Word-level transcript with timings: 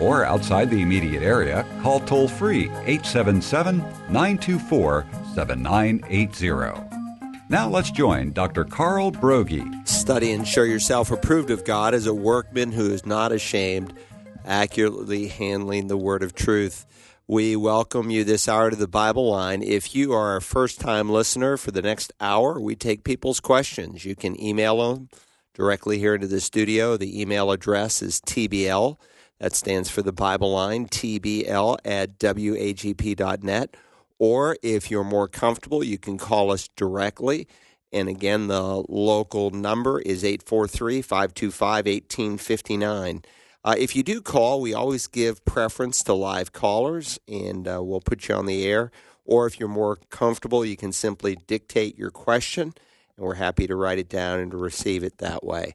or 0.00 0.24
outside 0.24 0.70
the 0.70 0.82
immediate 0.82 1.22
area, 1.22 1.66
call 1.82 2.00
toll 2.00 2.28
free 2.28 2.64
877 2.86 3.78
924 3.78 5.06
7980. 5.34 6.96
Now 7.48 7.68
let's 7.68 7.92
join 7.92 8.32
Dr. 8.32 8.64
Carl 8.64 9.12
Broggi. 9.12 9.86
Study 9.86 10.32
and 10.32 10.46
show 10.46 10.64
yourself 10.64 11.12
approved 11.12 11.50
of 11.50 11.64
God 11.64 11.94
as 11.94 12.06
a 12.06 12.14
workman 12.14 12.72
who 12.72 12.90
is 12.90 13.06
not 13.06 13.30
ashamed, 13.30 13.94
accurately 14.44 15.28
handling 15.28 15.86
the 15.86 15.96
word 15.96 16.24
of 16.24 16.34
truth. 16.34 16.86
We 17.28 17.54
welcome 17.54 18.10
you 18.10 18.24
this 18.24 18.48
hour 18.48 18.70
to 18.70 18.76
the 18.76 18.88
Bible 18.88 19.30
line. 19.30 19.62
If 19.62 19.94
you 19.94 20.12
are 20.12 20.36
a 20.36 20.42
first 20.42 20.80
time 20.80 21.08
listener 21.08 21.56
for 21.56 21.70
the 21.70 21.82
next 21.82 22.12
hour, 22.20 22.60
we 22.60 22.74
take 22.74 23.04
people's 23.04 23.40
questions. 23.40 24.04
You 24.04 24.16
can 24.16 24.40
email 24.40 24.78
them 24.78 25.08
directly 25.54 25.98
here 25.98 26.14
into 26.14 26.26
the 26.26 26.40
studio. 26.40 26.96
The 26.96 27.20
email 27.20 27.50
address 27.52 28.02
is 28.02 28.20
TBL 28.20 28.96
that 29.38 29.54
stands 29.54 29.90
for 29.90 30.02
the 30.02 30.12
Bible 30.12 30.52
line, 30.52 30.86
TBL 30.86 31.78
at 31.84 32.18
WAGP.net. 32.18 33.76
Or 34.18 34.56
if 34.62 34.90
you're 34.90 35.04
more 35.04 35.28
comfortable, 35.28 35.84
you 35.84 35.98
can 35.98 36.16
call 36.16 36.50
us 36.50 36.68
directly. 36.76 37.46
And 37.92 38.08
again, 38.08 38.48
the 38.48 38.84
local 38.88 39.50
number 39.50 40.00
is 40.00 40.24
843 40.24 41.02
525 41.02 41.86
1859. 41.86 43.22
Uh, 43.64 43.74
if 43.78 43.96
you 43.96 44.02
do 44.02 44.20
call, 44.20 44.60
we 44.60 44.72
always 44.72 45.06
give 45.06 45.44
preference 45.44 46.02
to 46.04 46.14
live 46.14 46.52
callers 46.52 47.18
and 47.26 47.66
uh, 47.66 47.82
we'll 47.82 48.00
put 48.00 48.28
you 48.28 48.34
on 48.34 48.46
the 48.46 48.64
air. 48.64 48.90
Or 49.24 49.46
if 49.46 49.58
you're 49.58 49.68
more 49.68 49.96
comfortable, 50.08 50.64
you 50.64 50.76
can 50.76 50.92
simply 50.92 51.36
dictate 51.46 51.98
your 51.98 52.10
question 52.10 52.74
and 53.16 53.26
we're 53.26 53.34
happy 53.34 53.66
to 53.66 53.74
write 53.74 53.98
it 53.98 54.08
down 54.08 54.40
and 54.40 54.50
to 54.50 54.56
receive 54.56 55.02
it 55.02 55.18
that 55.18 55.44
way. 55.44 55.74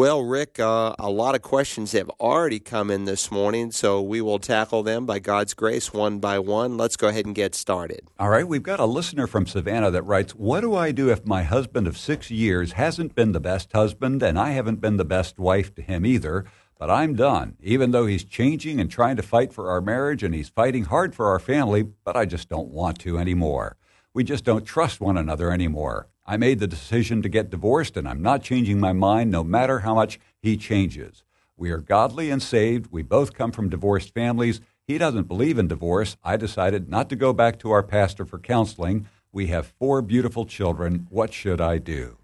Well, 0.00 0.22
Rick, 0.22 0.58
uh, 0.58 0.94
a 0.98 1.10
lot 1.10 1.34
of 1.34 1.42
questions 1.42 1.92
have 1.92 2.08
already 2.18 2.58
come 2.58 2.90
in 2.90 3.04
this 3.04 3.30
morning, 3.30 3.70
so 3.70 4.00
we 4.00 4.22
will 4.22 4.38
tackle 4.38 4.82
them 4.82 5.04
by 5.04 5.18
God's 5.18 5.52
grace 5.52 5.92
one 5.92 6.20
by 6.20 6.38
one. 6.38 6.78
Let's 6.78 6.96
go 6.96 7.08
ahead 7.08 7.26
and 7.26 7.34
get 7.34 7.54
started. 7.54 8.08
All 8.18 8.30
right, 8.30 8.48
we've 8.48 8.62
got 8.62 8.80
a 8.80 8.86
listener 8.86 9.26
from 9.26 9.46
Savannah 9.46 9.90
that 9.90 10.04
writes 10.04 10.32
What 10.32 10.62
do 10.62 10.74
I 10.74 10.90
do 10.90 11.10
if 11.10 11.26
my 11.26 11.42
husband 11.42 11.86
of 11.86 11.98
six 11.98 12.30
years 12.30 12.72
hasn't 12.72 13.14
been 13.14 13.32
the 13.32 13.40
best 13.40 13.74
husband 13.74 14.22
and 14.22 14.38
I 14.38 14.52
haven't 14.52 14.80
been 14.80 14.96
the 14.96 15.04
best 15.04 15.38
wife 15.38 15.74
to 15.74 15.82
him 15.82 16.06
either? 16.06 16.46
But 16.78 16.90
I'm 16.90 17.14
done, 17.14 17.56
even 17.60 17.90
though 17.90 18.06
he's 18.06 18.24
changing 18.24 18.80
and 18.80 18.90
trying 18.90 19.16
to 19.16 19.22
fight 19.22 19.52
for 19.52 19.68
our 19.70 19.82
marriage 19.82 20.22
and 20.22 20.34
he's 20.34 20.48
fighting 20.48 20.84
hard 20.84 21.14
for 21.14 21.26
our 21.26 21.38
family, 21.38 21.82
but 21.82 22.16
I 22.16 22.24
just 22.24 22.48
don't 22.48 22.70
want 22.70 22.98
to 23.00 23.18
anymore. 23.18 23.76
We 24.14 24.24
just 24.24 24.46
don't 24.46 24.64
trust 24.64 25.02
one 25.02 25.18
another 25.18 25.52
anymore. 25.52 26.08
I 26.30 26.36
made 26.36 26.60
the 26.60 26.68
decision 26.68 27.22
to 27.22 27.28
get 27.28 27.50
divorced, 27.50 27.96
and 27.96 28.06
I'm 28.06 28.22
not 28.22 28.44
changing 28.44 28.78
my 28.78 28.92
mind 28.92 29.32
no 29.32 29.42
matter 29.42 29.80
how 29.80 29.96
much 29.96 30.20
he 30.40 30.56
changes. 30.56 31.24
We 31.56 31.72
are 31.72 31.78
godly 31.78 32.30
and 32.30 32.40
saved. 32.40 32.92
We 32.92 33.02
both 33.02 33.34
come 33.34 33.50
from 33.50 33.68
divorced 33.68 34.14
families. 34.14 34.60
He 34.86 34.96
doesn't 34.96 35.26
believe 35.26 35.58
in 35.58 35.66
divorce. 35.66 36.16
I 36.22 36.36
decided 36.36 36.88
not 36.88 37.08
to 37.08 37.16
go 37.16 37.32
back 37.32 37.58
to 37.58 37.72
our 37.72 37.82
pastor 37.82 38.24
for 38.24 38.38
counseling. 38.38 39.08
We 39.32 39.48
have 39.48 39.74
four 39.76 40.02
beautiful 40.02 40.46
children. 40.46 41.08
What 41.10 41.34
should 41.34 41.60
I 41.60 41.78
do? 41.78 42.18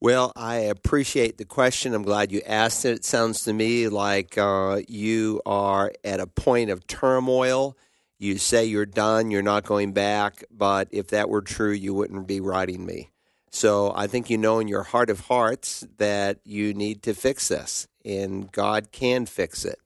Well, 0.00 0.32
I 0.34 0.56
appreciate 0.56 1.38
the 1.38 1.44
question. 1.44 1.94
I'm 1.94 2.02
glad 2.02 2.32
you 2.32 2.42
asked 2.44 2.84
it. 2.84 2.96
It 2.96 3.04
sounds 3.04 3.44
to 3.44 3.52
me 3.52 3.86
like 3.86 4.36
uh, 4.36 4.80
you 4.88 5.40
are 5.46 5.92
at 6.02 6.18
a 6.18 6.26
point 6.26 6.70
of 6.70 6.84
turmoil 6.88 7.76
you 8.22 8.38
say 8.38 8.64
you're 8.64 8.86
done, 8.86 9.30
you're 9.30 9.42
not 9.42 9.64
going 9.64 9.92
back, 9.92 10.44
but 10.50 10.88
if 10.92 11.08
that 11.08 11.28
were 11.28 11.42
true, 11.42 11.72
you 11.72 11.92
wouldn't 11.92 12.28
be 12.28 12.40
writing 12.40 12.86
me. 12.86 13.10
So 13.50 13.92
I 13.94 14.06
think 14.06 14.30
you 14.30 14.38
know 14.38 14.60
in 14.60 14.68
your 14.68 14.84
heart 14.84 15.10
of 15.10 15.20
hearts 15.20 15.84
that 15.98 16.38
you 16.44 16.72
need 16.72 17.02
to 17.02 17.14
fix 17.14 17.48
this, 17.48 17.86
and 18.04 18.50
God 18.50 18.92
can 18.92 19.26
fix 19.26 19.64
it. 19.64 19.78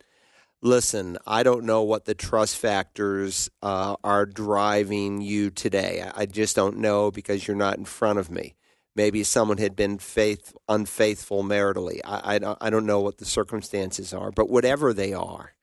Listen, 0.62 1.18
I 1.26 1.42
don't 1.42 1.64
know 1.64 1.82
what 1.82 2.04
the 2.04 2.14
trust 2.14 2.56
factors 2.56 3.50
uh, 3.62 3.96
are 4.04 4.26
driving 4.26 5.20
you 5.20 5.50
today. 5.50 6.08
I 6.14 6.26
just 6.26 6.54
don't 6.54 6.78
know 6.78 7.10
because 7.10 7.46
you're 7.46 7.56
not 7.56 7.78
in 7.78 7.84
front 7.84 8.18
of 8.18 8.30
me. 8.30 8.54
Maybe 8.94 9.24
someone 9.24 9.58
had 9.58 9.76
been 9.76 9.98
faith 9.98 10.54
unfaithful 10.68 11.42
maritally. 11.42 12.00
I, 12.04 12.36
I, 12.36 12.56
I 12.60 12.70
don't 12.70 12.86
know 12.86 13.00
what 13.00 13.18
the 13.18 13.26
circumstances 13.26 14.14
are, 14.14 14.30
but 14.30 14.48
whatever 14.48 14.92
they 14.92 15.12
are, 15.12 15.55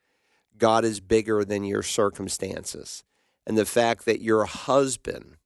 God 0.58 0.86
is 0.86 1.00
bigger 1.00 1.44
than 1.44 1.64
your 1.64 1.84
circumstances. 1.84 3.04
And 3.46 3.58
the 3.58 3.66
fact 3.66 4.06
that 4.06 4.22
your 4.22 4.46
husband 4.46 5.38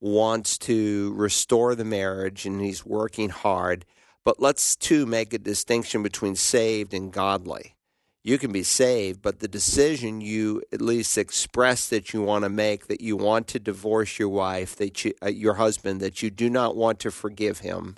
wants 0.00 0.56
to 0.56 1.12
restore 1.14 1.74
the 1.74 1.84
marriage 1.84 2.46
and 2.46 2.60
he's 2.60 2.86
working 2.86 3.28
hard. 3.28 3.84
But 4.24 4.40
let's 4.40 4.76
too 4.76 5.06
make 5.06 5.32
a 5.32 5.38
distinction 5.38 6.02
between 6.02 6.36
saved 6.36 6.94
and 6.94 7.12
godly. 7.12 7.74
You 8.22 8.36
can 8.36 8.52
be 8.52 8.62
saved, 8.62 9.22
but 9.22 9.40
the 9.40 9.48
decision 9.48 10.20
you 10.20 10.62
at 10.72 10.82
least 10.82 11.16
express 11.16 11.88
that 11.88 12.12
you 12.12 12.20
want 12.20 12.44
to 12.44 12.50
make, 12.50 12.86
that 12.88 13.00
you 13.00 13.16
want 13.16 13.48
to 13.48 13.58
divorce 13.58 14.18
your 14.18 14.28
wife, 14.28 14.76
that 14.76 15.04
you, 15.04 15.14
uh, 15.22 15.28
your 15.28 15.54
husband, 15.54 16.00
that 16.00 16.22
you 16.22 16.30
do 16.30 16.50
not 16.50 16.76
want 16.76 16.98
to 17.00 17.10
forgive 17.10 17.60
him, 17.60 17.96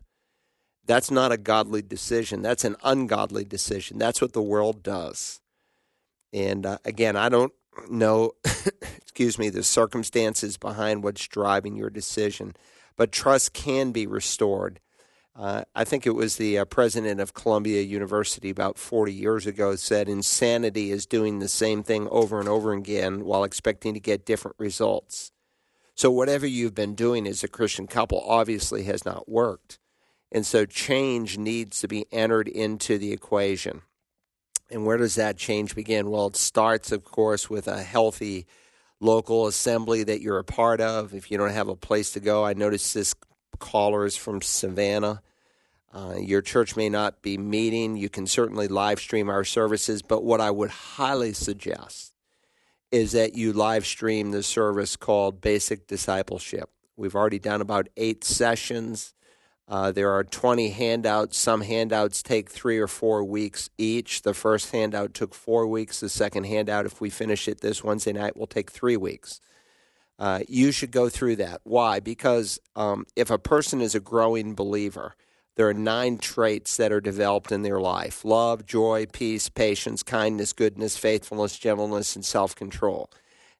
that's 0.86 1.10
not 1.10 1.32
a 1.32 1.36
godly 1.36 1.82
decision. 1.82 2.40
That's 2.40 2.64
an 2.64 2.76
ungodly 2.84 3.44
decision. 3.44 3.98
That's 3.98 4.20
what 4.20 4.32
the 4.32 4.42
world 4.42 4.82
does. 4.82 5.41
And 6.32 6.64
uh, 6.64 6.78
again, 6.84 7.16
I 7.16 7.28
don't 7.28 7.52
know, 7.88 8.32
excuse 8.96 9.38
me, 9.38 9.50
the 9.50 9.62
circumstances 9.62 10.56
behind 10.56 11.02
what's 11.02 11.26
driving 11.28 11.76
your 11.76 11.90
decision, 11.90 12.54
but 12.96 13.12
trust 13.12 13.52
can 13.52 13.92
be 13.92 14.06
restored. 14.06 14.80
Uh, 15.34 15.64
I 15.74 15.84
think 15.84 16.06
it 16.06 16.14
was 16.14 16.36
the 16.36 16.58
uh, 16.58 16.64
president 16.66 17.18
of 17.18 17.32
Columbia 17.32 17.80
University 17.80 18.50
about 18.50 18.76
40 18.76 19.14
years 19.14 19.46
ago 19.46 19.76
said 19.76 20.08
insanity 20.08 20.90
is 20.90 21.06
doing 21.06 21.38
the 21.38 21.48
same 21.48 21.82
thing 21.82 22.06
over 22.10 22.38
and 22.38 22.48
over 22.48 22.72
again 22.72 23.24
while 23.24 23.42
expecting 23.42 23.94
to 23.94 24.00
get 24.00 24.26
different 24.26 24.58
results. 24.58 25.32
So, 25.94 26.10
whatever 26.10 26.46
you've 26.46 26.74
been 26.74 26.94
doing 26.94 27.26
as 27.26 27.42
a 27.42 27.48
Christian 27.48 27.86
couple 27.86 28.22
obviously 28.26 28.84
has 28.84 29.04
not 29.04 29.28
worked. 29.28 29.78
And 30.30 30.44
so, 30.44 30.66
change 30.66 31.38
needs 31.38 31.80
to 31.80 31.88
be 31.88 32.06
entered 32.12 32.48
into 32.48 32.98
the 32.98 33.12
equation. 33.12 33.82
And 34.72 34.86
where 34.86 34.96
does 34.96 35.16
that 35.16 35.36
change 35.36 35.74
begin? 35.74 36.10
Well, 36.10 36.28
it 36.28 36.36
starts, 36.36 36.92
of 36.92 37.04
course, 37.04 37.50
with 37.50 37.68
a 37.68 37.82
healthy 37.82 38.46
local 39.00 39.46
assembly 39.46 40.02
that 40.04 40.22
you're 40.22 40.38
a 40.38 40.44
part 40.44 40.80
of. 40.80 41.12
If 41.12 41.30
you 41.30 41.36
don't 41.36 41.50
have 41.50 41.68
a 41.68 41.76
place 41.76 42.12
to 42.12 42.20
go, 42.20 42.44
I 42.44 42.54
noticed 42.54 42.94
this 42.94 43.14
caller 43.58 44.06
is 44.06 44.16
from 44.16 44.40
Savannah. 44.40 45.22
Uh, 45.92 46.14
your 46.18 46.40
church 46.40 46.74
may 46.74 46.88
not 46.88 47.20
be 47.20 47.36
meeting. 47.36 47.96
You 47.98 48.08
can 48.08 48.26
certainly 48.26 48.66
live 48.66 48.98
stream 48.98 49.28
our 49.28 49.44
services, 49.44 50.00
but 50.00 50.24
what 50.24 50.40
I 50.40 50.50
would 50.50 50.70
highly 50.70 51.34
suggest 51.34 52.14
is 52.90 53.12
that 53.12 53.34
you 53.34 53.52
live 53.52 53.84
stream 53.84 54.30
the 54.30 54.42
service 54.42 54.96
called 54.96 55.40
Basic 55.42 55.86
Discipleship. 55.86 56.70
We've 56.96 57.14
already 57.14 57.38
done 57.38 57.60
about 57.60 57.88
eight 57.96 58.24
sessions. 58.24 59.12
Uh, 59.72 59.90
there 59.90 60.10
are 60.10 60.22
20 60.22 60.68
handouts. 60.68 61.38
Some 61.38 61.62
handouts 61.62 62.22
take 62.22 62.50
three 62.50 62.76
or 62.76 62.86
four 62.86 63.24
weeks 63.24 63.70
each. 63.78 64.20
The 64.20 64.34
first 64.34 64.70
handout 64.70 65.14
took 65.14 65.34
four 65.34 65.66
weeks. 65.66 66.00
The 66.00 66.10
second 66.10 66.44
handout, 66.44 66.84
if 66.84 67.00
we 67.00 67.08
finish 67.08 67.48
it 67.48 67.62
this 67.62 67.82
Wednesday 67.82 68.12
night, 68.12 68.36
will 68.36 68.46
take 68.46 68.70
three 68.70 68.98
weeks. 68.98 69.40
Uh, 70.18 70.40
you 70.46 70.72
should 70.72 70.90
go 70.90 71.08
through 71.08 71.36
that. 71.36 71.62
Why? 71.64 72.00
Because 72.00 72.60
um, 72.76 73.06
if 73.16 73.30
a 73.30 73.38
person 73.38 73.80
is 73.80 73.94
a 73.94 74.00
growing 74.00 74.54
believer, 74.54 75.16
there 75.56 75.70
are 75.70 75.74
nine 75.74 76.18
traits 76.18 76.76
that 76.76 76.92
are 76.92 77.00
developed 77.00 77.50
in 77.50 77.62
their 77.62 77.80
life 77.80 78.26
love, 78.26 78.66
joy, 78.66 79.06
peace, 79.10 79.48
patience, 79.48 80.02
kindness, 80.02 80.52
goodness, 80.52 80.98
faithfulness, 80.98 81.58
gentleness, 81.58 82.14
and 82.14 82.26
self 82.26 82.54
control. 82.54 83.08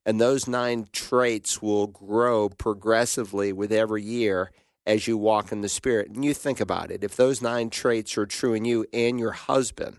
And 0.04 0.20
those 0.20 0.46
nine 0.46 0.88
traits 0.92 1.62
will 1.62 1.86
grow 1.86 2.50
progressively 2.50 3.50
with 3.50 3.72
every 3.72 4.02
year 4.02 4.50
as 4.86 5.06
you 5.06 5.16
walk 5.16 5.52
in 5.52 5.60
the 5.60 5.68
Spirit. 5.68 6.10
And 6.10 6.24
you 6.24 6.34
think 6.34 6.60
about 6.60 6.90
it 6.90 7.04
if 7.04 7.16
those 7.16 7.40
nine 7.42 7.70
traits 7.70 8.16
are 8.18 8.26
true 8.26 8.54
in 8.54 8.64
you 8.64 8.86
and 8.92 9.18
your 9.18 9.32
husband, 9.32 9.98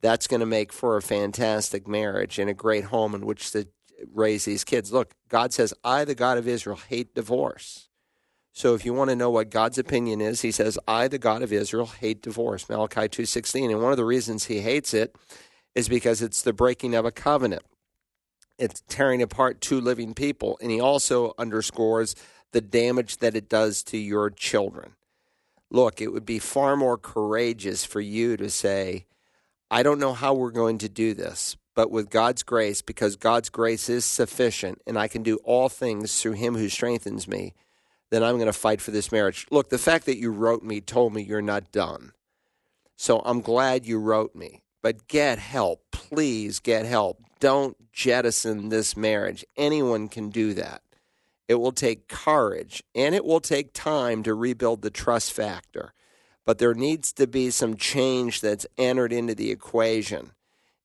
that's 0.00 0.26
going 0.26 0.40
to 0.40 0.46
make 0.46 0.72
for 0.72 0.96
a 0.96 1.02
fantastic 1.02 1.86
marriage 1.86 2.38
and 2.38 2.50
a 2.50 2.54
great 2.54 2.84
home 2.84 3.14
in 3.14 3.24
which 3.24 3.52
to 3.52 3.68
raise 4.12 4.44
these 4.44 4.64
kids. 4.64 4.92
Look, 4.92 5.14
God 5.28 5.52
says, 5.52 5.72
I, 5.84 6.04
the 6.04 6.14
God 6.14 6.38
of 6.38 6.48
Israel, 6.48 6.76
hate 6.76 7.14
divorce. 7.14 7.88
So 8.52 8.74
if 8.74 8.84
you 8.84 8.92
want 8.92 9.10
to 9.10 9.16
know 9.16 9.30
what 9.30 9.48
God's 9.48 9.78
opinion 9.78 10.20
is, 10.20 10.42
he 10.42 10.50
says, 10.50 10.78
I, 10.86 11.08
the 11.08 11.18
God 11.18 11.42
of 11.42 11.52
Israel, 11.52 11.86
hate 11.86 12.20
divorce. 12.20 12.68
Malachi 12.68 13.08
2.16. 13.08 13.70
And 13.70 13.82
one 13.82 13.92
of 13.92 13.96
the 13.96 14.04
reasons 14.04 14.44
he 14.44 14.60
hates 14.60 14.92
it 14.92 15.16
is 15.74 15.88
because 15.88 16.20
it's 16.20 16.42
the 16.42 16.52
breaking 16.52 16.94
of 16.94 17.06
a 17.06 17.12
covenant. 17.12 17.62
It's 18.58 18.82
tearing 18.88 19.22
apart 19.22 19.60
two 19.60 19.80
living 19.80 20.12
people. 20.12 20.58
And 20.60 20.70
he 20.70 20.80
also 20.80 21.32
underscores 21.38 22.14
the 22.52 22.60
damage 22.60 23.18
that 23.18 23.34
it 23.34 23.48
does 23.48 23.82
to 23.84 23.98
your 23.98 24.30
children. 24.30 24.92
Look, 25.70 26.00
it 26.00 26.12
would 26.12 26.26
be 26.26 26.38
far 26.38 26.76
more 26.76 26.98
courageous 26.98 27.84
for 27.84 28.00
you 28.00 28.36
to 28.36 28.50
say, 28.50 29.06
I 29.70 29.82
don't 29.82 29.98
know 29.98 30.12
how 30.12 30.34
we're 30.34 30.50
going 30.50 30.78
to 30.78 30.88
do 30.88 31.14
this, 31.14 31.56
but 31.74 31.90
with 31.90 32.10
God's 32.10 32.42
grace, 32.42 32.82
because 32.82 33.16
God's 33.16 33.48
grace 33.48 33.88
is 33.88 34.04
sufficient 34.04 34.82
and 34.86 34.98
I 34.98 35.08
can 35.08 35.22
do 35.22 35.38
all 35.44 35.70
things 35.70 36.20
through 36.20 36.32
Him 36.32 36.54
who 36.56 36.68
strengthens 36.68 37.26
me, 37.26 37.54
then 38.10 38.22
I'm 38.22 38.36
going 38.36 38.46
to 38.46 38.52
fight 38.52 38.82
for 38.82 38.90
this 38.90 39.10
marriage. 39.10 39.46
Look, 39.50 39.70
the 39.70 39.78
fact 39.78 40.04
that 40.04 40.18
you 40.18 40.30
wrote 40.30 40.62
me 40.62 40.82
told 40.82 41.14
me 41.14 41.22
you're 41.22 41.40
not 41.40 41.72
done. 41.72 42.12
So 42.96 43.20
I'm 43.24 43.40
glad 43.40 43.86
you 43.86 43.98
wrote 43.98 44.34
me. 44.34 44.62
But 44.82 45.06
get 45.06 45.38
help. 45.38 45.84
Please 45.92 46.58
get 46.58 46.84
help. 46.84 47.22
Don't 47.40 47.76
jettison 47.92 48.68
this 48.68 48.96
marriage. 48.96 49.44
Anyone 49.56 50.08
can 50.08 50.28
do 50.28 50.54
that. 50.54 50.82
It 51.52 51.60
will 51.60 51.72
take 51.72 52.08
courage 52.08 52.82
and 52.94 53.14
it 53.14 53.26
will 53.26 53.38
take 53.38 53.74
time 53.74 54.22
to 54.22 54.32
rebuild 54.32 54.80
the 54.80 54.88
trust 54.88 55.34
factor. 55.34 55.92
But 56.46 56.56
there 56.56 56.72
needs 56.72 57.12
to 57.12 57.26
be 57.26 57.50
some 57.50 57.76
change 57.76 58.40
that's 58.40 58.66
entered 58.78 59.12
into 59.12 59.34
the 59.34 59.50
equation. 59.50 60.30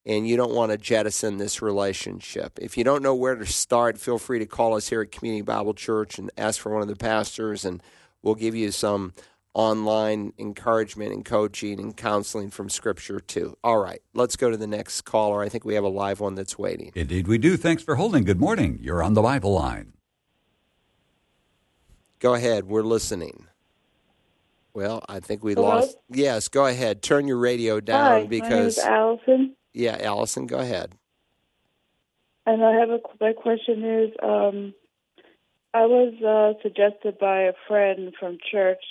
And 0.05 0.27
you 0.27 0.35
don't 0.35 0.53
want 0.53 0.73
to 0.73 0.77
jettison 0.77 1.37
this 1.37 1.61
relationship. 1.61 2.59
If 2.61 2.77
you 2.77 2.83
don't 2.83 3.01
know 3.01 3.15
where 3.15 3.35
to 3.35 3.45
start, 3.45 3.97
feel 3.97 4.17
free 4.17 4.39
to 4.39 4.45
call 4.45 4.75
us 4.75 4.89
here 4.89 5.01
at 5.03 5.13
Community 5.13 5.41
Bible 5.41 5.73
Church 5.73 6.19
and 6.19 6.29
ask 6.37 6.59
for 6.59 6.73
one 6.73 6.81
of 6.81 6.89
the 6.89 6.97
pastors, 6.97 7.63
and 7.63 7.81
we'll 8.21 8.35
give 8.35 8.53
you 8.53 8.71
some 8.71 9.13
online 9.53 10.33
encouragement 10.37 11.13
and 11.13 11.23
coaching 11.23 11.79
and 11.79 11.95
counseling 11.95 12.49
from 12.49 12.69
Scripture 12.69 13.21
too. 13.21 13.57
All 13.63 13.77
right, 13.79 14.01
let's 14.13 14.35
go 14.35 14.51
to 14.51 14.57
the 14.57 14.67
next 14.67 15.01
caller. 15.01 15.41
I 15.41 15.47
think 15.47 15.63
we 15.63 15.75
have 15.75 15.85
a 15.85 15.89
live 15.89 16.19
one 16.19 16.35
that's 16.35 16.59
waiting. 16.59 16.91
Indeed, 16.93 17.27
we 17.27 17.37
do. 17.37 17.55
Thanks 17.55 17.83
for 17.83 17.95
holding. 17.95 18.25
Good 18.25 18.39
morning. 18.39 18.79
You're 18.81 19.01
on 19.01 19.13
the 19.13 19.21
Bible 19.21 19.53
line. 19.53 19.93
Go 22.19 22.33
ahead. 22.33 22.65
We're 22.65 22.83
listening. 22.83 23.47
Well, 24.73 25.03
I 25.09 25.19
think 25.19 25.43
we 25.43 25.53
Hello? 25.53 25.67
lost. 25.69 25.97
Yes, 26.09 26.47
go 26.47 26.65
ahead. 26.65 27.01
Turn 27.01 27.27
your 27.27 27.37
radio 27.37 27.79
down 27.79 28.21
Hi, 28.21 28.27
because. 28.27 28.77
my 28.77 28.83
Allison, 28.83 29.55
yeah, 29.73 29.97
Allison, 30.01 30.47
go 30.47 30.59
ahead. 30.59 30.93
and 32.45 32.63
I 32.63 32.73
have 32.79 32.89
a 32.89 32.99
my 33.19 33.33
question 33.33 33.83
is 33.83 34.11
um, 34.23 34.73
I 35.73 35.85
was 35.85 36.13
uh, 36.23 36.61
suggested 36.61 37.17
by 37.19 37.41
a 37.43 37.53
friend 37.67 38.13
from 38.19 38.37
church 38.51 38.83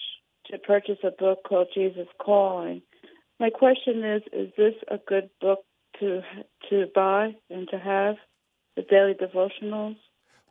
to 0.50 0.58
purchase 0.58 0.98
a 1.04 1.10
book 1.10 1.40
called 1.48 1.68
Jesus 1.74 2.06
Calling. 2.20 2.82
My 3.40 3.50
question 3.50 4.04
is: 4.04 4.22
Is 4.32 4.52
this 4.56 4.74
a 4.88 4.98
good 4.98 5.30
book 5.40 5.60
to 6.00 6.22
to 6.70 6.86
buy 6.94 7.34
and 7.50 7.68
to 7.70 7.78
have? 7.78 8.16
The 8.76 8.82
daily 8.82 9.14
devotionals 9.14 9.96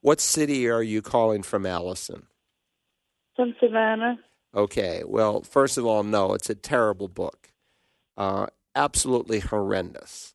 What 0.01 0.19
city 0.19 0.68
are 0.68 0.81
you 0.81 1.04
calling 1.04 1.44
from, 1.44 1.66
Allison? 1.66 2.25
From 3.36 3.56
Savannah. 3.60 4.20
Okay, 4.54 5.04
well, 5.06 5.42
first 5.42 5.78
of 5.78 5.86
all, 5.86 6.04
no, 6.04 6.34
it's 6.34 6.50
a 6.50 6.56
terrible 6.56 7.08
book. 7.08 7.52
Uh, 8.18 8.48
absolutely 8.76 9.40
horrendous. 9.40 10.34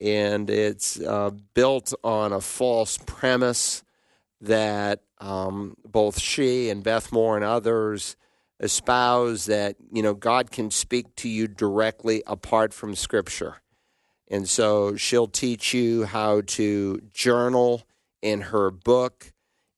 And 0.00 0.48
it's 0.50 1.00
uh, 1.00 1.30
built 1.54 1.92
on 2.04 2.32
a 2.32 2.40
false 2.40 2.98
premise 3.06 3.82
that 4.40 5.00
um, 5.18 5.76
both 5.84 6.20
she 6.20 6.68
and 6.68 6.84
Beth 6.84 7.10
Moore 7.10 7.36
and 7.36 7.44
others 7.44 8.16
espouse 8.60 9.46
that, 9.46 9.76
you 9.90 10.02
know, 10.02 10.14
God 10.14 10.50
can 10.50 10.70
speak 10.70 11.14
to 11.16 11.28
you 11.28 11.48
directly 11.48 12.22
apart 12.26 12.72
from 12.72 12.94
Scripture. 12.94 13.56
And 14.28 14.48
so 14.48 14.96
she'll 14.96 15.28
teach 15.28 15.72
you 15.72 16.04
how 16.04 16.42
to 16.46 17.00
journal 17.12 17.82
in 18.22 18.42
her 18.42 18.70
book. 18.70 19.32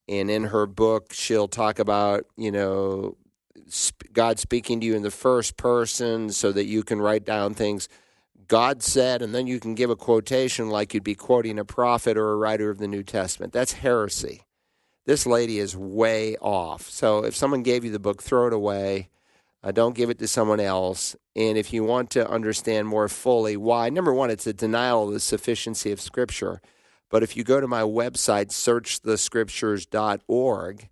And 0.08 0.31
in 0.31 0.44
her 0.44 0.66
book, 0.66 1.12
she'll 1.12 1.49
talk 1.49 1.78
about, 1.78 2.25
you 2.37 2.50
know, 2.50 3.16
God 4.12 4.38
speaking 4.38 4.81
to 4.81 4.87
you 4.87 4.94
in 4.94 5.02
the 5.02 5.10
first 5.10 5.56
person 5.56 6.31
so 6.31 6.52
that 6.52 6.64
you 6.64 6.82
can 6.82 7.00
write 7.00 7.25
down 7.25 7.55
things 7.55 7.88
God 8.49 8.82
said, 8.82 9.20
and 9.20 9.34
then 9.34 9.46
you 9.46 9.60
can 9.60 9.75
give 9.75 9.90
a 9.90 9.96
quotation 9.96 10.70
like 10.70 10.94
you'd 10.94 11.05
be 11.05 11.14
quoting 11.14 11.58
a 11.58 11.66
prophet 11.66 12.16
or 12.16 12.32
a 12.32 12.37
writer 12.37 12.70
of 12.70 12.78
the 12.78 12.88
New 12.88 13.02
Testament. 13.02 13.52
That's 13.52 13.72
heresy. 13.72 14.46
This 15.05 15.26
lady 15.26 15.58
is 15.58 15.76
way 15.76 16.37
off. 16.37 16.88
So 16.88 17.25
if 17.25 17.37
someone 17.37 17.62
gave 17.62 17.84
you 17.84 17.90
the 17.90 17.99
book, 17.99 18.22
throw 18.22 18.46
it 18.46 18.55
away. 18.55 19.10
Uh, 19.62 19.70
don't 19.70 19.94
give 19.94 20.08
it 20.08 20.19
to 20.20 20.28
someone 20.28 20.60
else. 20.60 21.14
And 21.37 21.58
if 21.58 21.72
you 21.75 21.84
want 21.84 22.10
to 22.10 22.28
understand 22.28 22.88
more 22.88 23.08
fully 23.08 23.56
why, 23.56 23.90
number 23.90 24.14
one, 24.14 24.31
it's 24.31 24.46
a 24.46 24.52
denial 24.55 25.08
of 25.08 25.12
the 25.12 25.20
sufficiency 25.20 25.93
of 25.93 26.00
Scripture. 26.00 26.62
But 27.10 27.22
if 27.22 27.37
you 27.37 27.44
go 27.44 27.60
to 27.60 27.69
my 27.69 27.82
website, 27.82 28.49
searchthescriptures.org, 28.49 30.88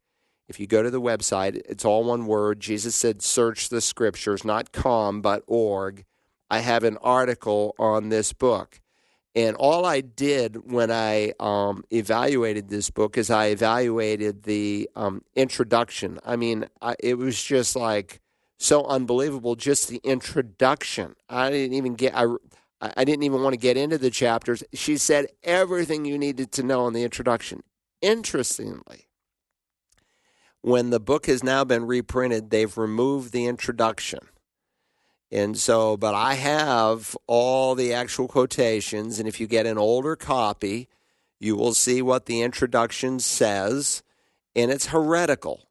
if 0.48 0.60
you 0.60 0.66
go 0.66 0.82
to 0.82 0.90
the 0.90 1.00
website, 1.00 1.62
it's 1.68 1.84
all 1.84 2.04
one 2.04 2.26
word. 2.26 2.60
Jesus 2.60 2.94
said, 2.94 3.22
search 3.22 3.68
the 3.68 3.80
scriptures, 3.80 4.44
not 4.44 4.72
com, 4.72 5.20
but 5.20 5.42
org. 5.46 6.04
I 6.48 6.60
have 6.60 6.84
an 6.84 6.96
article 6.98 7.74
on 7.78 8.08
this 8.08 8.32
book. 8.32 8.80
And 9.34 9.56
all 9.56 9.84
I 9.84 10.00
did 10.00 10.72
when 10.72 10.90
I 10.90 11.34
um, 11.38 11.84
evaluated 11.90 12.68
this 12.68 12.88
book 12.88 13.18
is 13.18 13.30
I 13.30 13.48
evaluated 13.48 14.44
the 14.44 14.88
um, 14.96 15.22
introduction. 15.34 16.18
I 16.24 16.36
mean, 16.36 16.66
I, 16.80 16.96
it 17.00 17.18
was 17.18 17.42
just 17.42 17.76
like 17.76 18.20
so 18.56 18.86
unbelievable, 18.86 19.54
just 19.54 19.88
the 19.88 20.00
introduction. 20.04 21.16
I 21.28 21.50
didn't 21.50 21.74
even 21.74 21.96
get, 21.96 22.16
I, 22.16 22.24
I 22.80 23.04
didn't 23.04 23.22
even 23.22 23.42
want 23.42 23.54
to 23.54 23.58
get 23.58 23.76
into 23.76 23.96
the 23.96 24.10
chapters. 24.10 24.62
She 24.74 24.98
said 24.98 25.28
everything 25.42 26.04
you 26.04 26.18
needed 26.18 26.52
to 26.52 26.62
know 26.62 26.86
in 26.86 26.92
the 26.92 27.04
introduction. 27.04 27.62
Interestingly, 28.02 29.06
when 30.60 30.90
the 30.90 31.00
book 31.00 31.26
has 31.26 31.42
now 31.42 31.64
been 31.64 31.86
reprinted, 31.86 32.50
they've 32.50 32.76
removed 32.76 33.32
the 33.32 33.46
introduction. 33.46 34.20
And 35.30 35.56
so, 35.56 35.96
but 35.96 36.14
I 36.14 36.34
have 36.34 37.16
all 37.26 37.74
the 37.74 37.94
actual 37.94 38.28
quotations. 38.28 39.18
And 39.18 39.26
if 39.26 39.40
you 39.40 39.46
get 39.46 39.66
an 39.66 39.78
older 39.78 40.14
copy, 40.14 40.88
you 41.40 41.56
will 41.56 41.74
see 41.74 42.02
what 42.02 42.26
the 42.26 42.42
introduction 42.42 43.20
says, 43.20 44.02
and 44.54 44.70
it's 44.70 44.86
heretical. 44.86 45.65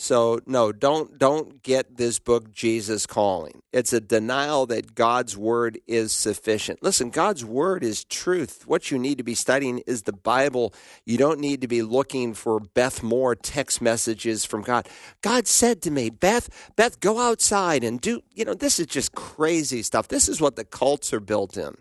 So 0.00 0.38
no, 0.46 0.70
don't 0.70 1.18
don't 1.18 1.60
get 1.64 1.96
this 1.96 2.20
book 2.20 2.52
Jesus 2.54 3.04
calling. 3.04 3.62
It's 3.72 3.92
a 3.92 4.00
denial 4.00 4.64
that 4.66 4.94
God's 4.94 5.36
word 5.36 5.80
is 5.88 6.12
sufficient. 6.12 6.84
Listen, 6.84 7.10
God's 7.10 7.44
word 7.44 7.82
is 7.82 8.04
truth. 8.04 8.62
What 8.64 8.92
you 8.92 8.98
need 8.98 9.18
to 9.18 9.24
be 9.24 9.34
studying 9.34 9.80
is 9.88 10.04
the 10.04 10.12
Bible. 10.12 10.72
You 11.04 11.18
don't 11.18 11.40
need 11.40 11.62
to 11.62 11.68
be 11.68 11.82
looking 11.82 12.32
for 12.34 12.60
Beth 12.60 13.02
Moore 13.02 13.34
text 13.34 13.82
messages 13.82 14.44
from 14.44 14.62
God. 14.62 14.88
God 15.20 15.48
said 15.48 15.82
to 15.82 15.90
me, 15.90 16.10
"Beth, 16.10 16.48
Beth, 16.76 17.00
go 17.00 17.18
outside 17.18 17.82
and 17.82 18.00
do, 18.00 18.22
you 18.32 18.44
know, 18.44 18.54
this 18.54 18.78
is 18.78 18.86
just 18.86 19.16
crazy 19.16 19.82
stuff. 19.82 20.06
This 20.06 20.28
is 20.28 20.40
what 20.40 20.54
the 20.54 20.64
cults 20.64 21.12
are 21.12 21.18
built 21.18 21.56
in. 21.56 21.76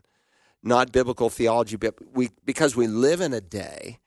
Not 0.63 0.91
biblical 0.91 1.29
theology, 1.29 1.75
but 1.75 1.93
we 2.13 2.31
because 2.43 2.75
we 2.75 2.87
live 2.87 3.21
in 3.21 3.31
a 3.31 3.41
day 3.41 3.99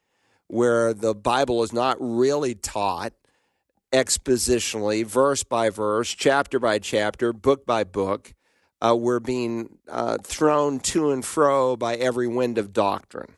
where 0.49 0.93
the 0.93 1.15
Bible 1.15 1.63
is 1.63 1.73
not 1.73 1.97
really 2.01 2.57
taught 2.57 3.13
expositionally, 3.93 5.05
verse 5.05 5.45
by 5.45 5.71
verse, 5.71 6.15
chapter 6.15 6.59
by 6.59 6.79
chapter, 6.79 7.33
book 7.33 7.67
by 7.67 7.85
book. 7.85 8.35
Uh, 8.81 8.97
we're 8.97 9.21
being 9.21 9.79
uh, 9.89 10.17
thrown 10.23 10.81
to 10.81 11.11
and 11.11 11.25
fro 11.25 11.77
by 11.77 11.95
every 11.97 12.27
wind 12.27 12.57
of 12.57 12.73
doctrine. 12.73 13.37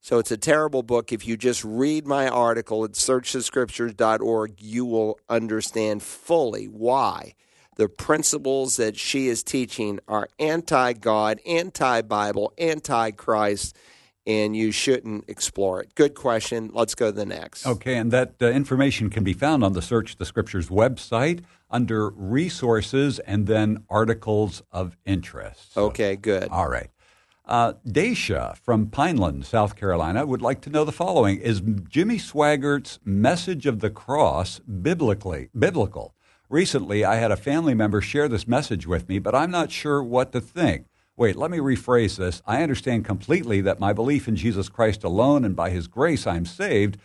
So 0.00 0.18
it's 0.18 0.30
a 0.30 0.36
terrible 0.36 0.82
book. 0.82 1.12
If 1.12 1.26
you 1.26 1.36
just 1.36 1.64
read 1.64 2.06
my 2.06 2.28
article 2.28 2.84
at 2.84 2.92
searchthescriptures.org, 2.92 4.60
you 4.60 4.84
will 4.84 5.18
understand 5.30 6.02
fully 6.02 6.66
why 6.66 7.34
the 7.76 7.88
principles 7.88 8.76
that 8.76 8.96
she 8.96 9.28
is 9.28 9.42
teaching 9.42 10.00
are 10.06 10.28
anti 10.38 10.92
God, 10.92 11.40
anti 11.46 12.02
Bible, 12.02 12.52
anti 12.58 13.10
Christ, 13.12 13.76
and 14.26 14.56
you 14.56 14.72
shouldn't 14.72 15.24
explore 15.28 15.80
it. 15.82 15.94
Good 15.94 16.14
question. 16.14 16.70
Let's 16.72 16.94
go 16.94 17.06
to 17.06 17.12
the 17.16 17.26
next. 17.26 17.66
Okay, 17.66 17.96
and 17.96 18.10
that 18.10 18.34
uh, 18.40 18.46
information 18.46 19.10
can 19.10 19.24
be 19.24 19.32
found 19.32 19.62
on 19.62 19.72
the 19.74 19.82
Search 19.82 20.16
the 20.16 20.24
Scriptures 20.24 20.68
website 20.68 21.42
under 21.70 22.10
resources 22.10 23.18
and 23.20 23.46
then 23.46 23.84
articles 23.90 24.62
of 24.72 24.96
interest. 25.04 25.74
So- 25.74 25.86
Okay, 25.86 26.16
good. 26.16 26.48
All 26.50 26.68
right. 26.68 26.88
Uh, 27.46 27.74
Daisha 27.86 28.56
from 28.56 28.86
Pineland, 28.86 29.44
South 29.44 29.76
Carolina, 29.76 30.24
would 30.24 30.40
like 30.40 30.62
to 30.62 30.70
know 30.70 30.84
the 30.86 30.92
following: 30.92 31.38
Is 31.38 31.60
Jimmy 31.90 32.16
Swaggart's 32.16 32.98
message 33.04 33.66
of 33.66 33.80
the 33.80 33.90
cross 33.90 34.60
biblically 34.60 35.50
biblical? 35.58 36.14
Recently, 36.48 37.04
I 37.04 37.16
had 37.16 37.30
a 37.30 37.36
family 37.36 37.74
member 37.74 38.00
share 38.00 38.28
this 38.28 38.48
message 38.48 38.86
with 38.86 39.08
me, 39.10 39.18
but 39.18 39.34
I'm 39.34 39.50
not 39.50 39.70
sure 39.70 40.02
what 40.02 40.32
to 40.32 40.40
think. 40.40 40.86
Wait, 41.16 41.36
let 41.36 41.48
me 41.48 41.58
rephrase 41.58 42.16
this. 42.16 42.42
I 42.44 42.62
understand 42.64 43.04
completely 43.04 43.60
that 43.60 43.78
my 43.78 43.92
belief 43.92 44.26
in 44.26 44.34
Jesus 44.34 44.68
Christ 44.68 45.04
alone 45.04 45.44
and 45.44 45.54
by 45.54 45.70
His 45.70 45.86
grace 45.86 46.26
I'm 46.26 46.44
saved. 46.44 46.98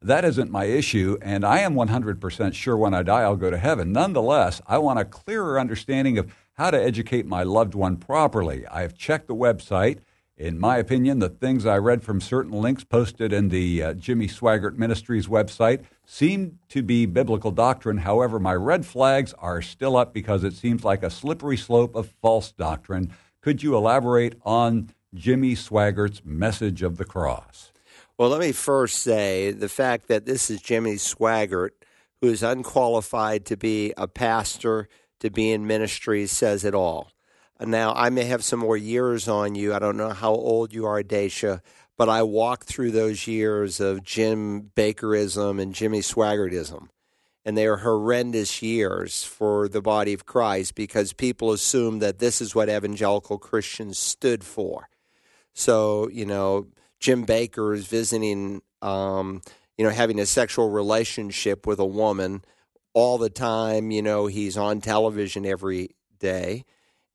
That 0.00 0.24
isn't 0.24 0.50
my 0.50 0.64
issue, 0.64 1.16
and 1.22 1.44
I 1.44 1.60
am 1.60 1.74
100% 1.74 2.54
sure 2.54 2.76
when 2.76 2.92
I 2.92 3.04
die 3.04 3.22
I'll 3.22 3.36
go 3.36 3.50
to 3.50 3.58
heaven. 3.58 3.92
Nonetheless, 3.92 4.60
I 4.66 4.78
want 4.78 4.98
a 4.98 5.04
clearer 5.04 5.60
understanding 5.60 6.18
of 6.18 6.34
how 6.54 6.72
to 6.72 6.82
educate 6.82 7.24
my 7.24 7.44
loved 7.44 7.76
one 7.76 7.98
properly. 7.98 8.66
I 8.66 8.82
have 8.82 8.98
checked 8.98 9.28
the 9.28 9.34
website. 9.36 10.00
In 10.36 10.58
my 10.58 10.78
opinion, 10.78 11.20
the 11.20 11.28
things 11.28 11.64
I 11.64 11.78
read 11.78 12.02
from 12.02 12.20
certain 12.20 12.50
links 12.50 12.82
posted 12.82 13.32
in 13.32 13.48
the 13.50 13.80
uh, 13.80 13.94
Jimmy 13.94 14.26
Swaggart 14.26 14.76
Ministries 14.76 15.28
website 15.28 15.84
seem 16.04 16.58
to 16.70 16.82
be 16.82 17.06
biblical 17.06 17.52
doctrine. 17.52 17.98
However, 17.98 18.40
my 18.40 18.54
red 18.54 18.84
flags 18.84 19.34
are 19.34 19.62
still 19.62 19.96
up 19.96 20.12
because 20.12 20.42
it 20.42 20.54
seems 20.54 20.84
like 20.84 21.04
a 21.04 21.10
slippery 21.10 21.56
slope 21.56 21.94
of 21.94 22.12
false 22.20 22.50
doctrine. 22.50 23.12
Could 23.42 23.60
you 23.64 23.76
elaborate 23.76 24.36
on 24.44 24.90
Jimmy 25.12 25.56
Swaggart's 25.56 26.22
message 26.24 26.80
of 26.80 26.96
the 26.96 27.04
cross? 27.04 27.72
Well, 28.16 28.28
let 28.28 28.38
me 28.38 28.52
first 28.52 29.00
say 29.00 29.50
the 29.50 29.68
fact 29.68 30.06
that 30.06 30.26
this 30.26 30.48
is 30.48 30.62
Jimmy 30.62 30.94
Swaggart, 30.94 31.70
who 32.20 32.28
is 32.28 32.44
unqualified 32.44 33.44
to 33.46 33.56
be 33.56 33.92
a 33.96 34.06
pastor, 34.06 34.88
to 35.18 35.28
be 35.28 35.50
in 35.50 35.66
ministry, 35.66 36.28
says 36.28 36.64
it 36.64 36.72
all. 36.72 37.10
Now, 37.60 37.92
I 37.94 38.10
may 38.10 38.24
have 38.24 38.44
some 38.44 38.60
more 38.60 38.76
years 38.76 39.26
on 39.26 39.56
you. 39.56 39.74
I 39.74 39.80
don't 39.80 39.96
know 39.96 40.10
how 40.10 40.30
old 40.30 40.72
you 40.72 40.86
are, 40.86 41.02
Dacia, 41.02 41.62
but 41.98 42.08
I 42.08 42.22
walked 42.22 42.68
through 42.68 42.92
those 42.92 43.26
years 43.26 43.80
of 43.80 44.04
Jim 44.04 44.70
Bakkerism 44.76 45.60
and 45.60 45.74
Jimmy 45.74 46.00
Swaggartism. 46.00 46.90
And 47.44 47.56
they 47.56 47.66
are 47.66 47.78
horrendous 47.78 48.62
years 48.62 49.24
for 49.24 49.68
the 49.68 49.82
body 49.82 50.12
of 50.12 50.26
Christ 50.26 50.76
because 50.76 51.12
people 51.12 51.50
assume 51.52 51.98
that 51.98 52.18
this 52.18 52.40
is 52.40 52.54
what 52.54 52.68
evangelical 52.68 53.38
Christians 53.38 53.98
stood 53.98 54.44
for. 54.44 54.88
So, 55.52 56.08
you 56.08 56.24
know, 56.24 56.68
Jim 57.00 57.26
Bakker 57.26 57.74
is 57.74 57.86
visiting, 57.86 58.62
um, 58.80 59.42
you 59.76 59.84
know, 59.84 59.90
having 59.90 60.20
a 60.20 60.26
sexual 60.26 60.70
relationship 60.70 61.66
with 61.66 61.80
a 61.80 61.84
woman 61.84 62.44
all 62.94 63.18
the 63.18 63.30
time. 63.30 63.90
You 63.90 64.02
know, 64.02 64.26
he's 64.26 64.56
on 64.56 64.80
television 64.80 65.44
every 65.44 65.96
day. 66.20 66.64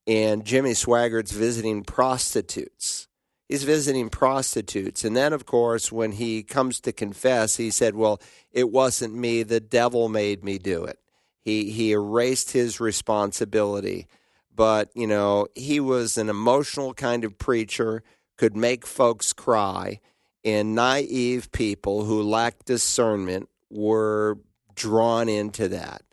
And 0.05 0.45
Jimmy 0.45 0.71
Swaggart's 0.71 1.31
visiting 1.31 1.83
prostitutes. 1.83 3.07
He's 3.47 3.63
visiting 3.63 4.09
prostitutes. 4.09 5.05
And 5.05 5.15
then, 5.15 5.31
of 5.31 5.45
course, 5.45 5.91
when 5.91 6.13
he 6.13 6.43
comes 6.43 6.79
to 6.81 6.91
confess, 6.91 7.55
he 7.55 7.71
said, 7.71 7.95
Well, 7.95 8.21
it 8.51 8.71
wasn't 8.71 9.15
me. 9.15 9.43
The 9.43 9.59
devil 9.59 10.09
made 10.09 10.43
me 10.43 10.57
do 10.57 10.83
it. 10.83 10.99
He, 11.41 11.71
he 11.71 11.91
erased 11.91 12.51
his 12.51 12.79
responsibility. 12.79 14.07
But, 14.53 14.89
you 14.95 15.07
know, 15.07 15.47
he 15.55 15.79
was 15.79 16.17
an 16.17 16.29
emotional 16.29 16.93
kind 16.93 17.23
of 17.23 17.37
preacher 17.37 18.03
could 18.37 18.55
make 18.55 18.85
folks 18.85 19.33
cry, 19.33 19.99
and 20.43 20.75
naive 20.75 21.51
people 21.51 22.05
who 22.05 22.21
lacked 22.21 22.65
discernment 22.65 23.49
were 23.69 24.37
drawn 24.75 25.27
into 25.27 25.67
that. 25.69 26.03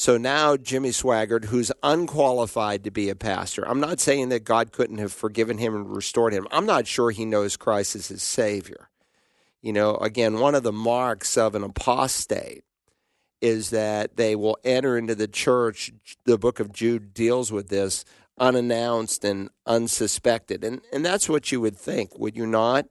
So 0.00 0.16
now 0.16 0.56
Jimmy 0.56 0.90
Swaggart, 0.90 1.46
who's 1.46 1.72
unqualified 1.82 2.84
to 2.84 2.90
be 2.92 3.08
a 3.08 3.16
pastor, 3.16 3.66
I'm 3.66 3.80
not 3.80 3.98
saying 3.98 4.28
that 4.28 4.44
God 4.44 4.70
couldn't 4.70 4.98
have 4.98 5.12
forgiven 5.12 5.58
him 5.58 5.74
and 5.74 5.90
restored 5.90 6.32
him. 6.32 6.46
I'm 6.52 6.66
not 6.66 6.86
sure 6.86 7.10
he 7.10 7.24
knows 7.24 7.56
Christ 7.56 7.96
as 7.96 8.06
his 8.06 8.22
Savior. 8.22 8.90
You 9.60 9.72
know, 9.72 9.96
again, 9.96 10.38
one 10.38 10.54
of 10.54 10.62
the 10.62 10.70
marks 10.70 11.36
of 11.36 11.56
an 11.56 11.64
apostate 11.64 12.62
is 13.40 13.70
that 13.70 14.16
they 14.16 14.36
will 14.36 14.56
enter 14.62 14.96
into 14.96 15.16
the 15.16 15.26
church. 15.26 15.90
The 16.26 16.38
book 16.38 16.60
of 16.60 16.72
Jude 16.72 17.12
deals 17.12 17.50
with 17.50 17.68
this 17.68 18.04
unannounced 18.38 19.24
and 19.24 19.50
unsuspected. 19.66 20.62
And, 20.62 20.80
and 20.92 21.04
that's 21.04 21.28
what 21.28 21.50
you 21.50 21.60
would 21.60 21.76
think, 21.76 22.16
would 22.16 22.36
you 22.36 22.46
not? 22.46 22.86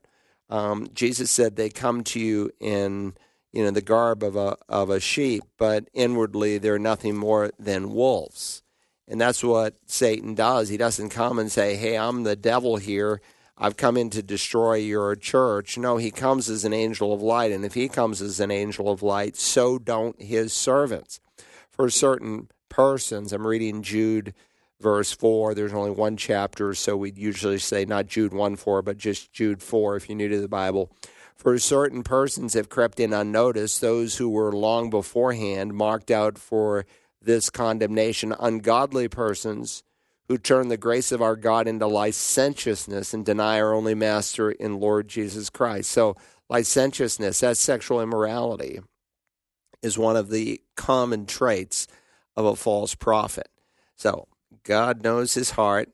Um, 0.50 0.88
Jesus 0.92 1.30
said 1.30 1.56
they 1.56 1.70
come 1.70 2.04
to 2.04 2.20
you 2.20 2.50
in 2.60 3.14
you 3.52 3.64
know 3.64 3.70
the 3.70 3.80
garb 3.80 4.22
of 4.22 4.36
a 4.36 4.56
of 4.68 4.90
a 4.90 5.00
sheep, 5.00 5.42
but 5.56 5.88
inwardly 5.92 6.58
they're 6.58 6.78
nothing 6.78 7.16
more 7.16 7.50
than 7.58 7.92
wolves. 7.94 8.62
And 9.06 9.20
that's 9.20 9.42
what 9.42 9.76
Satan 9.86 10.34
does. 10.34 10.68
He 10.68 10.76
doesn't 10.76 11.10
come 11.10 11.38
and 11.38 11.50
say, 11.50 11.76
"Hey, 11.76 11.96
I'm 11.96 12.24
the 12.24 12.36
devil 12.36 12.76
here. 12.76 13.20
I've 13.56 13.76
come 13.76 13.96
in 13.96 14.10
to 14.10 14.22
destroy 14.22 14.74
your 14.74 15.16
church." 15.16 15.78
No, 15.78 15.96
he 15.96 16.10
comes 16.10 16.50
as 16.50 16.64
an 16.64 16.74
angel 16.74 17.12
of 17.12 17.22
light, 17.22 17.52
and 17.52 17.64
if 17.64 17.74
he 17.74 17.88
comes 17.88 18.20
as 18.20 18.38
an 18.40 18.50
angel 18.50 18.90
of 18.90 19.02
light, 19.02 19.36
so 19.36 19.78
don't 19.78 20.20
his 20.20 20.52
servants. 20.52 21.20
For 21.70 21.88
certain 21.88 22.48
persons, 22.68 23.32
I'm 23.32 23.46
reading 23.46 23.82
Jude 23.82 24.34
verse 24.80 25.12
4. 25.12 25.54
There's 25.54 25.72
only 25.72 25.90
one 25.90 26.16
chapter, 26.16 26.74
so 26.74 26.96
we'd 26.96 27.18
usually 27.18 27.58
say 27.58 27.84
not 27.84 28.06
Jude 28.06 28.32
1 28.32 28.56
4, 28.56 28.82
but 28.82 28.98
just 28.98 29.32
Jude 29.32 29.62
4 29.62 29.96
if 29.96 30.08
you're 30.08 30.16
new 30.16 30.28
to 30.28 30.40
the 30.40 30.48
Bible. 30.48 30.90
For 31.38 31.56
certain 31.58 32.02
persons 32.02 32.54
have 32.54 32.68
crept 32.68 32.98
in 32.98 33.12
unnoticed, 33.12 33.80
those 33.80 34.16
who 34.16 34.28
were 34.28 34.52
long 34.52 34.90
beforehand 34.90 35.72
marked 35.72 36.10
out 36.10 36.36
for 36.36 36.84
this 37.22 37.48
condemnation, 37.48 38.34
ungodly 38.38 39.06
persons 39.06 39.84
who 40.26 40.36
turn 40.36 40.68
the 40.68 40.76
grace 40.76 41.12
of 41.12 41.22
our 41.22 41.36
God 41.36 41.68
into 41.68 41.86
licentiousness 41.86 43.14
and 43.14 43.24
deny 43.24 43.60
our 43.60 43.72
only 43.72 43.94
master 43.94 44.50
in 44.50 44.80
Lord 44.80 45.08
Jesus 45.08 45.48
Christ. 45.48 45.90
So, 45.92 46.16
licentiousness, 46.50 47.40
that's 47.40 47.60
sexual 47.60 48.00
immorality, 48.00 48.80
is 49.80 49.96
one 49.96 50.16
of 50.16 50.30
the 50.30 50.60
common 50.76 51.24
traits 51.24 51.86
of 52.36 52.44
a 52.44 52.56
false 52.56 52.94
prophet. 52.96 53.48
So, 53.96 54.26
God 54.64 55.02
knows 55.02 55.34
his 55.34 55.52
heart. 55.52 55.90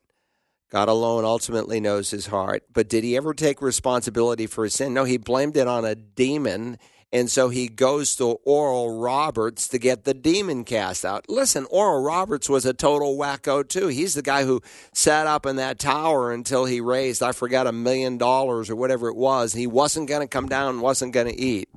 God 0.75 0.88
alone 0.88 1.25
ultimately 1.25 1.78
knows 1.78 2.11
his 2.11 2.26
heart. 2.26 2.64
But 2.73 2.88
did 2.88 3.04
he 3.04 3.16
ever 3.16 3.33
take 3.33 3.62
responsibility 3.62 4.49
for 4.49 4.64
his 4.64 4.75
sin? 4.75 4.93
No, 4.93 5.04
he 5.04 5.19
blamed 5.19 5.57
it 5.57 5.69
on 5.69 5.85
a 5.85 5.95
demon. 5.95 6.78
And 7.12 7.31
so 7.31 7.49
he 7.49 7.69
goes 7.69 8.16
to 8.16 8.38
Oral 8.45 8.99
Roberts 8.99 9.69
to 9.69 9.78
get 9.78 10.02
the 10.02 10.14
demon 10.14 10.64
cast 10.64 11.04
out. 11.04 11.26
Listen, 11.28 11.64
Oral 11.71 12.02
Roberts 12.02 12.49
was 12.49 12.66
a 12.66 12.75
total 12.75 13.16
wacko, 13.16 13.62
too. 13.69 13.87
He's 13.87 14.14
the 14.14 14.23
guy 14.23 14.43
who 14.43 14.62
sat 14.93 15.28
up 15.28 15.47
in 15.47 15.54
that 15.57 15.78
tower 15.78 16.33
until 16.33 16.64
he 16.64 16.81
raised, 16.81 17.23
I 17.23 17.31
forgot, 17.31 17.69
a 17.69 17.73
million 17.73 18.19
dollars 18.19 18.69
or 18.69 18.75
whatever 18.75 19.07
it 19.07 19.16
was. 19.16 19.52
He 19.52 19.69
wasn't 19.69 20.09
going 20.09 20.23
to 20.23 20.26
come 20.26 20.49
down, 20.49 20.81
wasn't 20.81 21.12
going 21.12 21.28
to 21.28 21.40
eat. 21.40 21.69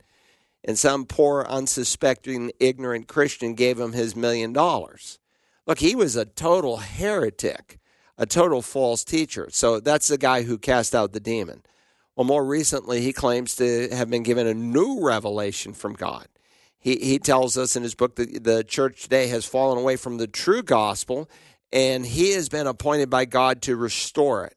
And 0.63 0.75
some 0.75 1.05
poor, 1.05 1.45
unsuspecting, 1.47 2.51
ignorant 2.59 3.07
Christian 3.07 3.53
gave 3.53 3.79
him 3.79 3.93
his 3.93 4.15
million 4.15 4.53
dollars. 4.53 5.19
Look, 5.67 5.77
he 5.77 5.93
was 5.93 6.15
a 6.15 6.25
total 6.25 6.77
heretic, 6.77 7.77
a 8.17 8.25
total 8.25 8.61
false 8.61 9.03
teacher. 9.03 9.47
So 9.51 9.79
that's 9.79 10.07
the 10.07 10.17
guy 10.17 10.43
who 10.43 10.57
cast 10.57 10.95
out 10.95 11.13
the 11.13 11.19
demon. 11.19 11.63
Well, 12.15 12.25
more 12.25 12.45
recently, 12.45 13.01
he 13.01 13.13
claims 13.13 13.55
to 13.57 13.89
have 13.89 14.09
been 14.09 14.23
given 14.23 14.47
a 14.47 14.53
new 14.53 15.05
revelation 15.05 15.73
from 15.73 15.93
God. 15.93 16.27
He, 16.79 16.95
he 16.95 17.19
tells 17.19 17.57
us 17.57 17.75
in 17.75 17.83
his 17.83 17.95
book 17.95 18.15
that 18.15 18.43
the 18.43 18.63
church 18.63 19.03
today 19.03 19.27
has 19.27 19.45
fallen 19.45 19.77
away 19.77 19.97
from 19.97 20.17
the 20.17 20.27
true 20.27 20.63
gospel, 20.63 21.29
and 21.71 22.05
he 22.05 22.31
has 22.31 22.49
been 22.49 22.65
appointed 22.65 23.09
by 23.09 23.25
God 23.25 23.61
to 23.63 23.75
restore 23.75 24.45
it. 24.45 24.55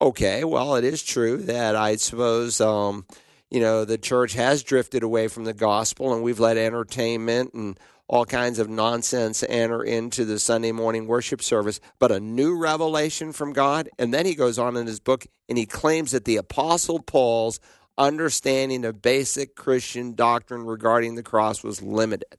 Okay, 0.00 0.44
well, 0.44 0.76
it 0.76 0.84
is 0.84 1.02
true 1.02 1.38
that 1.38 1.76
I 1.76 1.96
suppose, 1.96 2.60
um, 2.60 3.04
you 3.50 3.60
know, 3.60 3.84
the 3.84 3.98
church 3.98 4.34
has 4.34 4.62
drifted 4.62 5.02
away 5.02 5.28
from 5.28 5.44
the 5.44 5.54
gospel, 5.54 6.14
and 6.14 6.22
we've 6.22 6.40
let 6.40 6.56
entertainment 6.56 7.52
and 7.54 7.78
all 8.08 8.24
kinds 8.24 8.58
of 8.58 8.68
nonsense 8.68 9.44
enter 9.48 9.82
into 9.84 10.24
the 10.24 10.38
Sunday 10.38 10.72
morning 10.72 11.06
worship 11.06 11.42
service, 11.42 11.78
but 11.98 12.10
a 12.10 12.18
new 12.18 12.56
revelation 12.56 13.32
from 13.32 13.52
God. 13.52 13.88
And 13.98 14.12
then 14.12 14.24
he 14.24 14.34
goes 14.34 14.58
on 14.58 14.76
in 14.76 14.86
his 14.86 15.00
book 15.00 15.26
and 15.48 15.58
he 15.58 15.66
claims 15.66 16.12
that 16.12 16.24
the 16.24 16.36
Apostle 16.36 17.00
Paul's 17.00 17.60
understanding 17.98 18.84
of 18.84 19.02
basic 19.02 19.54
Christian 19.54 20.14
doctrine 20.14 20.64
regarding 20.64 21.16
the 21.16 21.22
cross 21.22 21.62
was 21.62 21.82
limited. 21.82 22.38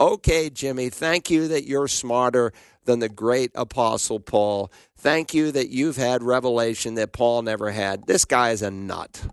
Okay, 0.00 0.50
Jimmy, 0.50 0.90
thank 0.90 1.30
you 1.30 1.48
that 1.48 1.66
you're 1.66 1.88
smarter 1.88 2.52
than 2.84 2.98
the 2.98 3.08
great 3.08 3.50
Apostle 3.54 4.20
Paul. 4.20 4.70
Thank 4.96 5.34
you 5.34 5.52
that 5.52 5.70
you've 5.70 5.96
had 5.96 6.22
revelation 6.22 6.94
that 6.94 7.12
Paul 7.12 7.42
never 7.42 7.70
had. 7.70 8.06
This 8.06 8.24
guy 8.24 8.50
is 8.50 8.62
a 8.62 8.70
nut. 8.70 9.26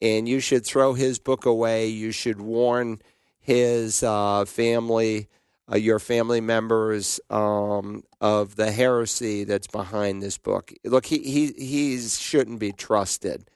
And 0.00 0.28
you 0.28 0.38
should 0.38 0.64
throw 0.64 0.94
his 0.94 1.18
book 1.18 1.46
away. 1.46 1.88
You 1.88 2.12
should 2.12 2.40
warn 2.40 3.00
his 3.48 4.02
uh, 4.02 4.44
family, 4.44 5.26
uh, 5.72 5.76
your 5.76 5.98
family 5.98 6.42
members, 6.42 7.18
um, 7.30 8.04
of 8.20 8.56
the 8.56 8.70
heresy 8.70 9.44
that's 9.44 9.66
behind 9.66 10.22
this 10.22 10.36
book. 10.36 10.70
Look, 10.84 11.06
he 11.06 11.20
he 11.20 11.46
he 11.52 11.98
shouldn't 11.98 12.58
be 12.58 12.72
trusted, 12.72 13.48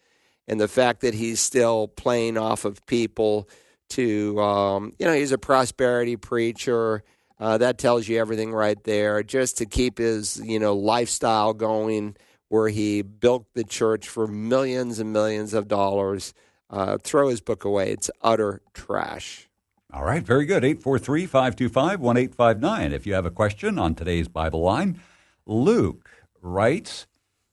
and 0.49 0.59
the 0.59 0.67
fact 0.67 1.03
that 1.03 1.13
he's 1.13 1.41
still 1.41 1.89
playing 1.89 2.39
off 2.39 2.65
of 2.65 2.87
people 2.87 3.51
to, 3.91 4.41
um, 4.41 4.95
you 4.99 5.05
know, 5.05 5.13
he's 5.13 5.31
a 5.31 5.37
prosperity 5.37 6.17
preacher. 6.17 7.03
Uh, 7.39 7.59
that 7.59 7.77
tells 7.77 8.09
you 8.09 8.19
everything 8.19 8.51
right 8.51 8.83
there. 8.85 9.23
Just 9.23 9.59
to 9.59 9.67
keep 9.67 9.99
his, 9.99 10.41
you 10.43 10.59
know, 10.59 10.75
lifestyle 10.75 11.53
going, 11.53 12.17
where 12.49 12.71
he 12.71 13.03
built 13.03 13.45
the 13.53 13.65
church 13.65 14.09
for 14.09 14.27
millions 14.27 14.99
and 14.99 15.13
millions 15.13 15.53
of 15.53 15.69
dollars. 15.69 16.33
Uh, 16.71 16.97
throw 16.97 17.29
his 17.29 17.43
book 17.43 17.67
away. 17.67 17.91
It's 17.93 18.11
utter 18.23 18.63
trash. 18.73 19.51
All 19.95 20.05
right, 20.05 20.23
very 20.23 20.47
good. 20.47 20.65
843 20.65 21.27
525 21.27 22.01
1859. 22.01 22.93
If 22.93 23.07
you 23.07 23.13
have 23.13 23.27
a 23.27 23.31
question 23.31 23.79
on 23.79 23.95
today's 23.95 24.27
Bible 24.27 24.63
line, 24.63 24.99
Luke 25.45 26.09
writes, 26.41 27.07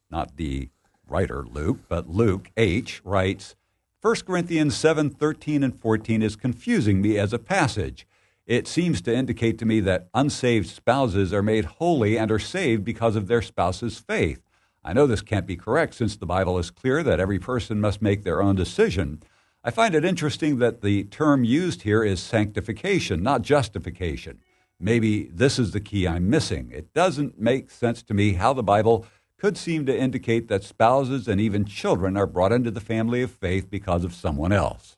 not 0.10 0.38
the 0.38 0.70
writer 1.06 1.44
Luke, 1.46 1.80
but 1.90 2.10
Luke 2.10 2.50
H. 2.56 3.02
writes, 3.04 3.56
1 4.02 4.16
Corinthians 4.26 4.78
7 4.78 5.10
13 5.10 5.64
and 5.64 5.78
14 5.78 6.22
is 6.22 6.38
confusing 6.38 7.02
me 7.02 7.18
as 7.18 7.34
a 7.34 7.40
passage. 7.40 8.08
It 8.46 8.70
seems 8.70 9.02
to 9.02 9.14
indicate 9.14 9.58
to 9.58 9.66
me 9.66 9.82
that 9.82 10.08
unsaved 10.14 10.70
spouses 10.70 11.34
are 11.34 11.44
made 11.44 11.66
holy 11.66 12.18
and 12.18 12.32
are 12.32 12.40
saved 12.40 12.86
because 12.86 13.18
of 13.18 13.28
their 13.28 13.42
spouse's 13.42 14.00
faith. 14.00 14.42
I 14.82 14.94
know 14.94 15.08
this 15.08 15.22
can't 15.22 15.46
be 15.46 15.58
correct 15.58 15.94
since 15.94 16.16
the 16.16 16.26
Bible 16.26 16.58
is 16.58 16.72
clear 16.72 17.04
that 17.04 17.20
every 17.20 17.38
person 17.38 17.82
must 17.82 18.02
make 18.02 18.24
their 18.24 18.42
own 18.42 18.56
decision. 18.56 19.22
I 19.62 19.72
find 19.72 19.94
it 19.94 20.06
interesting 20.06 20.60
that 20.60 20.82
the 20.82 21.04
term 21.06 21.44
used 21.44 21.82
here 21.82 22.02
is 22.02 22.22
sanctification, 22.22 23.22
not 23.22 23.42
justification. 23.42 24.40
Maybe 24.80 25.26
this 25.26 25.60
is 25.60 25.72
the 25.72 25.82
key 25.82 26.08
I'm 26.08 26.30
missing. 26.30 26.72
It 26.74 26.94
doesn't 26.94 27.38
make 27.38 27.70
sense 27.70 28.02
to 28.04 28.14
me 28.14 28.34
how 28.34 28.54
the 28.54 28.64
Bible 28.64 29.06
could 29.38 29.58
seem 29.58 29.86
to 29.86 29.98
indicate 29.98 30.48
that 30.48 30.64
spouses 30.64 31.28
and 31.28 31.42
even 31.42 31.66
children 31.66 32.16
are 32.16 32.26
brought 32.26 32.54
into 32.54 32.72
the 32.72 32.80
family 32.80 33.22
of 33.22 33.32
faith 33.32 33.70
because 33.70 34.06
of 34.06 34.14
someone 34.14 34.54
else. 34.54 34.96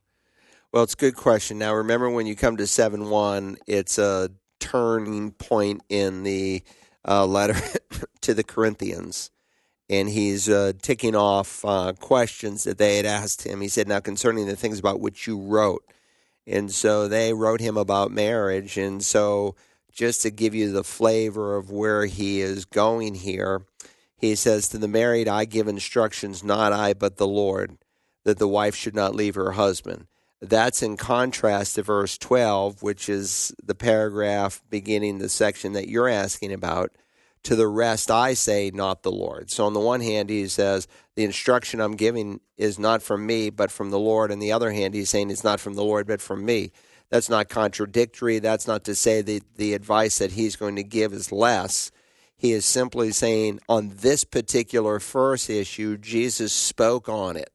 Well, 0.72 0.84
it's 0.84 0.94
a 0.94 0.98
good 0.98 1.15
question. 1.15 1.58
Now, 1.58 1.74
remember 1.74 2.10
when 2.10 2.27
you 2.27 2.36
come 2.36 2.58
to 2.58 2.68
7 2.68 3.10
1, 3.10 3.58
it's 3.65 3.98
a 3.98 4.30
turning 4.60 5.32
point 5.32 5.82
in 5.89 6.22
the 6.22 6.62
uh, 7.08 7.25
letter 7.25 7.60
to 8.22 8.36
the 8.36 8.44
Corinthians. 8.44 9.32
And 9.91 10.07
he's 10.07 10.48
uh, 10.48 10.71
ticking 10.81 11.17
off 11.17 11.65
uh, 11.65 11.91
questions 12.00 12.63
that 12.63 12.77
they 12.77 12.95
had 12.95 13.05
asked 13.05 13.45
him. 13.45 13.60
He 13.60 13.67
said, 13.67 13.89
Now, 13.89 14.00
concerning 14.00 14.48
the 14.48 14.55
things 14.55 14.79
about 14.79 15.01
which 15.01 15.27
you 15.27 15.38
wrote. 15.38 15.83
And 16.48 16.71
so 16.71 17.10
they 17.10 17.33
wrote 17.33 17.60
him 17.60 17.75
about 17.75 18.10
marriage. 18.10 18.77
And 18.77 19.03
so, 19.03 19.53
just 19.91 20.21
to 20.21 20.31
give 20.31 20.55
you 20.55 20.71
the 20.71 20.86
flavor 20.86 21.57
of 21.57 21.69
where 21.69 22.05
he 22.05 22.39
is 22.39 22.63
going 22.63 23.15
here, 23.15 23.63
he 24.15 24.33
says, 24.36 24.69
To 24.69 24.77
the 24.77 24.88
married, 24.88 25.27
I 25.27 25.43
give 25.43 25.67
instructions, 25.67 26.41
not 26.41 26.71
I, 26.71 26.93
but 26.93 27.17
the 27.17 27.27
Lord, 27.27 27.77
that 28.24 28.39
the 28.39 28.48
wife 28.48 28.75
should 28.75 28.95
not 28.95 29.13
leave 29.13 29.36
her 29.36 29.51
husband. 29.51 30.07
That's 30.41 30.81
in 30.81 30.95
contrast 30.95 31.75
to 31.75 31.83
verse 31.83 32.17
12, 32.17 32.81
which 32.81 33.10
is 33.10 33.53
the 33.62 33.75
paragraph 33.75 34.62
beginning 34.69 35.17
the 35.17 35.27
section 35.27 35.74
that 35.74 35.89
you're 35.89 36.07
asking 36.07 36.53
about. 36.53 36.91
To 37.45 37.55
the 37.55 37.67
rest, 37.67 38.12
I 38.12 38.36
say, 38.36 38.71
not 38.74 39.01
the 39.01 39.12
Lord. 39.12 39.50
So, 39.50 39.65
on 39.65 39.74
the 39.74 39.79
one 39.79 40.01
hand, 40.01 40.29
he 40.29 40.48
says, 40.48 40.88
the 41.15 41.24
instruction 41.24 41.81
I'm 41.81 41.95
giving 41.95 42.39
is 42.55 42.77
not 42.77 43.01
from 43.01 43.25
me, 43.25 43.50
but 43.50 43.71
from 43.71 43.89
the 43.89 44.00
Lord. 44.00 44.31
On 44.31 44.39
the 44.39 44.51
other 44.51 44.71
hand, 44.71 44.93
he's 44.93 45.10
saying 45.10 45.31
it's 45.31 45.43
not 45.43 45.60
from 45.60 45.74
the 45.74 45.83
Lord, 45.83 46.05
but 46.05 46.21
from 46.21 46.45
me. 46.45 46.71
That's 47.10 47.29
not 47.29 47.50
contradictory. 47.50 48.39
That's 48.39 48.67
not 48.67 48.83
to 48.86 48.95
say 48.95 49.21
that 49.21 49.55
the 49.55 49.74
advice 49.74 50.19
that 50.19 50.33
he's 50.33 50.55
going 50.55 50.75
to 50.75 50.83
give 50.83 51.13
is 51.13 51.31
less. 51.31 51.91
He 52.38 52.51
is 52.51 52.65
simply 52.65 53.12
saying, 53.12 53.60
on 53.67 53.91
this 53.98 54.24
particular 54.24 55.00
first 55.00 55.50
issue, 55.50 55.98
Jesus 55.98 56.53
spoke 56.53 57.10
on 57.10 57.38
it. 57.38 57.51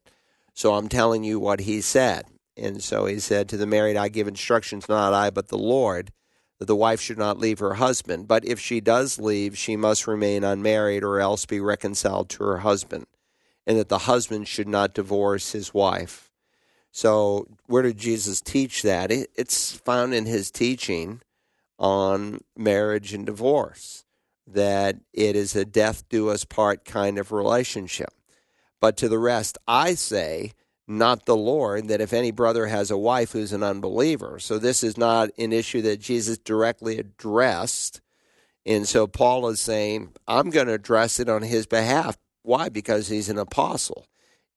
So, 0.53 0.73
I'm 0.73 0.89
telling 0.89 1.23
you 1.23 1.39
what 1.39 1.61
he 1.61 1.79
said. 1.81 2.25
And 2.57 2.83
so 2.83 3.05
he 3.05 3.19
said, 3.19 3.47
To 3.49 3.57
the 3.57 3.67
married, 3.67 3.97
I 3.97 4.09
give 4.09 4.27
instructions, 4.27 4.89
not 4.89 5.13
I, 5.13 5.29
but 5.29 5.49
the 5.49 5.57
Lord, 5.57 6.11
that 6.59 6.65
the 6.65 6.75
wife 6.75 6.99
should 6.99 7.17
not 7.17 7.39
leave 7.39 7.59
her 7.59 7.75
husband. 7.75 8.27
But 8.27 8.45
if 8.45 8.59
she 8.59 8.81
does 8.81 9.19
leave, 9.19 9.57
she 9.57 9.75
must 9.75 10.07
remain 10.07 10.43
unmarried 10.43 11.03
or 11.03 11.19
else 11.19 11.45
be 11.45 11.59
reconciled 11.59 12.29
to 12.29 12.43
her 12.43 12.57
husband, 12.59 13.07
and 13.65 13.77
that 13.77 13.89
the 13.89 13.99
husband 13.99 14.47
should 14.47 14.67
not 14.67 14.93
divorce 14.93 15.51
his 15.51 15.73
wife. 15.73 16.31
So, 16.91 17.47
where 17.67 17.83
did 17.83 17.97
Jesus 17.97 18.41
teach 18.41 18.81
that? 18.81 19.11
It's 19.11 19.73
found 19.73 20.13
in 20.13 20.25
his 20.25 20.49
teaching 20.49 21.21
on 21.77 22.41
marriage 22.57 23.13
and 23.13 23.25
divorce, 23.25 24.03
that 24.47 24.95
it 25.13 25.35
is 25.35 25.55
a 25.55 25.65
death 25.65 26.09
do 26.09 26.29
us 26.29 26.43
part 26.43 26.85
kind 26.85 27.19
of 27.19 27.31
relationship. 27.31 28.09
But 28.79 28.97
to 28.97 29.09
the 29.09 29.19
rest, 29.19 29.57
I 29.67 29.93
say, 29.93 30.53
not 30.87 31.25
the 31.25 31.35
Lord, 31.35 31.89
that 31.89 32.01
if 32.01 32.13
any 32.13 32.31
brother 32.31 32.67
has 32.67 32.89
a 32.89 32.97
wife 32.97 33.33
who's 33.33 33.51
an 33.51 33.63
unbeliever. 33.63 34.39
So 34.39 34.57
this 34.57 34.83
is 34.83 34.97
not 34.97 35.29
an 35.37 35.51
issue 35.51 35.81
that 35.81 35.99
Jesus 35.99 36.37
directly 36.37 36.97
addressed. 36.97 38.01
And 38.65 38.87
so 38.87 39.05
Paul 39.05 39.49
is 39.49 39.59
saying, 39.59 40.13
I'm 40.27 40.49
going 40.49 40.67
to 40.67 40.73
address 40.73 41.19
it 41.19 41.27
on 41.27 41.41
his 41.41 41.65
behalf. 41.65 42.17
Why? 42.43 42.69
Because 42.69 43.09
he's 43.09 43.29
an 43.29 43.37
apostle. 43.37 44.07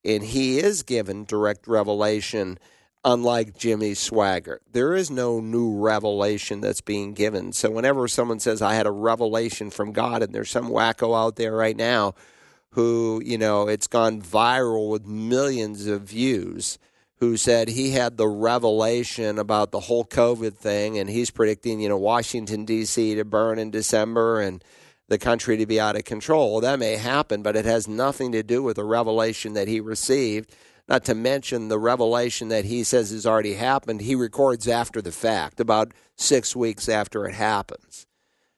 And 0.05 0.23
he 0.23 0.59
is 0.59 0.85
given 0.85 1.25
direct 1.25 1.67
revelation, 1.67 2.59
unlike 3.05 3.59
Jimmy 3.59 3.93
Swaggart. 3.93 4.59
There 4.71 4.95
is 4.95 5.11
no 5.11 5.41
new 5.41 5.77
revelation 5.77 6.61
that's 6.61 6.81
being 6.81 7.13
given. 7.13 7.53
So 7.53 7.71
whenever 7.71 8.07
someone 8.07 8.39
says, 8.39 8.63
I 8.63 8.75
had 8.75 8.87
a 8.87 8.93
revelation 8.93 9.71
from 9.71 9.93
God, 9.93 10.23
and 10.23 10.33
there's 10.33 10.51
some 10.51 10.69
wacko 10.69 11.19
out 11.19 11.37
there 11.37 11.55
right 11.55 11.77
now 11.77 12.15
who, 12.73 13.21
you 13.25 13.37
know, 13.37 13.69
it's 13.69 13.87
gone 13.87 14.23
viral 14.23 14.91
with 14.91 15.07
millions 15.07 15.87
of 15.87 16.03
views, 16.03 16.79
who 17.17 17.37
said 17.37 17.69
he 17.69 17.91
had 17.91 18.17
the 18.17 18.29
revelation 18.29 19.39
about 19.39 19.73
the 19.73 19.81
whole 19.81 20.05
COVID 20.05 20.55
thing 20.55 20.99
and 20.99 21.11
he's 21.11 21.31
predicting, 21.31 21.81
you 21.81 21.89
know, 21.89 21.99
Washington, 21.99 22.65
D.C. 22.65 23.15
to 23.17 23.25
burn 23.25 23.59
in 23.59 23.71
December 23.71 24.41
and 24.41 24.65
the 25.09 25.19
country 25.19 25.57
to 25.57 25.67
be 25.67 25.81
out 25.81 25.97
of 25.97 26.05
control. 26.05 26.53
Well, 26.53 26.61
that 26.61 26.79
may 26.79 26.97
happen, 26.97 27.43
but 27.43 27.57
it 27.57 27.65
has 27.65 27.89
nothing 27.89 28.33
to 28.33 28.43
do 28.43 28.63
with 28.63 28.77
the 28.77 28.85
revelation 28.85 29.55
that 29.55 29.69
he 29.69 29.81
received. 29.81 30.55
Not 30.89 31.05
to 31.07 31.15
mention 31.15 31.69
the 31.69 31.79
revelation 31.79 32.49
that 32.49 32.65
he 32.65 32.85
says 32.85 33.11
has 33.11 33.27
already 33.27 33.55
happened, 33.55 34.01
he 34.01 34.15
records 34.15 34.67
after 34.67 35.03
the 35.03 35.13
fact, 35.13 35.61
about 35.61 35.93
six 36.17 36.57
weeks 36.57 36.89
after 36.89 37.27
it 37.27 37.35
happens. 37.35 38.07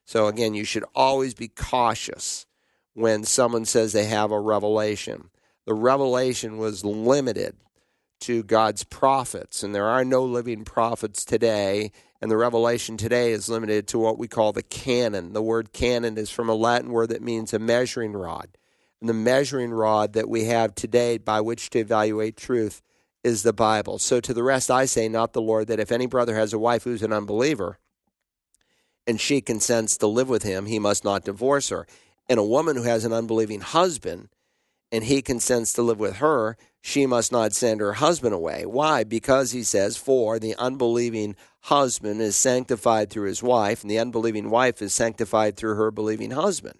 So, 0.04 0.26
again, 0.26 0.54
you 0.54 0.64
should 0.64 0.84
always 0.94 1.34
be 1.34 1.48
cautious 1.48 2.46
when 2.94 3.24
someone 3.24 3.64
says 3.64 3.92
they 3.92 4.04
have 4.04 4.30
a 4.30 4.40
revelation. 4.40 5.30
The 5.64 5.74
revelation 5.74 6.58
was 6.58 6.84
limited 6.84 7.56
to 8.20 8.42
God's 8.42 8.84
prophets, 8.84 9.62
and 9.62 9.74
there 9.74 9.88
are 9.88 10.04
no 10.04 10.24
living 10.24 10.64
prophets 10.64 11.24
today. 11.24 11.90
And 12.20 12.30
the 12.30 12.36
revelation 12.36 12.96
today 12.96 13.32
is 13.32 13.48
limited 13.48 13.88
to 13.88 13.98
what 13.98 14.16
we 14.16 14.28
call 14.28 14.52
the 14.52 14.62
canon. 14.62 15.32
The 15.32 15.42
word 15.42 15.72
canon 15.72 16.16
is 16.16 16.30
from 16.30 16.48
a 16.48 16.54
Latin 16.54 16.90
word 16.90 17.08
that 17.08 17.22
means 17.22 17.52
a 17.52 17.58
measuring 17.58 18.12
rod. 18.12 18.48
And 19.00 19.08
the 19.08 19.14
measuring 19.14 19.72
rod 19.72 20.12
that 20.12 20.28
we 20.28 20.44
have 20.44 20.76
today 20.76 21.18
by 21.18 21.40
which 21.40 21.70
to 21.70 21.80
evaluate 21.80 22.36
truth 22.36 22.80
is 23.24 23.42
the 23.42 23.52
Bible. 23.52 23.98
So 23.98 24.20
to 24.20 24.32
the 24.32 24.44
rest, 24.44 24.70
I 24.70 24.84
say, 24.84 25.08
not 25.08 25.32
the 25.32 25.42
Lord, 25.42 25.66
that 25.66 25.80
if 25.80 25.90
any 25.90 26.06
brother 26.06 26.36
has 26.36 26.52
a 26.52 26.58
wife 26.58 26.84
who's 26.84 27.02
an 27.02 27.12
unbeliever 27.12 27.78
and 29.04 29.20
she 29.20 29.40
consents 29.40 29.96
to 29.96 30.06
live 30.06 30.28
with 30.28 30.44
him, 30.44 30.66
he 30.66 30.78
must 30.78 31.04
not 31.04 31.24
divorce 31.24 31.70
her 31.70 31.88
and 32.28 32.38
a 32.38 32.44
woman 32.44 32.76
who 32.76 32.82
has 32.82 33.04
an 33.04 33.12
unbelieving 33.12 33.60
husband 33.60 34.28
and 34.90 35.04
he 35.04 35.22
consents 35.22 35.72
to 35.72 35.82
live 35.82 35.98
with 35.98 36.16
her, 36.16 36.56
she 36.80 37.06
must 37.06 37.32
not 37.32 37.54
send 37.54 37.80
her 37.80 37.94
husband 37.94 38.34
away. 38.34 38.66
Why? 38.66 39.04
Because 39.04 39.52
he 39.52 39.62
says, 39.62 39.96
For 39.96 40.38
the 40.38 40.54
unbelieving 40.56 41.36
husband 41.62 42.20
is 42.20 42.36
sanctified 42.36 43.08
through 43.08 43.28
his 43.28 43.42
wife, 43.42 43.82
and 43.82 43.90
the 43.90 43.98
unbelieving 43.98 44.50
wife 44.50 44.82
is 44.82 44.92
sanctified 44.92 45.56
through 45.56 45.76
her 45.76 45.90
believing 45.90 46.32
husband. 46.32 46.78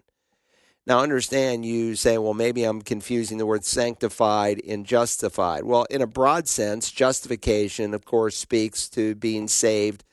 Now, 0.85 0.99
understand 0.99 1.65
you 1.65 1.95
say, 1.95 2.17
well, 2.17 2.33
maybe 2.33 2.65
I'm 2.65 2.81
confusing 2.81 3.37
the 3.37 3.45
word 3.45 3.63
sanctified 3.63 4.61
and 4.67 4.85
justified. 4.85 5.63
Well, 5.63 5.85
in 5.89 6.01
a 6.01 6.07
broad 6.07 6.49
sense, 6.49 6.91
justification, 6.91 7.93
of 7.93 8.03
course, 8.03 8.35
speaks 8.35 8.89
to 8.89 9.15
being 9.15 9.47
saved 9.47 10.03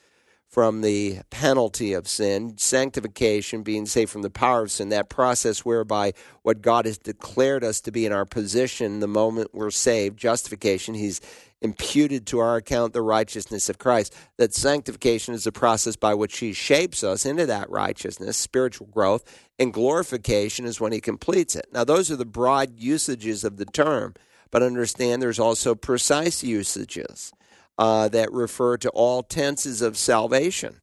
from 0.51 0.81
the 0.81 1.21
penalty 1.31 1.93
of 1.93 2.09
sin, 2.09 2.59
sanctification, 2.59 3.63
being 3.63 3.87
saved 3.87 4.11
from 4.11 4.23
the 4.23 4.31
power 4.31 4.63
of 4.63 4.71
sin, 4.73 4.89
that 4.89 5.09
process 5.09 5.65
whereby 5.65 6.13
what 6.43 6.61
God 6.61 6.87
has 6.87 6.99
declared 6.99 7.63
us 7.63 7.81
to 7.83 7.93
be 7.93 8.05
in 8.05 8.13
our 8.13 8.27
position 8.27 8.99
the 8.99 9.07
moment 9.07 9.55
we're 9.55 9.71
saved, 9.71 10.19
justification, 10.19 10.95
He's 10.95 11.21
imputed 11.63 12.27
to 12.27 12.41
our 12.41 12.57
account 12.57 12.95
the 12.95 13.03
righteousness 13.03 13.69
of 13.69 13.79
Christ. 13.79 14.13
That 14.39 14.53
sanctification 14.53 15.35
is 15.35 15.45
the 15.45 15.53
process 15.53 15.95
by 15.95 16.15
which 16.15 16.39
He 16.39 16.53
shapes 16.53 17.05
us 17.05 17.25
into 17.25 17.47
that 17.47 17.71
righteousness, 17.71 18.37
spiritual 18.37 18.89
growth, 18.89 19.23
and 19.57 19.73
glorification 19.73 20.65
is 20.65 20.81
when 20.81 20.91
He 20.91 21.01
completes 21.01 21.55
it. 21.55 21.67
Now, 21.73 21.85
those 21.85 22.11
are 22.11 22.17
the 22.17 22.25
broad 22.25 22.73
usages 22.77 23.45
of 23.45 23.57
the 23.57 23.67
term, 23.67 24.15
but 24.51 24.65
understand 24.65 25.23
there's 25.23 25.39
also 25.39 25.77
precise 25.77 26.43
usages 26.43 27.33
uh, 27.81 28.09
that 28.11 28.31
refer 28.31 28.77
to 28.77 28.91
all 28.91 29.23
tenses 29.23 29.81
of 29.81 29.97
salvation. 29.97 30.83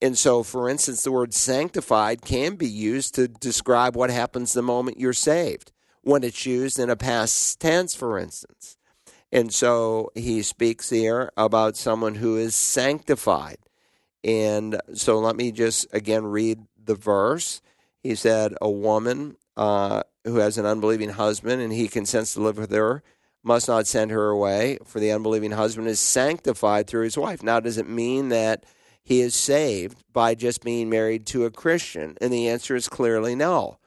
And 0.00 0.16
so, 0.16 0.42
for 0.42 0.70
instance, 0.70 1.02
the 1.02 1.12
word 1.12 1.34
sanctified 1.34 2.22
can 2.22 2.56
be 2.56 2.66
used 2.66 3.14
to 3.16 3.28
describe 3.28 3.94
what 3.94 4.08
happens 4.08 4.54
the 4.54 4.62
moment 4.62 4.98
you're 4.98 5.12
saved, 5.12 5.72
when 6.00 6.24
it's 6.24 6.46
used 6.46 6.78
in 6.78 6.88
a 6.88 6.96
past 6.96 7.60
tense, 7.60 7.94
for 7.94 8.18
instance. 8.18 8.78
And 9.30 9.52
so 9.52 10.10
he 10.14 10.40
speaks 10.40 10.88
here 10.88 11.30
about 11.36 11.76
someone 11.76 12.14
who 12.14 12.38
is 12.38 12.54
sanctified. 12.54 13.58
And 14.24 14.80
so 14.94 15.18
let 15.18 15.36
me 15.36 15.52
just 15.52 15.86
again 15.92 16.24
read 16.24 16.60
the 16.82 16.94
verse. 16.94 17.60
He 18.02 18.14
said, 18.14 18.54
A 18.62 18.70
woman 18.70 19.36
uh, 19.54 20.04
who 20.24 20.36
has 20.36 20.56
an 20.56 20.64
unbelieving 20.64 21.10
husband 21.10 21.60
and 21.60 21.74
he 21.74 21.88
consents 21.88 22.32
to 22.34 22.40
live 22.40 22.56
with 22.56 22.70
her 22.70 23.02
must 23.42 23.68
not 23.68 23.86
send 23.86 24.10
her 24.10 24.28
away, 24.28 24.78
for 24.84 25.00
the 25.00 25.12
unbelieving 25.12 25.52
husband 25.52 25.88
is 25.88 26.00
sanctified 26.00 26.86
through 26.86 27.04
his 27.04 27.16
wife. 27.16 27.42
Now, 27.42 27.60
does 27.60 27.78
it 27.78 27.88
mean 27.88 28.28
that 28.30 28.64
he 29.02 29.20
is 29.20 29.34
saved 29.34 30.02
by 30.12 30.34
just 30.34 30.62
being 30.62 30.90
married 30.90 31.26
to 31.26 31.44
a 31.44 31.50
Christian? 31.50 32.16
And 32.20 32.32
the 32.32 32.48
answer 32.48 32.76
is 32.76 32.88
clearly 32.88 33.34
no. 33.34 33.78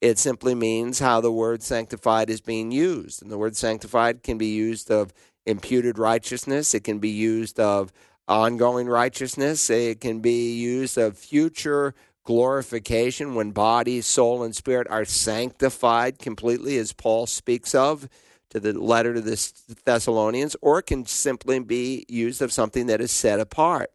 It 0.00 0.18
simply 0.18 0.54
means 0.54 0.98
how 0.98 1.20
the 1.20 1.30
word 1.30 1.62
sanctified 1.62 2.30
is 2.30 2.40
being 2.40 2.72
used. 2.72 3.22
And 3.22 3.30
the 3.30 3.38
word 3.38 3.56
sanctified 3.56 4.22
can 4.22 4.38
be 4.38 4.48
used 4.48 4.90
of 4.90 5.12
imputed 5.46 5.98
righteousness, 5.98 6.74
it 6.74 6.84
can 6.84 6.98
be 6.98 7.10
used 7.10 7.58
of 7.58 7.92
ongoing 8.28 8.88
righteousness, 8.88 9.68
it 9.70 10.00
can 10.00 10.20
be 10.20 10.54
used 10.54 10.96
of 10.96 11.18
future 11.18 11.94
glorification 12.24 13.34
when 13.34 13.50
body, 13.50 14.00
soul, 14.00 14.42
and 14.42 14.54
spirit 14.54 14.86
are 14.88 15.04
sanctified 15.04 16.18
completely, 16.18 16.78
as 16.78 16.92
Paul 16.92 17.26
speaks 17.26 17.74
of 17.74 18.08
to 18.52 18.60
the 18.60 18.78
letter 18.78 19.14
to 19.14 19.20
the 19.22 19.52
Thessalonians, 19.86 20.54
or 20.60 20.78
it 20.78 20.86
can 20.86 21.06
simply 21.06 21.58
be 21.58 22.04
used 22.06 22.42
of 22.42 22.52
something 22.52 22.86
that 22.86 23.00
is 23.00 23.10
set 23.10 23.40
apart. 23.40 23.90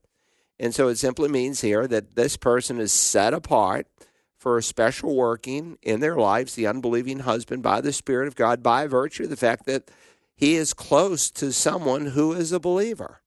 And 0.60 0.74
so 0.74 0.88
it 0.88 0.98
simply 0.98 1.30
means 1.30 1.62
here 1.62 1.86
that 1.86 2.15
this 2.15 2.36
person 2.38 2.80
is 2.80 2.91
set 2.91 3.36
apart 3.36 3.86
for 4.36 4.58
a 4.58 4.63
special 4.63 5.15
working 5.15 5.78
in 5.84 6.00
their 6.00 6.15
lives, 6.15 6.56
the 6.56 6.65
unbelieving 6.65 7.20
husband, 7.20 7.62
by 7.62 7.82
the 7.82 7.93
Spirit 7.93 8.28
of 8.28 8.36
God, 8.36 8.63
by 8.63 8.88
virtue 8.88 9.26
of 9.26 9.30
the 9.30 9.38
fact 9.38 9.67
that 9.67 9.91
he 10.36 10.56
is 10.56 10.74
close 10.74 11.30
to 11.32 11.54
someone 11.54 12.08
who 12.08 12.34
is 12.34 12.52
a 12.52 12.60
believer. 12.60 13.22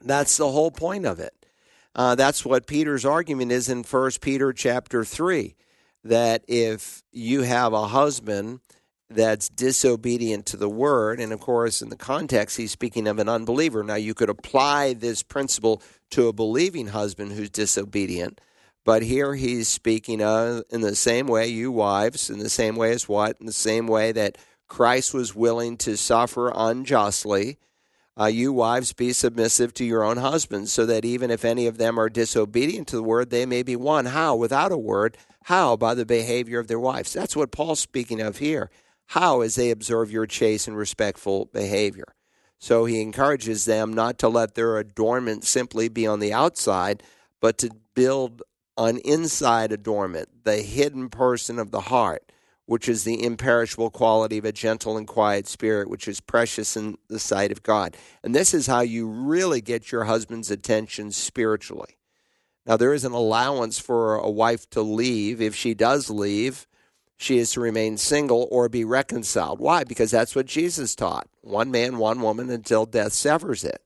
That's 0.00 0.38
the 0.38 0.50
whole 0.50 0.70
point 0.70 1.04
of 1.04 1.20
it. 1.20 1.34
Uh, 1.94 2.14
that's 2.14 2.44
what 2.44 2.66
Peter's 2.66 3.04
argument 3.04 3.52
is 3.52 3.68
in 3.68 3.82
First 3.82 4.22
Peter 4.22 4.52
chapter 4.52 5.04
three, 5.04 5.56
that 6.04 6.44
if 6.48 7.02
you 7.12 7.42
have 7.42 7.74
a 7.74 7.88
husband 7.88 8.60
that's 9.10 9.48
disobedient 9.48 10.44
to 10.46 10.56
the 10.56 10.68
word, 10.68 11.18
and 11.18 11.32
of 11.32 11.40
course, 11.40 11.80
in 11.80 11.88
the 11.88 11.96
context, 11.96 12.56
he's 12.56 12.72
speaking 12.72 13.06
of 13.06 13.18
an 13.18 13.28
unbeliever. 13.28 13.82
Now, 13.82 13.94
you 13.94 14.12
could 14.14 14.28
apply 14.28 14.92
this 14.92 15.22
principle 15.22 15.82
to 16.10 16.28
a 16.28 16.32
believing 16.32 16.88
husband 16.88 17.32
who's 17.32 17.50
disobedient, 17.50 18.40
but 18.84 19.02
here 19.02 19.34
he's 19.34 19.68
speaking 19.68 20.22
of 20.22 20.62
in 20.70 20.82
the 20.82 20.94
same 20.94 21.26
way, 21.26 21.46
you 21.46 21.72
wives, 21.72 22.28
in 22.28 22.38
the 22.38 22.50
same 22.50 22.76
way 22.76 22.92
as 22.92 23.08
what? 23.08 23.36
In 23.40 23.46
the 23.46 23.52
same 23.52 23.86
way 23.86 24.12
that 24.12 24.36
Christ 24.66 25.14
was 25.14 25.34
willing 25.34 25.78
to 25.78 25.96
suffer 25.96 26.52
unjustly. 26.54 27.58
Uh, 28.20 28.26
you 28.26 28.52
wives, 28.52 28.92
be 28.92 29.12
submissive 29.12 29.72
to 29.72 29.84
your 29.84 30.02
own 30.02 30.16
husbands, 30.16 30.72
so 30.72 30.84
that 30.84 31.04
even 31.04 31.30
if 31.30 31.44
any 31.44 31.66
of 31.66 31.78
them 31.78 31.98
are 31.98 32.08
disobedient 32.08 32.88
to 32.88 32.96
the 32.96 33.02
word, 33.02 33.30
they 33.30 33.46
may 33.46 33.62
be 33.62 33.76
won. 33.76 34.06
How? 34.06 34.34
Without 34.34 34.72
a 34.72 34.76
word. 34.76 35.16
How? 35.44 35.76
By 35.76 35.94
the 35.94 36.04
behavior 36.04 36.58
of 36.58 36.66
their 36.66 36.80
wives. 36.80 37.12
That's 37.12 37.36
what 37.36 37.52
Paul's 37.52 37.80
speaking 37.80 38.20
of 38.20 38.38
here. 38.38 38.70
How? 39.08 39.40
As 39.40 39.54
they 39.56 39.70
observe 39.70 40.10
your 40.10 40.26
chaste 40.26 40.68
and 40.68 40.76
respectful 40.76 41.46
behavior. 41.46 42.14
So 42.58 42.84
he 42.84 43.00
encourages 43.00 43.64
them 43.64 43.92
not 43.92 44.18
to 44.18 44.28
let 44.28 44.54
their 44.54 44.78
adornment 44.78 45.44
simply 45.44 45.88
be 45.88 46.06
on 46.06 46.18
the 46.18 46.32
outside, 46.32 47.02
but 47.40 47.58
to 47.58 47.70
build 47.94 48.42
an 48.76 48.98
inside 48.98 49.72
adornment, 49.72 50.44
the 50.44 50.58
hidden 50.58 51.08
person 51.08 51.58
of 51.58 51.70
the 51.70 51.82
heart 51.82 52.32
which 52.68 52.86
is 52.86 53.04
the 53.04 53.24
imperishable 53.24 53.88
quality 53.88 54.36
of 54.36 54.44
a 54.44 54.52
gentle 54.52 54.98
and 54.98 55.08
quiet 55.08 55.46
spirit, 55.46 55.88
which 55.88 56.06
is 56.06 56.20
precious 56.20 56.76
in 56.76 56.98
the 57.08 57.18
sight 57.18 57.50
of 57.50 57.62
God. 57.62 57.96
And 58.22 58.34
this 58.34 58.52
is 58.52 58.66
how 58.66 58.82
you 58.82 59.08
really 59.08 59.62
get 59.62 59.90
your 59.90 60.04
husband's 60.04 60.50
attention 60.50 61.10
spiritually. 61.10 61.96
Now, 62.66 62.76
there 62.76 62.92
is 62.92 63.06
an 63.06 63.12
allowance 63.12 63.78
for 63.78 64.16
a 64.16 64.28
wife 64.28 64.68
to 64.70 64.82
leave. 64.82 65.40
If 65.40 65.54
she 65.54 65.72
does 65.72 66.10
leave, 66.10 66.66
she 67.18 67.38
is 67.38 67.50
to 67.52 67.60
remain 67.60 67.98
single 67.98 68.48
or 68.50 68.68
be 68.68 68.84
reconciled. 68.84 69.58
Why? 69.58 69.84
Because 69.84 70.12
that's 70.12 70.36
what 70.36 70.46
Jesus 70.46 70.94
taught 70.94 71.28
one 71.42 71.70
man, 71.70 71.98
one 71.98 72.22
woman 72.22 72.48
until 72.48 72.86
death 72.86 73.12
severs 73.12 73.64
it. 73.64 73.82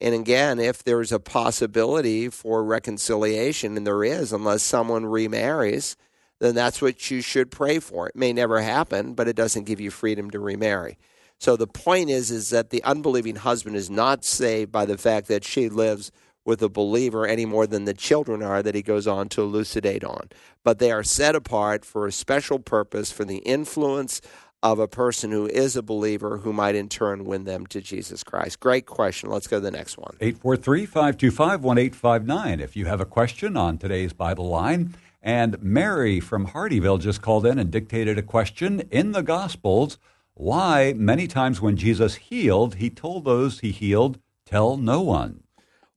And 0.00 0.14
again, 0.14 0.58
if 0.58 0.82
there's 0.82 1.12
a 1.12 1.20
possibility 1.20 2.28
for 2.28 2.64
reconciliation, 2.64 3.76
and 3.76 3.86
there 3.86 4.02
is, 4.02 4.32
unless 4.32 4.62
someone 4.64 5.06
remarries, 5.06 5.96
then 6.40 6.56
that's 6.56 6.82
what 6.82 7.10
you 7.10 7.20
should 7.20 7.52
pray 7.52 7.78
for. 7.78 8.08
It 8.08 8.16
may 8.16 8.32
never 8.32 8.60
happen, 8.60 9.14
but 9.14 9.28
it 9.28 9.36
doesn't 9.36 9.64
give 9.64 9.80
you 9.80 9.92
freedom 9.92 10.30
to 10.32 10.40
remarry. 10.40 10.98
So 11.38 11.56
the 11.56 11.68
point 11.68 12.10
is 12.10 12.30
is 12.30 12.50
that 12.50 12.70
the 12.70 12.82
unbelieving 12.82 13.36
husband 13.36 13.76
is 13.76 13.88
not 13.88 14.24
saved 14.24 14.72
by 14.72 14.84
the 14.84 14.98
fact 14.98 15.28
that 15.28 15.44
she 15.44 15.68
lives 15.68 16.10
with 16.44 16.62
a 16.62 16.68
believer 16.68 17.26
any 17.26 17.46
more 17.46 17.66
than 17.66 17.84
the 17.84 17.94
children 17.94 18.42
are 18.42 18.62
that 18.62 18.74
he 18.74 18.82
goes 18.82 19.06
on 19.06 19.28
to 19.30 19.42
elucidate 19.42 20.04
on. 20.04 20.28
But 20.62 20.78
they 20.78 20.90
are 20.90 21.02
set 21.02 21.34
apart 21.34 21.84
for 21.84 22.06
a 22.06 22.12
special 22.12 22.58
purpose 22.58 23.10
for 23.10 23.24
the 23.24 23.38
influence 23.38 24.20
of 24.62 24.78
a 24.78 24.88
person 24.88 25.30
who 25.30 25.46
is 25.46 25.76
a 25.76 25.82
believer 25.82 26.38
who 26.38 26.52
might 26.52 26.74
in 26.74 26.88
turn 26.88 27.24
win 27.24 27.44
them 27.44 27.66
to 27.66 27.82
Jesus 27.82 28.24
Christ. 28.24 28.60
Great 28.60 28.86
question. 28.86 29.28
Let's 29.28 29.46
go 29.46 29.58
to 29.58 29.60
the 29.60 29.70
next 29.70 29.98
one. 29.98 30.16
843 30.20 30.86
525 30.86 31.62
1859. 31.62 32.60
If 32.60 32.74
you 32.74 32.86
have 32.86 33.00
a 33.00 33.04
question 33.04 33.58
on 33.58 33.76
today's 33.76 34.14
Bible 34.14 34.48
line, 34.48 34.94
and 35.22 35.62
Mary 35.62 36.18
from 36.18 36.48
Hardeeville 36.48 36.98
just 36.98 37.20
called 37.20 37.44
in 37.44 37.58
and 37.58 37.70
dictated 37.70 38.18
a 38.18 38.22
question 38.22 38.80
in 38.90 39.12
the 39.12 39.22
Gospels 39.22 39.98
why 40.34 40.94
many 40.96 41.26
times 41.26 41.60
when 41.60 41.76
Jesus 41.76 42.16
healed, 42.16 42.76
he 42.76 42.90
told 42.90 43.24
those 43.24 43.60
he 43.60 43.70
healed, 43.70 44.18
tell 44.44 44.76
no 44.76 45.00
one. 45.00 45.43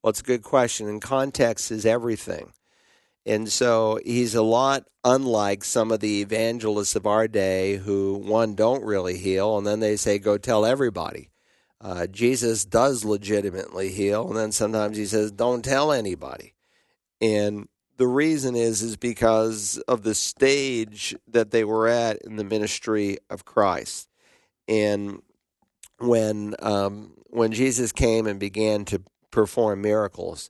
Well, 0.08 0.12
it's 0.12 0.22
a 0.22 0.24
good 0.24 0.43
question, 0.43 0.88
and 0.88 1.02
context 1.02 1.70
is 1.70 1.86
everything. 1.86 2.54
And 3.26 3.52
so 3.52 4.00
he's 4.06 4.36
a 4.36 4.41
lot 4.41 4.88
unlike 5.04 5.65
some 5.65 5.91
of 5.91 6.00
the 6.00 6.22
evangelists 6.22 6.96
of 6.96 7.06
our 7.06 7.28
day 7.28 7.76
who, 7.76 8.13
one, 8.13 8.56
don't 8.56 8.86
really 8.86 9.17
heal, 9.17 9.58
and 9.58 9.67
then 9.67 9.82
they 9.82 9.98
say, 9.98 10.17
go 10.17 10.38
tell 10.38 10.65
everybody. 10.65 11.30
Uh, 11.82 12.08
Jesus 12.08 12.63
does 12.63 13.04
legitimately 13.04 13.89
heal, 13.89 14.26
and 14.30 14.38
then 14.38 14.54
sometimes 14.54 14.96
he 14.96 15.06
says, 15.06 15.30
don't 15.30 15.65
tell 15.65 15.91
anybody. 15.91 16.54
And 17.20 17.67
the 17.98 18.08
reason 18.08 18.56
is 18.56 18.82
is 18.82 18.96
because 18.96 19.78
of 19.89 20.04
the 20.04 20.15
stage 20.15 21.17
that 21.28 21.52
they 21.52 21.65
were 21.65 21.89
at 21.89 22.22
in 22.22 22.38
the 22.38 22.46
ministry 22.46 23.17
of 23.30 23.43
Christ, 23.43 24.08
and 24.70 25.22
when 26.00 26.56
um, 26.60 27.12
when 27.26 27.52
Jesus 27.52 27.91
came 27.91 28.26
and 28.26 28.39
began 28.39 28.86
to 28.86 29.02
perform 29.32 29.82
miracles, 29.82 30.50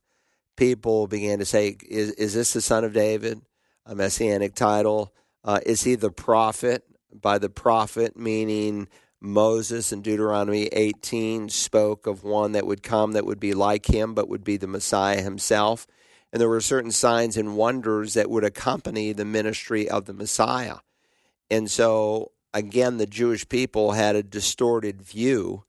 people 0.55 1.07
began 1.07 1.39
to 1.39 1.45
say, 1.45 1.77
"Is 1.87 2.11
is 2.11 2.33
this 2.33 2.53
the 2.53 2.61
son 2.61 2.83
of 2.83 2.93
David?" 2.93 3.41
A 3.85 3.95
messianic 3.95 4.53
title. 4.53 5.13
Uh, 5.43 5.59
is 5.65 5.83
he 5.83 5.95
the 5.95 6.11
prophet? 6.11 6.83
By 7.13 7.37
the 7.37 7.49
prophet, 7.49 8.17
meaning 8.17 8.89
Moses 9.21 9.93
in 9.93 10.01
Deuteronomy 10.01 10.67
18 10.67 11.47
spoke 11.49 12.05
of 12.05 12.23
one 12.23 12.51
that 12.51 12.67
would 12.67 12.83
come 12.83 13.13
that 13.13 13.25
would 13.25 13.39
be 13.39 13.53
like 13.53 13.85
him, 13.85 14.13
but 14.13 14.27
would 14.27 14.43
be 14.43 14.57
the 14.57 14.67
Messiah 14.67 15.21
himself 15.21 15.87
and 16.31 16.41
there 16.41 16.49
were 16.49 16.61
certain 16.61 16.91
signs 16.91 17.37
and 17.37 17.55
wonders 17.55 18.13
that 18.13 18.29
would 18.29 18.43
accompany 18.43 19.13
the 19.13 19.25
ministry 19.25 19.89
of 19.89 20.05
the 20.05 20.13
Messiah. 20.13 20.77
And 21.49 21.71
so, 21.71 22.31
again, 22.53 22.97
the 22.97 23.05
Jewish 23.05 23.47
people 23.47 23.93
had 23.93 24.15
a 24.15 24.23
distorted 24.23 25.01
view 25.01 25.63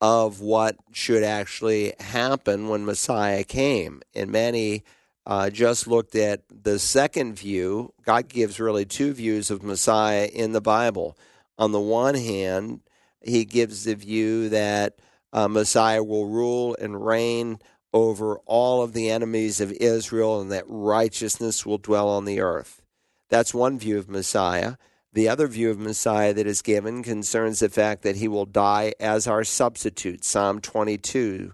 of 0.00 0.40
what 0.40 0.76
should 0.92 1.22
actually 1.22 1.94
happen 1.98 2.68
when 2.68 2.84
Messiah 2.84 3.44
came. 3.44 4.02
And 4.14 4.30
many 4.30 4.84
uh, 5.26 5.50
just 5.50 5.86
looked 5.86 6.14
at 6.14 6.42
the 6.50 6.78
second 6.78 7.34
view. 7.34 7.92
God 8.04 8.28
gives 8.28 8.60
really 8.60 8.84
two 8.84 9.12
views 9.12 9.50
of 9.50 9.62
Messiah 9.62 10.28
in 10.32 10.52
the 10.52 10.60
Bible. 10.60 11.16
On 11.58 11.72
the 11.72 11.80
one 11.80 12.14
hand, 12.14 12.80
he 13.20 13.44
gives 13.44 13.84
the 13.84 13.94
view 13.94 14.48
that 14.48 14.98
uh, 15.32 15.48
Messiah 15.48 16.02
will 16.02 16.26
rule 16.26 16.76
and 16.80 17.04
reign 17.04 17.58
over 17.92 18.38
all 18.46 18.82
of 18.82 18.92
the 18.92 19.10
enemies 19.10 19.60
of 19.60 19.72
Israel 19.72 20.40
and 20.40 20.52
that 20.52 20.64
righteousness 20.66 21.66
will 21.66 21.78
dwell 21.78 22.08
on 22.08 22.24
the 22.24 22.40
earth. 22.40 22.82
That's 23.28 23.52
one 23.52 23.78
view 23.78 23.98
of 23.98 24.08
Messiah. 24.08 24.76
The 25.12 25.28
other 25.28 25.48
view 25.48 25.70
of 25.70 25.78
Messiah 25.78 26.34
that 26.34 26.46
is 26.46 26.60
given 26.60 27.02
concerns 27.02 27.60
the 27.60 27.68
fact 27.68 28.02
that 28.02 28.16
he 28.16 28.28
will 28.28 28.44
die 28.44 28.92
as 29.00 29.26
our 29.26 29.42
substitute, 29.42 30.24
Psalm 30.24 30.60
22, 30.60 31.52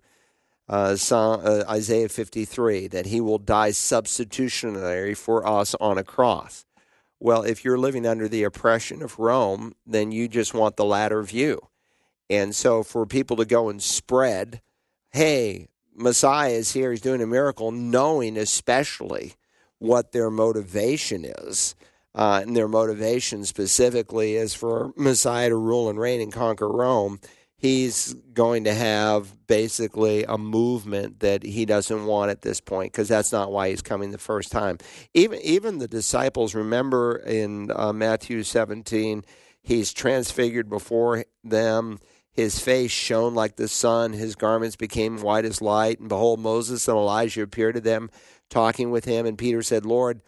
uh, 0.69 0.97
Psalm, 0.97 1.41
uh, 1.45 1.63
Isaiah 1.69 2.09
53, 2.09 2.89
that 2.89 3.07
he 3.07 3.21
will 3.21 3.39
die 3.39 3.71
substitutionary 3.71 5.15
for 5.15 5.47
us 5.47 5.77
on 5.81 5.99
a 5.99 6.05
cross. 6.05 6.65
Well, 7.21 7.43
if 7.43 7.65
you're 7.65 7.79
living 7.79 8.07
under 8.07 8.29
the 8.29 8.43
oppression 8.43 9.03
of 9.03 9.19
Rome, 9.19 9.75
then 9.87 10.11
you 10.11 10.29
just 10.29 10.53
want 10.53 10.77
the 10.77 10.85
latter 10.85 11.23
view. 11.23 11.61
And 12.29 12.55
so 12.55 12.83
for 12.83 13.07
people 13.07 13.37
to 13.37 13.45
go 13.45 13.69
and 13.69 13.83
spread, 13.83 14.61
hey, 15.13 15.69
Messiah 15.95 16.51
is 16.51 16.73
here, 16.73 16.91
he's 16.91 17.01
doing 17.01 17.23
a 17.23 17.27
miracle, 17.27 17.71
knowing 17.71 18.37
especially 18.37 19.35
what 19.79 20.13
their 20.13 20.31
motivation 20.31 21.25
is. 21.25 21.75
Uh, 22.15 22.41
and 22.43 22.57
their 22.57 22.69
motivation 22.69 23.45
specifically 23.45 24.37
is 24.37 24.55
for 24.55 24.93
Messiah 24.97 25.49
to 25.49 25.57
rule 25.57 25.89
and 25.89 25.99
reign 25.99 26.21
and 26.21 26.33
conquer 26.33 26.69
Rome. 26.69 27.19
He's 27.57 28.15
going 28.33 28.65
to 28.65 28.75
have 28.75 29.47
basically 29.47 30.25
a 30.25 30.37
movement 30.37 31.21
that 31.21 31.43
he 31.43 31.65
doesn't 31.65 32.05
want 32.05 32.31
at 32.31 32.43
this 32.43 32.61
point 32.61 32.93
because 32.93 33.09
that's 33.09 33.33
not 33.33 33.51
why 33.51 33.71
he's 33.71 33.83
coming 33.83 34.11
the 34.11 34.19
first 34.19 34.53
time. 34.53 34.79
Even 35.15 35.41
even 35.41 35.79
the 35.79 35.89
disciples 35.89 36.55
remember 36.55 37.17
in 37.17 37.71
uh, 37.75 37.93
Matthew 37.93 38.43
17, 38.43 39.25
he's 39.63 39.93
transfigured 39.93 40.69
before 40.69 41.25
them 41.43 41.99
his 42.35 42.59
face 42.59 42.91
shone 42.91 43.35
like 43.35 43.55
the 43.55 43.69
sun, 43.69 44.13
his 44.13 44.35
garments 44.35 44.75
became 44.75 45.23
white 45.23 45.45
as 45.45 45.63
light. 45.63 46.01
And 46.01 46.09
behold, 46.09 46.41
Moses 46.41 46.89
and 46.89 46.97
Elijah 46.97 47.43
appeared 47.43 47.77
to 47.77 47.81
them, 47.81 48.11
talking 48.51 48.91
with 48.91 49.05
him. 49.05 49.25
And 49.25 49.39
Peter 49.39 49.63
said, 49.63 49.87
Lord, 49.87 50.21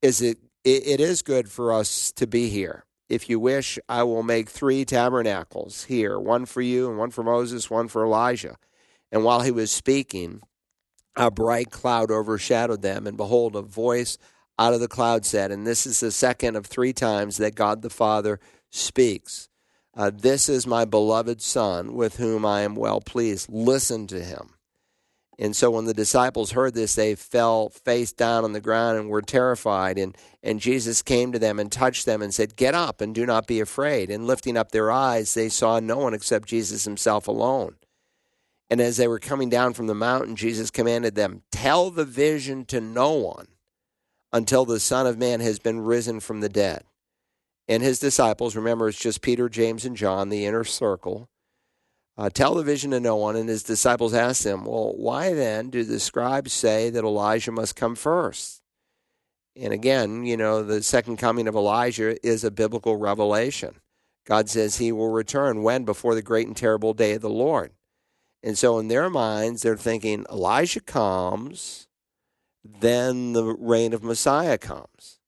is 0.00 0.22
it, 0.22 0.38
it, 0.68 0.86
it 0.86 1.00
is 1.00 1.22
good 1.22 1.50
for 1.50 1.72
us 1.72 2.12
to 2.12 2.26
be 2.26 2.48
here. 2.48 2.84
If 3.08 3.30
you 3.30 3.40
wish, 3.40 3.78
I 3.88 4.02
will 4.02 4.22
make 4.22 4.50
three 4.50 4.84
tabernacles 4.84 5.84
here 5.84 6.18
one 6.18 6.44
for 6.44 6.60
you, 6.60 6.88
and 6.88 6.98
one 6.98 7.10
for 7.10 7.22
Moses, 7.22 7.70
one 7.70 7.88
for 7.88 8.04
Elijah. 8.04 8.56
And 9.10 9.24
while 9.24 9.40
he 9.40 9.50
was 9.50 9.70
speaking, 9.70 10.42
a 11.16 11.30
bright 11.30 11.70
cloud 11.70 12.10
overshadowed 12.10 12.82
them, 12.82 13.06
and 13.06 13.16
behold, 13.16 13.56
a 13.56 13.62
voice 13.62 14.18
out 14.58 14.74
of 14.74 14.80
the 14.80 14.88
cloud 14.88 15.24
said, 15.24 15.50
and 15.50 15.66
this 15.66 15.86
is 15.86 16.00
the 16.00 16.10
second 16.10 16.56
of 16.56 16.66
three 16.66 16.92
times 16.92 17.38
that 17.38 17.54
God 17.54 17.80
the 17.80 17.90
Father 17.90 18.38
speaks. 18.70 19.48
Uh, 19.96 20.10
this 20.14 20.48
is 20.48 20.66
my 20.66 20.84
beloved 20.84 21.40
Son 21.40 21.94
with 21.94 22.18
whom 22.18 22.44
I 22.44 22.60
am 22.60 22.74
well 22.74 23.00
pleased. 23.00 23.48
Listen 23.48 24.06
to 24.08 24.20
him. 24.22 24.50
And 25.40 25.54
so 25.54 25.70
when 25.70 25.84
the 25.84 25.94
disciples 25.94 26.50
heard 26.50 26.74
this, 26.74 26.96
they 26.96 27.14
fell 27.14 27.68
face 27.68 28.12
down 28.12 28.42
on 28.42 28.52
the 28.52 28.60
ground 28.60 28.98
and 28.98 29.08
were 29.08 29.22
terrified. 29.22 29.96
And, 29.96 30.16
and 30.42 30.58
Jesus 30.58 31.00
came 31.00 31.30
to 31.30 31.38
them 31.38 31.60
and 31.60 31.70
touched 31.70 32.06
them 32.06 32.22
and 32.22 32.34
said, 32.34 32.56
Get 32.56 32.74
up 32.74 33.00
and 33.00 33.14
do 33.14 33.24
not 33.24 33.46
be 33.46 33.60
afraid. 33.60 34.10
And 34.10 34.26
lifting 34.26 34.56
up 34.56 34.72
their 34.72 34.90
eyes, 34.90 35.34
they 35.34 35.48
saw 35.48 35.78
no 35.78 35.98
one 35.98 36.12
except 36.12 36.48
Jesus 36.48 36.84
himself 36.84 37.28
alone. 37.28 37.76
And 38.68 38.80
as 38.80 38.96
they 38.96 39.06
were 39.06 39.20
coming 39.20 39.48
down 39.48 39.74
from 39.74 39.86
the 39.86 39.94
mountain, 39.94 40.34
Jesus 40.34 40.72
commanded 40.72 41.14
them, 41.14 41.42
Tell 41.52 41.90
the 41.90 42.04
vision 42.04 42.64
to 42.66 42.80
no 42.80 43.12
one 43.12 43.46
until 44.32 44.64
the 44.64 44.80
Son 44.80 45.06
of 45.06 45.18
Man 45.18 45.40
has 45.40 45.60
been 45.60 45.80
risen 45.80 46.18
from 46.18 46.40
the 46.40 46.48
dead. 46.48 46.82
And 47.68 47.82
his 47.82 48.00
disciples, 48.00 48.56
remember, 48.56 48.88
it's 48.88 48.98
just 48.98 49.22
Peter, 49.22 49.48
James, 49.48 49.84
and 49.84 49.96
John, 49.96 50.30
the 50.30 50.46
inner 50.46 50.64
circle 50.64 51.28
uh, 52.18 52.28
tell 52.28 52.54
the 52.54 52.64
vision 52.64 52.90
to 52.90 53.00
no 53.00 53.16
one. 53.16 53.36
And 53.36 53.48
his 53.48 53.62
disciples 53.62 54.12
asked 54.12 54.44
him, 54.44 54.64
Well, 54.64 54.92
why 54.96 55.32
then 55.32 55.70
do 55.70 55.84
the 55.84 56.00
scribes 56.00 56.52
say 56.52 56.90
that 56.90 57.04
Elijah 57.04 57.52
must 57.52 57.76
come 57.76 57.94
first? 57.94 58.60
And 59.56 59.72
again, 59.72 60.24
you 60.24 60.36
know, 60.36 60.62
the 60.62 60.82
second 60.82 61.16
coming 61.16 61.48
of 61.48 61.54
Elijah 61.54 62.24
is 62.26 62.44
a 62.44 62.50
biblical 62.50 62.96
revelation. 62.96 63.76
God 64.26 64.50
says 64.50 64.76
he 64.76 64.92
will 64.92 65.08
return 65.08 65.62
when? 65.62 65.84
Before 65.84 66.14
the 66.14 66.22
great 66.22 66.46
and 66.46 66.56
terrible 66.56 66.92
day 66.92 67.14
of 67.14 67.22
the 67.22 67.30
Lord. 67.30 67.72
And 68.42 68.58
so 68.58 68.78
in 68.78 68.88
their 68.88 69.08
minds, 69.08 69.62
they're 69.62 69.76
thinking 69.76 70.26
Elijah 70.30 70.80
comes, 70.80 71.88
then 72.62 73.32
the 73.32 73.44
reign 73.44 73.92
of 73.92 74.02
Messiah 74.02 74.58
comes. 74.58 75.18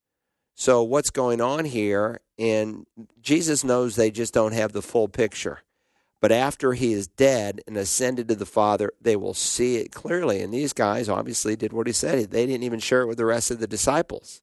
So 0.54 0.82
what's 0.82 1.10
going 1.10 1.40
on 1.40 1.64
here? 1.64 2.20
And 2.38 2.86
Jesus 3.20 3.64
knows 3.64 3.96
they 3.96 4.10
just 4.10 4.34
don't 4.34 4.52
have 4.52 4.72
the 4.72 4.82
full 4.82 5.08
picture. 5.08 5.62
But 6.20 6.32
after 6.32 6.74
he 6.74 6.92
is 6.92 7.06
dead 7.06 7.62
and 7.66 7.76
ascended 7.76 8.28
to 8.28 8.34
the 8.34 8.46
Father, 8.46 8.92
they 9.00 9.16
will 9.16 9.34
see 9.34 9.76
it 9.76 9.90
clearly. 9.90 10.42
And 10.42 10.52
these 10.52 10.74
guys 10.74 11.08
obviously 11.08 11.56
did 11.56 11.72
what 11.72 11.86
he 11.86 11.92
said. 11.92 12.30
They 12.30 12.46
didn't 12.46 12.64
even 12.64 12.80
share 12.80 13.02
it 13.02 13.06
with 13.06 13.16
the 13.16 13.24
rest 13.24 13.50
of 13.50 13.58
the 13.58 13.66
disciples. 13.66 14.42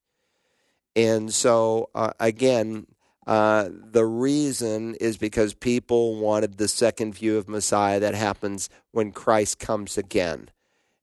And 0.96 1.32
so, 1.32 1.90
uh, 1.94 2.14
again, 2.20 2.88
uh, 3.28 3.70
the 3.70 4.06
reason 4.06 4.96
is 4.96 5.18
because 5.18 5.54
people 5.54 6.16
wanted 6.16 6.58
the 6.58 6.68
second 6.68 7.14
view 7.14 7.38
of 7.38 7.48
Messiah 7.48 8.00
that 8.00 8.16
happens 8.16 8.70
when 8.92 9.12
Christ 9.12 9.60
comes 9.60 9.98
again. 9.98 10.50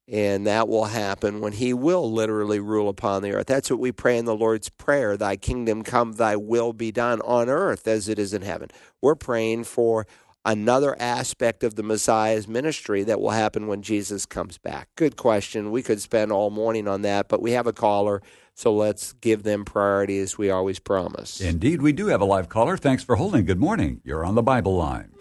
And 0.07 0.45
that 0.45 0.67
will 0.67 0.85
happen 0.85 1.39
when 1.39 1.53
he 1.53 1.73
will 1.73 2.11
literally 2.11 2.59
rule 2.59 2.89
upon 2.89 3.21
the 3.21 3.31
earth. 3.31 3.47
That's 3.47 3.71
what 3.71 3.79
we 3.79 3.91
pray 3.91 4.17
in 4.17 4.25
the 4.25 4.35
Lord's 4.35 4.69
Prayer 4.69 5.17
Thy 5.17 5.35
kingdom 5.35 5.83
come, 5.83 6.13
thy 6.13 6.35
will 6.35 6.73
be 6.73 6.91
done 6.91 7.21
on 7.21 7.49
earth 7.49 7.87
as 7.87 8.07
it 8.07 8.19
is 8.19 8.33
in 8.33 8.43
heaven. 8.43 8.69
We're 9.01 9.15
praying 9.15 9.63
for 9.63 10.05
another 10.45 10.95
aspect 11.01 11.63
of 11.63 11.75
the 11.75 11.83
Messiah's 11.83 12.47
ministry 12.47 13.03
that 13.03 13.19
will 13.19 13.31
happen 13.31 13.67
when 13.67 13.81
Jesus 13.81 14.25
comes 14.25 14.57
back? 14.57 14.89
Good 14.95 15.17
question. 15.17 15.71
We 15.71 15.81
could 15.81 15.99
spend 15.99 16.31
all 16.31 16.49
morning 16.49 16.87
on 16.87 17.01
that, 17.01 17.27
but 17.27 17.41
we 17.41 17.51
have 17.51 17.67
a 17.67 17.73
caller, 17.73 18.21
so 18.53 18.73
let's 18.73 19.13
give 19.13 19.43
them 19.43 19.65
priority 19.65 20.19
as 20.19 20.37
we 20.37 20.49
always 20.49 20.79
promise. 20.79 21.41
Indeed, 21.41 21.81
we 21.81 21.91
do 21.91 22.07
have 22.07 22.21
a 22.21 22.25
live 22.25 22.47
caller. 22.47 22.77
Thanks 22.77 23.03
for 23.03 23.15
holding. 23.15 23.45
Good 23.45 23.59
morning. 23.59 24.01
You're 24.03 24.25
on 24.25 24.35
the 24.35 24.43
Bible 24.43 24.75
line. 24.75 25.11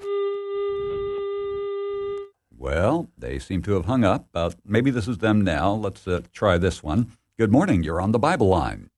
Well, 2.56 3.10
they 3.18 3.38
seem 3.38 3.62
to 3.62 3.72
have 3.72 3.84
hung 3.84 4.04
up. 4.04 4.28
Uh, 4.34 4.50
maybe 4.64 4.90
this 4.90 5.08
is 5.08 5.18
them 5.18 5.42
now. 5.42 5.72
Let's 5.72 6.06
uh, 6.06 6.22
try 6.32 6.56
this 6.56 6.82
one. 6.82 7.12
Good 7.38 7.52
morning. 7.52 7.82
You're 7.82 8.00
on 8.00 8.12
the 8.12 8.18
Bible 8.18 8.48
line. 8.48 8.90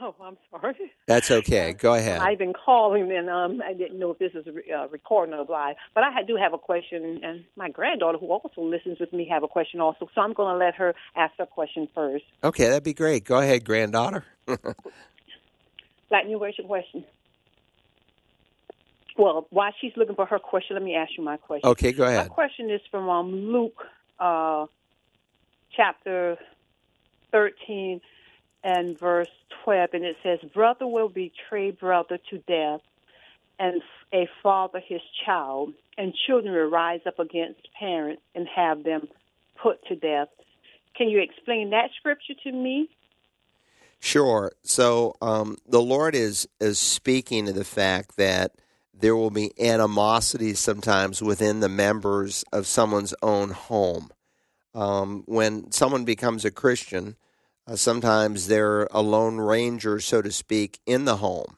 Oh, 0.00 0.14
I'm 0.22 0.36
sorry. 0.50 0.92
That's 1.08 1.30
okay. 1.40 1.72
Go 1.72 1.94
ahead. 1.94 2.20
I've 2.20 2.38
been 2.38 2.52
calling, 2.52 3.10
and 3.10 3.28
um, 3.28 3.60
I 3.66 3.72
didn't 3.72 3.98
know 3.98 4.12
if 4.12 4.18
this 4.18 4.32
is 4.34 4.46
a 4.46 4.52
uh, 4.72 4.86
recording 4.88 5.34
or 5.34 5.44
live. 5.44 5.74
But 5.94 6.04
I 6.04 6.22
do 6.22 6.36
have 6.36 6.52
a 6.52 6.58
question, 6.58 7.20
and 7.24 7.44
my 7.56 7.68
granddaughter, 7.70 8.18
who 8.18 8.30
also 8.30 8.60
listens 8.60 9.00
with 9.00 9.12
me, 9.12 9.26
have 9.28 9.42
a 9.42 9.48
question 9.48 9.80
also. 9.80 10.08
So 10.14 10.20
I'm 10.20 10.34
going 10.34 10.54
to 10.54 10.64
let 10.64 10.76
her 10.76 10.94
ask 11.16 11.32
her 11.38 11.46
question 11.46 11.88
first. 11.92 12.24
Okay, 12.44 12.66
that'd 12.68 12.84
be 12.84 12.94
great. 12.94 13.24
Go 13.24 13.40
ahead, 13.40 13.64
granddaughter. 13.64 14.24
Lightning, 16.10 16.38
where's 16.38 16.56
your 16.56 16.66
question? 16.66 17.04
Well, 19.16 19.48
while 19.50 19.72
she's 19.80 19.92
looking 19.96 20.14
for 20.14 20.26
her 20.26 20.38
question, 20.38 20.76
let 20.76 20.82
me 20.84 20.94
ask 20.94 21.10
you 21.18 21.24
my 21.24 21.38
question. 21.38 21.68
Okay, 21.68 21.92
go 21.92 22.04
ahead. 22.04 22.28
My 22.28 22.34
question 22.34 22.70
is 22.70 22.80
from 22.90 23.08
um, 23.08 23.32
Luke 23.32 23.82
uh, 24.20 24.66
chapter 25.74 26.36
13 27.32 28.00
and 28.62 28.98
verse 28.98 29.28
12, 29.64 29.90
and 29.92 30.04
it 30.04 30.16
says, 30.22 30.38
Brother 30.52 30.86
will 30.86 31.08
betray 31.08 31.70
brother 31.70 32.18
to 32.30 32.38
death, 32.38 32.80
and 33.58 33.82
a 34.12 34.28
father 34.42 34.80
his 34.86 35.00
child, 35.24 35.72
and 35.96 36.14
children 36.26 36.54
will 36.54 36.70
rise 36.70 37.00
up 37.06 37.18
against 37.18 37.60
parents 37.78 38.22
and 38.34 38.46
have 38.54 38.84
them 38.84 39.08
put 39.60 39.84
to 39.86 39.96
death. 39.96 40.28
Can 40.96 41.08
you 41.08 41.20
explain 41.20 41.70
that 41.70 41.90
scripture 41.96 42.34
to 42.44 42.52
me? 42.52 42.88
Sure. 44.00 44.52
So 44.62 45.16
um, 45.20 45.56
the 45.66 45.82
Lord 45.82 46.14
is 46.14 46.48
is 46.60 46.78
speaking 46.78 47.46
to 47.46 47.52
the 47.52 47.64
fact 47.64 48.16
that 48.16 48.52
there 48.94 49.16
will 49.16 49.30
be 49.30 49.52
animosity 49.60 50.54
sometimes 50.54 51.22
within 51.22 51.60
the 51.60 51.68
members 51.68 52.44
of 52.52 52.66
someone's 52.66 53.14
own 53.22 53.50
home. 53.50 54.10
Um, 54.74 55.24
when 55.26 55.72
someone 55.72 56.04
becomes 56.04 56.44
a 56.44 56.50
Christian, 56.50 57.16
uh, 57.68 57.76
sometimes 57.76 58.46
they're 58.46 58.88
a 58.90 59.02
lone 59.02 59.38
ranger, 59.38 60.00
so 60.00 60.22
to 60.22 60.32
speak, 60.32 60.80
in 60.86 61.04
the 61.04 61.16
home. 61.16 61.56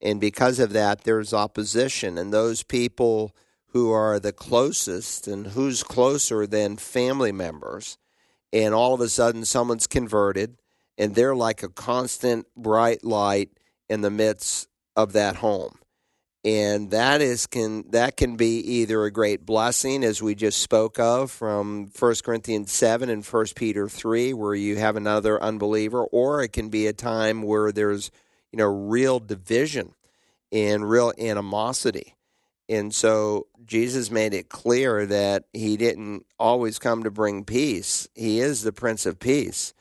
And 0.00 0.20
because 0.20 0.58
of 0.58 0.72
that, 0.72 1.04
there's 1.04 1.34
opposition. 1.34 2.16
And 2.16 2.32
those 2.32 2.62
people 2.62 3.34
who 3.68 3.92
are 3.92 4.18
the 4.18 4.32
closest, 4.32 5.28
and 5.28 5.48
who's 5.48 5.82
closer 5.82 6.46
than 6.46 6.76
family 6.76 7.32
members, 7.32 7.98
and 8.52 8.74
all 8.74 8.94
of 8.94 9.00
a 9.00 9.08
sudden 9.08 9.44
someone's 9.44 9.86
converted, 9.86 10.56
and 10.96 11.14
they're 11.14 11.36
like 11.36 11.62
a 11.62 11.68
constant 11.68 12.46
bright 12.56 13.04
light 13.04 13.50
in 13.88 14.00
the 14.00 14.10
midst 14.10 14.68
of 14.96 15.12
that 15.12 15.36
home 15.36 15.79
and 16.44 16.90
that 16.90 17.20
is 17.20 17.46
can 17.46 17.84
that 17.90 18.16
can 18.16 18.36
be 18.36 18.58
either 18.58 19.04
a 19.04 19.10
great 19.10 19.44
blessing 19.44 20.02
as 20.02 20.22
we 20.22 20.34
just 20.34 20.62
spoke 20.62 20.98
of 20.98 21.30
from 21.30 21.90
1 21.98 22.14
Corinthians 22.24 22.72
7 22.72 23.10
and 23.10 23.24
1 23.24 23.46
Peter 23.54 23.88
3 23.88 24.32
where 24.32 24.54
you 24.54 24.76
have 24.76 24.96
another 24.96 25.42
unbeliever 25.42 26.02
or 26.04 26.42
it 26.42 26.52
can 26.52 26.70
be 26.70 26.86
a 26.86 26.92
time 26.92 27.42
where 27.42 27.72
there's 27.72 28.10
you 28.52 28.56
know 28.56 28.66
real 28.66 29.18
division 29.18 29.94
and 30.50 30.88
real 30.88 31.12
animosity. 31.18 32.16
And 32.68 32.94
so 32.94 33.46
Jesus 33.66 34.10
made 34.10 34.32
it 34.32 34.48
clear 34.48 35.04
that 35.06 35.44
he 35.52 35.76
didn't 35.76 36.24
always 36.38 36.78
come 36.78 37.02
to 37.02 37.10
bring 37.10 37.44
peace. 37.44 38.08
He 38.14 38.40
is 38.40 38.62
the 38.62 38.72
prince 38.72 39.06
of 39.06 39.18
peace. 39.18 39.74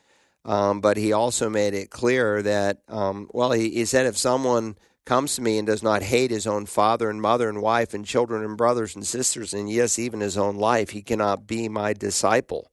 Um, 0.46 0.82
but 0.82 0.98
he 0.98 1.14
also 1.14 1.50
made 1.50 1.74
it 1.74 1.90
clear 1.90 2.42
that 2.42 2.82
um, 2.90 3.30
well 3.32 3.52
he, 3.52 3.70
he 3.70 3.86
said 3.86 4.06
if 4.08 4.18
someone 4.18 4.76
comes 5.10 5.34
to 5.34 5.42
me 5.42 5.58
and 5.58 5.66
does 5.66 5.82
not 5.82 6.04
hate 6.04 6.30
his 6.30 6.46
own 6.46 6.68
father 6.68 7.10
and 7.10 7.20
mother 7.20 7.50
and 7.50 7.64
wife 7.64 7.96
and 7.96 8.06
children 8.06 8.46
and 8.46 8.56
brothers 8.56 8.96
and 8.96 9.08
sisters, 9.08 9.56
and 9.56 9.68
yes, 9.68 9.98
even 9.98 10.20
his 10.20 10.38
own 10.38 10.56
life, 10.56 10.92
he 10.92 11.02
cannot 11.02 11.48
be 11.48 11.68
my 11.68 11.94
disciple. 11.94 12.70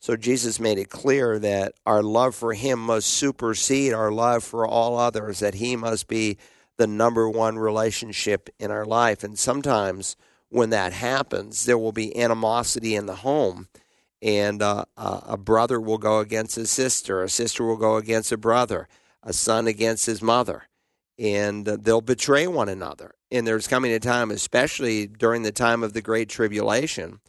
So 0.00 0.16
Jesus 0.16 0.58
made 0.58 0.78
it 0.78 0.88
clear 0.88 1.38
that 1.38 1.74
our 1.84 2.02
love 2.02 2.34
for 2.34 2.54
him 2.54 2.78
must 2.78 3.08
supersede 3.08 3.92
our 3.92 4.10
love 4.10 4.42
for 4.44 4.66
all 4.66 4.96
others, 4.96 5.40
that 5.40 5.56
he 5.56 5.76
must 5.76 6.08
be 6.08 6.38
the 6.78 6.86
number 6.86 7.28
one 7.28 7.58
relationship 7.58 8.48
in 8.58 8.70
our 8.70 8.86
life. 8.86 9.22
And 9.22 9.38
sometimes 9.38 10.16
when 10.48 10.70
that 10.70 10.94
happens, 10.94 11.66
there 11.66 11.76
will 11.76 11.92
be 11.92 12.16
animosity 12.16 12.94
in 12.94 13.04
the 13.04 13.16
home. 13.16 13.68
And 14.22 14.62
uh, 14.62 14.86
a 14.96 15.36
brother 15.36 15.78
will 15.78 15.98
go 15.98 16.20
against 16.20 16.56
his 16.56 16.70
sister, 16.70 17.22
a 17.22 17.28
sister 17.28 17.62
will 17.62 17.76
go 17.76 17.96
against 17.96 18.32
a 18.32 18.38
brother, 18.38 18.88
a 19.22 19.34
son 19.34 19.66
against 19.66 20.06
his 20.06 20.22
mother 20.22 20.62
and 21.18 21.64
they'll 21.66 22.00
betray 22.00 22.46
one 22.46 22.68
another. 22.68 23.14
And 23.30 23.46
there's 23.46 23.66
coming 23.66 23.92
a 23.92 23.98
time, 23.98 24.30
especially 24.30 25.06
during 25.06 25.42
the 25.42 25.52
time 25.52 25.82
of 25.82 25.92
the 25.92 26.02
Great 26.02 26.28
Tribulation, 26.28 27.20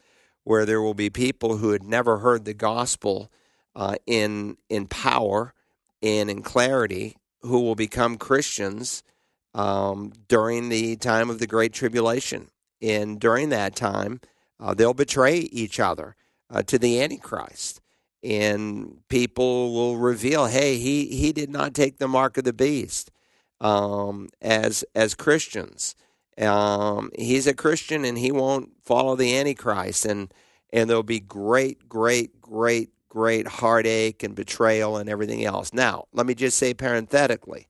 where 0.43 0.65
there 0.65 0.81
will 0.81 0.93
be 0.93 1.09
people 1.09 1.57
who 1.57 1.71
had 1.71 1.83
never 1.83 2.19
heard 2.19 2.45
the 2.45 2.53
gospel 2.53 3.31
uh, 3.75 3.95
in 4.05 4.57
in 4.69 4.87
power 4.87 5.53
and 6.01 6.29
in 6.29 6.41
clarity, 6.41 7.17
who 7.41 7.61
will 7.61 7.75
become 7.75 8.17
Christians 8.17 9.03
um, 9.53 10.13
during 10.27 10.69
the 10.69 10.95
time 10.95 11.29
of 11.29 11.39
the 11.39 11.47
Great 11.47 11.73
Tribulation. 11.73 12.49
And 12.81 13.19
during 13.19 13.49
that 13.49 13.75
time, 13.75 14.21
uh, 14.59 14.73
they'll 14.73 14.93
betray 14.93 15.39
each 15.39 15.79
other 15.79 16.15
uh, 16.49 16.63
to 16.63 16.79
the 16.79 17.01
Antichrist. 17.01 17.81
And 18.23 19.01
people 19.09 19.73
will 19.73 19.97
reveal, 19.97 20.47
hey, 20.47 20.77
he, 20.77 21.05
he 21.05 21.31
did 21.31 21.49
not 21.49 21.73
take 21.73 21.97
the 21.97 22.07
mark 22.07 22.37
of 22.37 22.43
the 22.43 22.53
beast 22.53 23.11
um, 23.61 24.29
as 24.41 24.83
as 24.95 25.15
Christians. 25.15 25.95
Um, 26.37 27.11
he's 27.17 27.47
a 27.47 27.53
Christian 27.53 28.05
and 28.05 28.17
he 28.17 28.31
won't 28.31 28.69
follow 28.83 29.15
the 29.15 29.37
Antichrist, 29.37 30.05
and 30.05 30.33
and 30.71 30.89
there'll 30.89 31.03
be 31.03 31.19
great, 31.19 31.89
great, 31.89 32.39
great 32.41 32.89
great 33.09 33.47
heartache 33.47 34.23
and 34.23 34.35
betrayal 34.35 34.95
and 34.95 35.09
everything 35.09 35.43
else. 35.43 35.73
Now, 35.73 36.05
let 36.13 36.25
me 36.27 36.35
just 36.35 36.57
say 36.57 36.73
parenthetically 36.73 37.67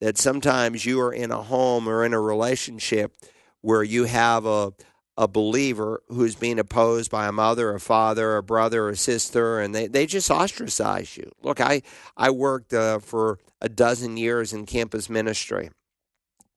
that 0.00 0.18
sometimes 0.18 0.86
you 0.86 1.00
are 1.00 1.12
in 1.12 1.30
a 1.30 1.42
home 1.42 1.88
or 1.88 2.04
in 2.04 2.14
a 2.14 2.20
relationship 2.20 3.14
where 3.60 3.82
you 3.82 4.04
have 4.04 4.46
a 4.46 4.72
a 5.18 5.26
believer 5.26 6.00
who's 6.08 6.36
being 6.36 6.60
opposed 6.60 7.10
by 7.10 7.26
a 7.26 7.32
mother, 7.32 7.74
a 7.74 7.80
father, 7.80 8.36
a 8.36 8.42
brother, 8.42 8.88
a 8.88 8.96
sister, 8.96 9.58
and 9.58 9.74
they, 9.74 9.88
they 9.88 10.06
just 10.06 10.30
ostracize 10.30 11.16
you. 11.16 11.28
Look, 11.42 11.60
I, 11.60 11.82
I 12.16 12.30
worked 12.30 12.72
uh, 12.72 13.00
for 13.00 13.40
a 13.60 13.68
dozen 13.68 14.16
years 14.16 14.52
in 14.52 14.64
campus 14.64 15.10
ministry, 15.10 15.70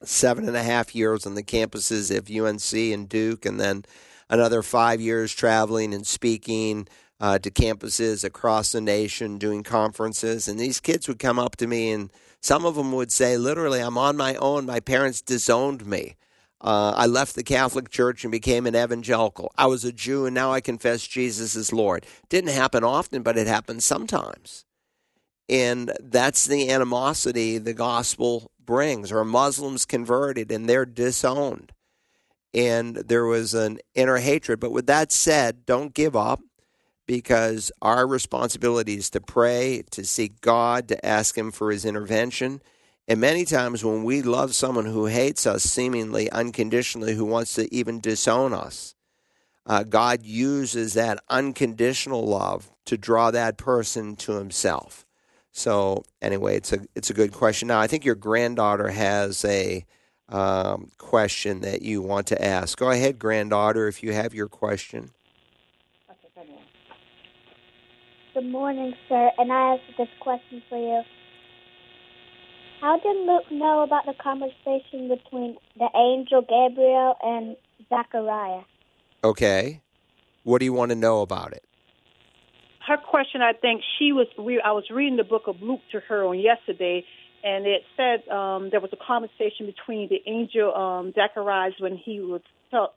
seven 0.03 0.47
and 0.47 0.55
a 0.55 0.61
half 0.61 0.93
years 0.93 1.25
on 1.25 1.33
the 1.33 1.41
campuses 1.41 2.15
of 2.15 2.29
UNC 2.29 2.93
and 2.93 3.09
Duke, 3.09 3.47
and 3.47 3.59
then 3.59 3.83
another 4.29 4.61
five 4.61 5.01
years 5.01 5.33
traveling 5.33 5.91
and 5.91 6.05
speaking 6.05 6.87
uh, 7.19 7.39
to 7.39 7.49
campuses 7.49 8.23
across 8.23 8.73
the 8.73 8.81
nation, 8.81 9.39
doing 9.39 9.63
conferences. 9.63 10.47
And 10.47 10.59
these 10.59 10.79
kids 10.79 11.07
would 11.07 11.19
come 11.19 11.39
up 11.39 11.55
to 11.57 11.65
me, 11.65 11.91
and 11.91 12.11
some 12.41 12.65
of 12.65 12.75
them 12.75 12.91
would 12.91 13.11
say, 13.11 13.37
literally, 13.37 13.79
I'm 13.79 13.97
on 13.97 14.15
my 14.15 14.35
own. 14.35 14.67
My 14.67 14.79
parents 14.81 15.19
disowned 15.19 15.83
me. 15.83 16.15
Uh, 16.61 16.93
I 16.95 17.07
left 17.07 17.35
the 17.35 17.43
Catholic 17.43 17.89
Church 17.89 18.23
and 18.23 18.31
became 18.31 18.67
an 18.67 18.75
evangelical. 18.75 19.51
I 19.57 19.65
was 19.65 19.83
a 19.83 19.91
Jew 19.91 20.25
and 20.27 20.35
now 20.35 20.51
I 20.53 20.61
confess 20.61 21.07
Jesus 21.07 21.55
is 21.55 21.73
Lord. 21.73 22.05
Didn't 22.29 22.51
happen 22.51 22.83
often, 22.83 23.23
but 23.23 23.37
it 23.37 23.47
happens 23.47 23.83
sometimes. 23.83 24.65
And 25.49 25.91
that's 25.99 26.45
the 26.45 26.69
animosity 26.69 27.57
the 27.57 27.73
gospel 27.73 28.51
brings. 28.63 29.11
Or 29.11 29.25
Muslims 29.25 29.85
converted 29.85 30.51
and 30.51 30.69
they're 30.69 30.85
disowned. 30.85 31.71
And 32.53 32.95
there 32.97 33.25
was 33.25 33.53
an 33.55 33.79
inner 33.95 34.17
hatred. 34.17 34.59
But 34.59 34.71
with 34.71 34.85
that 34.85 35.11
said, 35.11 35.65
don't 35.65 35.95
give 35.95 36.15
up 36.15 36.41
because 37.07 37.71
our 37.81 38.05
responsibility 38.05 38.95
is 38.95 39.09
to 39.09 39.19
pray, 39.19 39.83
to 39.91 40.05
seek 40.05 40.41
God, 40.41 40.87
to 40.89 41.05
ask 41.05 41.37
Him 41.37 41.51
for 41.51 41.71
His 41.71 41.85
intervention 41.85 42.61
and 43.07 43.19
many 43.19 43.45
times 43.45 43.83
when 43.83 44.03
we 44.03 44.21
love 44.21 44.55
someone 44.55 44.85
who 44.85 45.07
hates 45.07 45.45
us 45.45 45.63
seemingly 45.63 46.29
unconditionally, 46.29 47.15
who 47.15 47.25
wants 47.25 47.55
to 47.55 47.73
even 47.73 47.99
disown 47.99 48.53
us, 48.53 48.95
uh, 49.65 49.83
God 49.83 50.23
uses 50.23 50.93
that 50.93 51.19
unconditional 51.29 52.25
love 52.25 52.71
to 52.85 52.97
draw 52.97 53.31
that 53.31 53.57
person 53.57 54.15
to 54.17 54.33
Himself. 54.33 55.05
So 55.51 56.03
anyway, 56.21 56.55
it's 56.57 56.71
a 56.71 56.79
it's 56.95 57.09
a 57.09 57.13
good 57.13 57.33
question. 57.33 57.67
Now 57.67 57.79
I 57.79 57.87
think 57.87 58.05
your 58.05 58.15
granddaughter 58.15 58.89
has 58.89 59.43
a 59.45 59.85
um, 60.29 60.91
question 60.97 61.61
that 61.61 61.81
you 61.81 62.01
want 62.01 62.27
to 62.27 62.41
ask. 62.43 62.77
Go 62.77 62.89
ahead, 62.89 63.19
granddaughter, 63.19 63.87
if 63.87 64.01
you 64.01 64.13
have 64.13 64.33
your 64.33 64.47
question. 64.47 65.11
Okay, 66.09 66.47
good 68.33 68.45
morning, 68.45 68.93
sir, 69.09 69.31
and 69.37 69.51
I 69.51 69.71
have 69.71 69.79
this 69.97 70.07
question 70.21 70.63
for 70.69 70.77
you. 70.77 71.01
How 72.81 72.97
did 72.97 73.15
Luke 73.27 73.51
know 73.51 73.83
about 73.83 74.07
the 74.07 74.13
conversation 74.13 75.07
between 75.07 75.55
the 75.77 75.87
angel 75.95 76.41
Gabriel 76.41 77.15
and 77.21 77.55
Zachariah? 77.89 78.63
Okay. 79.23 79.81
What 80.43 80.57
do 80.57 80.65
you 80.65 80.73
want 80.73 80.89
to 80.89 80.95
know 80.95 81.21
about 81.21 81.53
it? 81.53 81.63
Her 82.87 82.97
question, 82.97 83.43
I 83.43 83.53
think 83.53 83.83
she 83.99 84.11
was. 84.11 84.25
I 84.65 84.71
was 84.71 84.85
reading 84.89 85.17
the 85.17 85.23
book 85.23 85.43
of 85.45 85.61
Luke 85.61 85.81
to 85.91 85.99
her 86.09 86.25
on 86.25 86.39
yesterday, 86.39 87.05
and 87.43 87.67
it 87.67 87.83
said 87.95 88.27
um, 88.33 88.69
there 88.71 88.81
was 88.81 88.89
a 88.91 89.05
conversation 89.05 89.67
between 89.67 90.09
the 90.09 90.19
angel 90.25 90.73
um, 90.73 91.13
Zacharias 91.13 91.75
when 91.79 91.95
he 91.95 92.19
was 92.19 92.41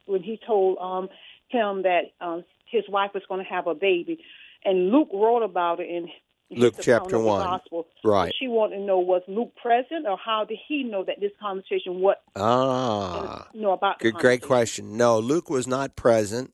when 0.06 0.22
he 0.22 0.40
told 0.46 0.78
um, 0.78 1.10
him 1.48 1.82
that 1.82 2.12
um, 2.22 2.42
his 2.70 2.84
wife 2.88 3.10
was 3.12 3.22
going 3.28 3.44
to 3.44 3.50
have 3.50 3.66
a 3.66 3.74
baby, 3.74 4.18
and 4.64 4.90
Luke 4.90 5.10
wrote 5.12 5.42
about 5.42 5.80
it 5.80 5.90
in 5.90 6.08
Luke 6.56 6.76
chapter 6.80 7.18
one. 7.18 7.46
Gospel. 7.46 7.86
Right. 8.04 8.32
she 8.38 8.48
wanted 8.48 8.76
to 8.76 8.82
know 8.82 8.98
was 8.98 9.22
Luke 9.28 9.52
present, 9.60 10.06
or 10.06 10.16
how 10.16 10.44
did 10.44 10.58
he 10.68 10.84
know 10.84 11.04
that 11.04 11.20
this 11.20 11.32
conversation? 11.40 12.00
What? 12.00 12.22
Ah, 12.36 13.48
know 13.54 13.72
about? 13.72 13.98
Good, 13.98 14.14
great 14.14 14.42
question. 14.42 14.96
No, 14.96 15.18
Luke 15.18 15.50
was 15.50 15.66
not 15.66 15.96
present 15.96 16.52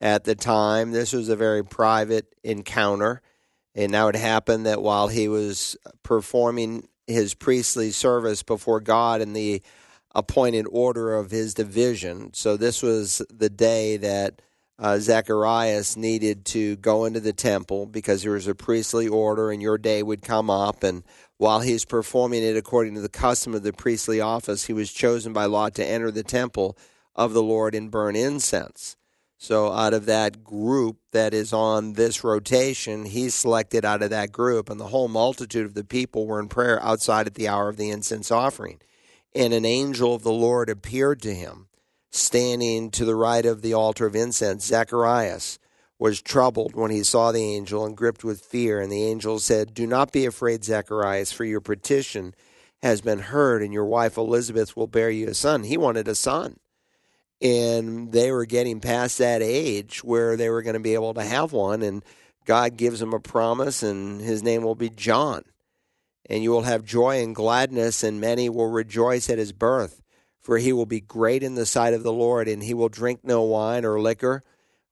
at 0.00 0.24
the 0.24 0.34
time. 0.34 0.92
This 0.92 1.12
was 1.12 1.28
a 1.28 1.36
very 1.36 1.64
private 1.64 2.34
encounter, 2.42 3.22
and 3.74 3.92
now 3.92 4.08
it 4.08 4.16
happened 4.16 4.66
that 4.66 4.82
while 4.82 5.08
he 5.08 5.28
was 5.28 5.76
performing 6.02 6.88
his 7.06 7.34
priestly 7.34 7.90
service 7.90 8.42
before 8.42 8.80
God 8.80 9.20
in 9.20 9.32
the 9.32 9.62
appointed 10.14 10.66
order 10.70 11.14
of 11.14 11.30
his 11.30 11.54
division, 11.54 12.32
so 12.34 12.56
this 12.56 12.82
was 12.82 13.22
the 13.30 13.50
day 13.50 13.96
that 13.98 14.42
uh, 14.78 14.98
Zacharias 14.98 15.96
needed 15.96 16.44
to 16.46 16.76
go 16.76 17.04
into 17.04 17.20
the 17.20 17.32
temple 17.32 17.86
because 17.86 18.22
there 18.22 18.32
was 18.32 18.46
a 18.46 18.54
priestly 18.54 19.08
order 19.08 19.50
and 19.50 19.60
your 19.60 19.76
day 19.76 20.02
would 20.02 20.22
come 20.22 20.48
up. 20.48 20.84
And 20.84 21.02
while 21.36 21.60
he's 21.60 21.84
performing 21.84 22.44
it 22.44 22.56
according 22.56 22.94
to 22.94 23.00
the 23.00 23.08
custom 23.08 23.54
of 23.54 23.64
the 23.64 23.72
priestly 23.72 24.20
office, 24.20 24.66
he 24.66 24.72
was 24.72 24.92
chosen 24.92 25.32
by 25.32 25.46
law 25.46 25.68
to 25.70 25.84
enter 25.84 26.10
the 26.10 26.22
temple 26.22 26.78
of 27.16 27.32
the 27.32 27.42
Lord 27.42 27.74
and 27.74 27.90
burn 27.90 28.14
incense. 28.14 28.96
So, 29.40 29.72
out 29.72 29.94
of 29.94 30.06
that 30.06 30.42
group 30.42 30.96
that 31.12 31.32
is 31.32 31.52
on 31.52 31.92
this 31.92 32.24
rotation, 32.24 33.04
he's 33.04 33.36
selected 33.36 33.84
out 33.84 34.02
of 34.02 34.10
that 34.10 34.32
group, 34.32 34.68
and 34.68 34.80
the 34.80 34.88
whole 34.88 35.06
multitude 35.06 35.64
of 35.64 35.74
the 35.74 35.84
people 35.84 36.26
were 36.26 36.40
in 36.40 36.48
prayer 36.48 36.82
outside 36.82 37.28
at 37.28 37.34
the 37.34 37.46
hour 37.46 37.68
of 37.68 37.76
the 37.76 37.90
incense 37.90 38.32
offering. 38.32 38.80
And 39.36 39.52
an 39.52 39.64
angel 39.64 40.16
of 40.16 40.24
the 40.24 40.32
Lord 40.32 40.68
appeared 40.68 41.22
to 41.22 41.32
him 41.32 41.67
standing 42.10 42.90
to 42.92 43.04
the 43.04 43.14
right 43.14 43.44
of 43.44 43.62
the 43.62 43.74
altar 43.74 44.06
of 44.06 44.16
incense, 44.16 44.66
Zacharias, 44.66 45.58
was 45.98 46.22
troubled 46.22 46.74
when 46.74 46.90
he 46.90 47.02
saw 47.02 47.32
the 47.32 47.42
angel 47.42 47.84
and 47.84 47.96
gripped 47.96 48.24
with 48.24 48.40
fear. 48.40 48.80
And 48.80 48.90
the 48.90 49.04
angel 49.04 49.38
said, 49.38 49.74
Do 49.74 49.86
not 49.86 50.12
be 50.12 50.26
afraid, 50.26 50.64
Zacharias, 50.64 51.32
for 51.32 51.44
your 51.44 51.60
petition 51.60 52.34
has 52.82 53.00
been 53.00 53.18
heard, 53.18 53.62
and 53.62 53.72
your 53.72 53.84
wife 53.84 54.16
Elizabeth 54.16 54.76
will 54.76 54.86
bear 54.86 55.10
you 55.10 55.28
a 55.28 55.34
son. 55.34 55.64
He 55.64 55.76
wanted 55.76 56.06
a 56.06 56.14
son. 56.14 56.58
And 57.40 58.12
they 58.12 58.32
were 58.32 58.46
getting 58.46 58.80
past 58.80 59.18
that 59.18 59.42
age 59.42 60.02
where 60.02 60.36
they 60.36 60.48
were 60.50 60.62
going 60.62 60.74
to 60.74 60.80
be 60.80 60.94
able 60.94 61.14
to 61.14 61.22
have 61.22 61.52
one. 61.52 61.82
And 61.82 62.04
God 62.44 62.76
gives 62.76 63.02
him 63.02 63.12
a 63.12 63.20
promise, 63.20 63.82
and 63.82 64.20
his 64.20 64.42
name 64.42 64.62
will 64.62 64.76
be 64.76 64.90
John. 64.90 65.42
And 66.30 66.42
you 66.42 66.50
will 66.50 66.62
have 66.62 66.84
joy 66.84 67.22
and 67.22 67.34
gladness, 67.34 68.02
and 68.04 68.20
many 68.20 68.48
will 68.48 68.70
rejoice 68.70 69.28
at 69.28 69.38
his 69.38 69.52
birth 69.52 70.00
for 70.48 70.56
he 70.56 70.72
will 70.72 70.86
be 70.86 71.02
great 71.02 71.42
in 71.42 71.56
the 71.56 71.66
sight 71.66 71.92
of 71.92 72.02
the 72.02 72.10
Lord, 72.10 72.48
and 72.48 72.62
he 72.62 72.72
will 72.72 72.88
drink 72.88 73.20
no 73.22 73.42
wine 73.42 73.84
or 73.84 74.00
liquor 74.00 74.40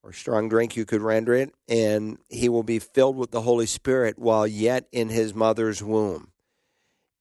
or 0.03 0.13
strong 0.13 0.51
drink, 0.51 0.77
you 0.77 0.85
could 0.85 1.01
render 1.01 1.33
it, 1.33 1.51
and 1.67 2.19
he 2.29 2.51
will 2.51 2.63
be 2.63 2.79
filled 2.79 3.17
with 3.17 3.31
the 3.31 3.41
Holy 3.41 3.65
Spirit 3.65 4.19
while 4.19 4.47
yet 4.47 4.87
in 4.93 5.09
his 5.09 5.35
mother's 5.35 5.83
womb. 5.83 6.31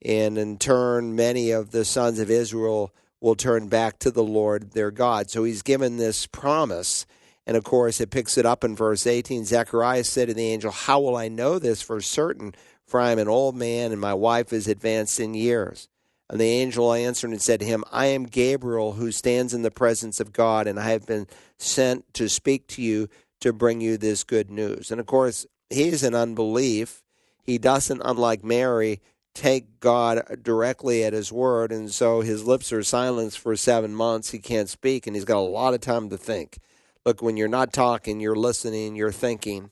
And 0.03 0.37
in 0.37 0.57
turn, 0.57 1.15
many 1.15 1.51
of 1.51 1.71
the 1.71 1.85
sons 1.85 2.19
of 2.19 2.29
Israel 2.29 2.93
will 3.21 3.35
turn 3.35 3.69
back 3.69 3.99
to 3.99 4.11
the 4.11 4.21
Lord 4.21 4.71
their 4.71 4.91
God. 4.91 5.29
So 5.29 5.45
he's 5.45 5.61
given 5.61 5.95
this 5.95 6.27
promise. 6.27 7.05
And 7.47 7.55
of 7.55 7.63
course, 7.63 8.01
it 8.01 8.11
picks 8.11 8.37
it 8.37 8.45
up 8.45 8.65
in 8.65 8.75
verse 8.75 9.07
18. 9.07 9.45
Zechariah 9.45 10.03
said 10.03 10.27
to 10.27 10.33
the 10.33 10.47
angel, 10.47 10.71
How 10.71 10.99
will 10.99 11.15
I 11.15 11.29
know 11.29 11.57
this 11.57 11.81
for 11.81 12.01
certain? 12.01 12.53
For 12.85 12.99
I 12.99 13.11
am 13.11 13.19
an 13.19 13.29
old 13.29 13.55
man, 13.55 13.93
and 13.93 14.01
my 14.01 14.13
wife 14.13 14.51
is 14.51 14.67
advanced 14.67 15.21
in 15.21 15.35
years. 15.35 15.87
And 16.29 16.39
the 16.39 16.45
angel 16.45 16.91
answered 16.93 17.29
and 17.29 17.41
said 17.41 17.59
to 17.59 17.65
him, 17.65 17.83
I 17.91 18.07
am 18.07 18.23
Gabriel, 18.23 18.93
who 18.93 19.11
stands 19.11 19.53
in 19.53 19.61
the 19.61 19.71
presence 19.71 20.19
of 20.19 20.33
God, 20.33 20.67
and 20.67 20.79
I 20.79 20.89
have 20.89 21.05
been 21.05 21.27
sent 21.57 22.11
to 22.15 22.27
speak 22.27 22.67
to 22.69 22.81
you 22.81 23.09
to 23.41 23.53
bring 23.53 23.79
you 23.79 23.97
this 23.97 24.23
good 24.23 24.49
news. 24.49 24.89
And 24.89 24.99
of 24.99 25.05
course, 25.05 25.45
he's 25.69 26.03
in 26.03 26.15
unbelief. 26.15 27.03
He 27.43 27.59
doesn't, 27.59 28.01
unlike 28.03 28.43
Mary, 28.43 29.01
take 29.35 29.79
God 29.79 30.39
directly 30.41 31.03
at 31.03 31.13
his 31.13 31.31
word, 31.31 31.71
and 31.71 31.91
so 31.91 32.21
his 32.21 32.43
lips 32.43 32.73
are 32.73 32.81
silenced 32.81 33.37
for 33.37 33.55
seven 33.55 33.93
months. 33.93 34.31
He 34.31 34.39
can't 34.39 34.69
speak, 34.69 35.05
and 35.05 35.15
he's 35.15 35.25
got 35.25 35.37
a 35.37 35.41
lot 35.41 35.75
of 35.75 35.81
time 35.81 36.09
to 36.09 36.17
think. 36.17 36.57
Look, 37.05 37.21
when 37.21 37.37
you're 37.37 37.47
not 37.47 37.71
talking, 37.71 38.19
you're 38.19 38.35
listening, 38.35 38.95
you're 38.95 39.11
thinking. 39.11 39.69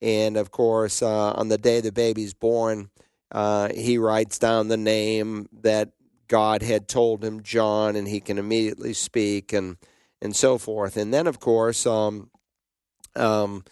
And 0.00 0.36
of 0.36 0.52
course, 0.52 1.02
uh, 1.02 1.32
on 1.32 1.48
the 1.48 1.58
day 1.58 1.80
the 1.80 1.90
baby's 1.90 2.34
born, 2.34 2.90
uh, 3.32 3.68
he 3.74 3.98
writes 3.98 4.38
down 4.38 4.68
the 4.68 4.76
name 4.76 5.48
that 5.60 5.90
God 6.28 6.62
had 6.62 6.88
told 6.88 7.24
him, 7.24 7.42
John, 7.42 7.96
and 7.96 8.06
he 8.06 8.20
can 8.20 8.38
immediately 8.38 8.92
speak 8.92 9.52
and 9.52 9.76
and 10.20 10.34
so 10.34 10.58
forth. 10.58 10.96
And 10.96 11.14
then, 11.14 11.26
of 11.26 11.38
course, 11.38 11.86
um, 11.86 12.30
um, 13.14 13.64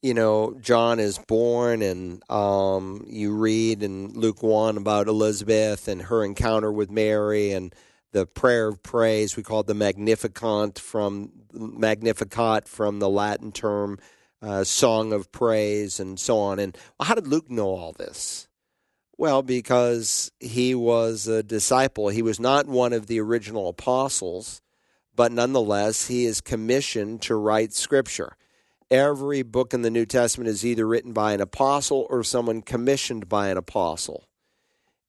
you 0.00 0.14
know, 0.14 0.56
John 0.60 0.98
is 0.98 1.18
born, 1.18 1.82
and 1.82 2.22
um, 2.30 3.04
you 3.06 3.36
read 3.36 3.82
in 3.82 4.14
Luke 4.14 4.42
one 4.42 4.76
about 4.76 5.06
Elizabeth 5.06 5.86
and 5.86 6.02
her 6.02 6.24
encounter 6.24 6.72
with 6.72 6.90
Mary, 6.90 7.52
and 7.52 7.74
the 8.12 8.26
prayer 8.26 8.68
of 8.68 8.82
praise. 8.82 9.36
We 9.36 9.42
call 9.42 9.60
it 9.60 9.66
the 9.66 9.74
Magnificat 9.74 10.78
from 10.78 11.30
Magnificat 11.52 12.68
from 12.68 12.98
the 12.98 13.08
Latin 13.08 13.52
term 13.52 13.98
uh, 14.40 14.64
song 14.64 15.12
of 15.12 15.30
praise, 15.30 16.00
and 16.00 16.18
so 16.18 16.38
on. 16.38 16.58
And 16.58 16.76
how 17.00 17.14
did 17.14 17.26
Luke 17.26 17.50
know 17.50 17.68
all 17.68 17.92
this? 17.92 18.48
Well, 19.22 19.42
because 19.42 20.32
he 20.40 20.74
was 20.74 21.28
a 21.28 21.44
disciple. 21.44 22.08
He 22.08 22.22
was 22.22 22.40
not 22.40 22.66
one 22.66 22.92
of 22.92 23.06
the 23.06 23.20
original 23.20 23.68
apostles, 23.68 24.60
but 25.14 25.30
nonetheless, 25.30 26.08
he 26.08 26.24
is 26.24 26.40
commissioned 26.40 27.22
to 27.22 27.36
write 27.36 27.72
scripture. 27.72 28.36
every 28.90 29.42
book 29.42 29.72
in 29.74 29.82
the 29.82 29.92
New 29.92 30.06
Testament 30.06 30.48
is 30.48 30.66
either 30.66 30.84
written 30.88 31.12
by 31.12 31.34
an 31.34 31.40
apostle 31.40 32.04
or 32.10 32.24
someone 32.24 32.62
commissioned 32.62 33.28
by 33.28 33.46
an 33.46 33.56
apostle. 33.56 34.24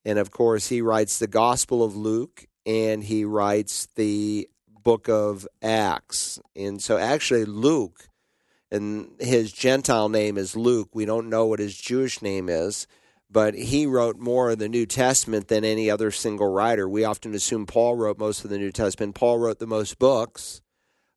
And 0.05 0.19
of 0.19 0.29
course, 0.29 0.69
he 0.69 0.79
writes 0.79 1.17
the 1.17 1.25
Gospel 1.25 1.83
of 1.83 1.95
Luke 1.95 2.45
and 2.67 3.03
he 3.03 3.25
writes 3.25 3.87
the 3.95 4.47
book 4.67 5.09
of 5.09 5.47
Acts. 5.63 6.39
And 6.55 6.79
so, 6.83 6.99
actually, 6.99 7.45
Luke, 7.45 8.09
and 8.71 9.09
his 9.19 9.51
Gentile 9.51 10.07
name 10.07 10.37
is 10.37 10.55
Luke. 10.55 10.89
We 10.93 11.05
don't 11.05 11.31
know 11.31 11.47
what 11.47 11.57
his 11.57 11.75
Jewish 11.75 12.21
name 12.21 12.47
is, 12.47 12.85
but 13.33 13.55
he 13.55 13.87
wrote 13.87 14.19
more 14.19 14.51
of 14.51 14.59
the 14.59 14.69
New 14.69 14.85
Testament 14.85 15.47
than 15.47 15.65
any 15.65 15.89
other 15.89 16.11
single 16.11 16.47
writer. 16.47 16.87
We 16.87 17.03
often 17.03 17.33
assume 17.33 17.65
Paul 17.65 17.95
wrote 17.95 18.19
most 18.19 18.43
of 18.43 18.51
the 18.51 18.59
New 18.59 18.71
Testament. 18.71 19.15
Paul 19.15 19.39
wrote 19.39 19.57
the 19.57 19.65
most 19.65 19.97
books, 19.97 20.61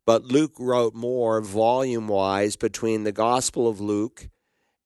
but 0.07 0.25
Luke 0.25 0.55
wrote 0.59 0.95
more 0.95 1.43
volume 1.43 2.09
wise 2.09 2.57
between 2.57 3.05
the 3.05 3.12
Gospel 3.12 3.69
of 3.69 3.81
Luke 3.81 4.29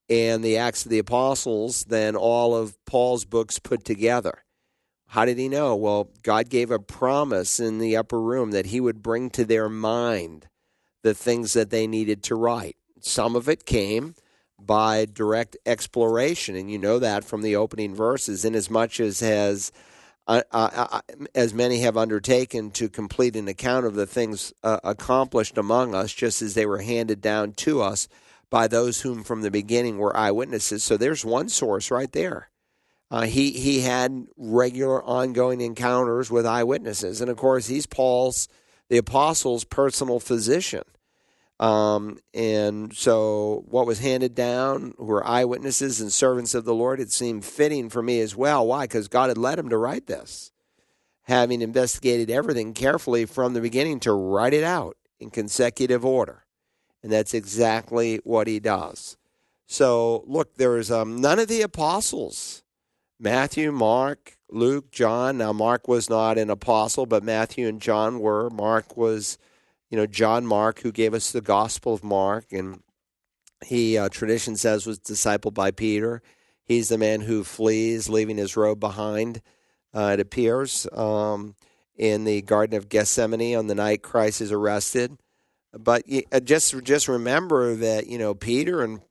and 0.09 0.43
the 0.43 0.57
Acts 0.57 0.83
of 0.83 0.91
the 0.91 0.99
Apostles 0.99 1.85
than 1.85 2.17
all 2.17 2.53
of 2.53 2.75
Paul's 2.85 3.23
books 3.23 3.59
put 3.59 3.85
together. 3.85 4.43
How 5.07 5.23
did 5.23 5.37
he 5.37 5.47
know? 5.47 5.75
Well, 5.75 6.09
God 6.23 6.49
gave 6.49 6.69
a 6.69 6.79
promise 6.79 7.59
in 7.59 7.79
the 7.79 7.95
upper 7.95 8.21
room 8.21 8.51
that 8.51 8.67
he 8.67 8.81
would 8.81 9.01
bring 9.01 9.29
to 9.31 9.45
their 9.45 9.69
mind 9.69 10.47
the 11.01 11.13
things 11.13 11.53
that 11.53 11.69
they 11.69 11.87
needed 11.87 12.23
to 12.23 12.35
write. 12.35 12.75
Some 12.99 13.35
of 13.35 13.47
it 13.47 13.65
came 13.65 14.15
by 14.65 15.05
direct 15.05 15.57
exploration, 15.65 16.55
and 16.55 16.71
you 16.71 16.77
know 16.77 16.99
that 16.99 17.23
from 17.23 17.41
the 17.41 17.55
opening 17.55 17.95
verses, 17.95 18.45
inasmuch 18.45 18.99
as 18.99 19.19
has 19.19 19.71
uh, 20.27 20.41
uh, 20.51 20.87
uh, 20.91 21.01
as 21.33 21.53
many 21.53 21.79
have 21.79 21.97
undertaken 21.97 22.71
to 22.71 22.87
complete 22.87 23.35
an 23.35 23.47
account 23.47 23.85
of 23.85 23.95
the 23.95 24.05
things 24.05 24.53
uh, 24.63 24.79
accomplished 24.83 25.57
among 25.57 25.95
us, 25.95 26.13
just 26.13 26.41
as 26.41 26.53
they 26.53 26.65
were 26.65 26.81
handed 26.81 27.21
down 27.21 27.51
to 27.53 27.81
us 27.81 28.07
by 28.49 28.67
those 28.67 29.01
whom 29.01 29.23
from 29.23 29.41
the 29.41 29.51
beginning 29.51 29.97
were 29.97 30.15
eyewitnesses. 30.15 30.83
So 30.83 30.95
there's 30.95 31.25
one 31.25 31.49
source 31.49 31.89
right 31.89 32.11
there. 32.11 32.49
He 33.25 33.51
he 33.51 33.81
had 33.81 34.27
regular, 34.37 35.03
ongoing 35.03 35.59
encounters 35.59 36.31
with 36.31 36.45
eyewitnesses, 36.45 37.19
and 37.19 37.29
of 37.29 37.35
course, 37.35 37.67
he's 37.67 37.85
Paul's, 37.85 38.47
the 38.87 38.97
apostle's 38.97 39.65
personal 39.65 40.21
physician. 40.21 40.83
Um, 41.61 42.17
and 42.33 42.91
so, 42.93 43.63
what 43.69 43.85
was 43.85 43.99
handed 43.99 44.33
down 44.33 44.95
were 44.97 45.25
eyewitnesses 45.25 46.01
and 46.01 46.11
servants 46.11 46.55
of 46.55 46.65
the 46.65 46.73
Lord. 46.73 46.99
It 46.99 47.11
seemed 47.11 47.45
fitting 47.45 47.89
for 47.89 48.01
me 48.01 48.19
as 48.19 48.35
well. 48.35 48.65
Why? 48.65 48.85
Because 48.85 49.07
God 49.07 49.29
had 49.29 49.37
led 49.37 49.59
him 49.59 49.69
to 49.69 49.77
write 49.77 50.07
this, 50.07 50.51
having 51.23 51.61
investigated 51.61 52.31
everything 52.31 52.73
carefully 52.73 53.25
from 53.25 53.53
the 53.53 53.61
beginning 53.61 53.99
to 54.01 54.11
write 54.11 54.53
it 54.53 54.63
out 54.63 54.97
in 55.19 55.29
consecutive 55.29 56.03
order, 56.03 56.45
and 57.03 57.11
that's 57.11 57.35
exactly 57.35 58.19
what 58.23 58.47
he 58.47 58.59
does. 58.59 59.17
So, 59.67 60.23
look, 60.27 60.55
there's 60.55 60.91
um, 60.91 61.21
none 61.21 61.39
of 61.39 61.47
the 61.47 61.61
apostles 61.61 62.63
Matthew, 63.21 63.71
Mark, 63.71 64.35
Luke, 64.49 64.91
John. 64.91 65.37
Now, 65.37 65.53
Mark 65.53 65.87
was 65.87 66.09
not 66.09 66.39
an 66.39 66.49
apostle, 66.49 67.05
but 67.05 67.23
Matthew 67.23 67.67
and 67.67 67.79
John 67.79 68.19
were. 68.19 68.49
Mark 68.49 68.97
was, 68.97 69.37
you 69.91 69.97
know, 69.97 70.07
John 70.07 70.45
Mark, 70.47 70.79
who 70.79 70.91
gave 70.91 71.13
us 71.13 71.31
the 71.31 71.41
Gospel 71.41 71.93
of 71.93 72.03
Mark, 72.03 72.51
and 72.51 72.81
he, 73.63 73.97
uh, 73.97 74.09
tradition 74.09 74.55
says, 74.55 74.87
was 74.87 74.99
discipled 74.99 75.53
by 75.53 75.69
Peter. 75.69 76.23
He's 76.63 76.89
the 76.89 76.97
man 76.97 77.21
who 77.21 77.43
flees, 77.43 78.09
leaving 78.09 78.37
his 78.37 78.57
robe 78.57 78.79
behind, 78.79 79.41
uh, 79.93 80.11
it 80.13 80.19
appears, 80.19 80.87
um, 80.93 81.55
in 81.95 82.23
the 82.23 82.41
Garden 82.41 82.77
of 82.77 82.89
Gethsemane 82.89 83.57
on 83.57 83.67
the 83.67 83.75
night 83.75 84.01
Christ 84.01 84.41
is 84.41 84.51
arrested. 84.51 85.17
But 85.77 86.03
uh, 86.31 86.39
just 86.39 86.83
just 86.83 87.07
remember 87.07 87.75
that 87.75 88.07
you 88.07 88.17
know 88.17 88.33
Peter 88.33 88.83
and 88.83 89.01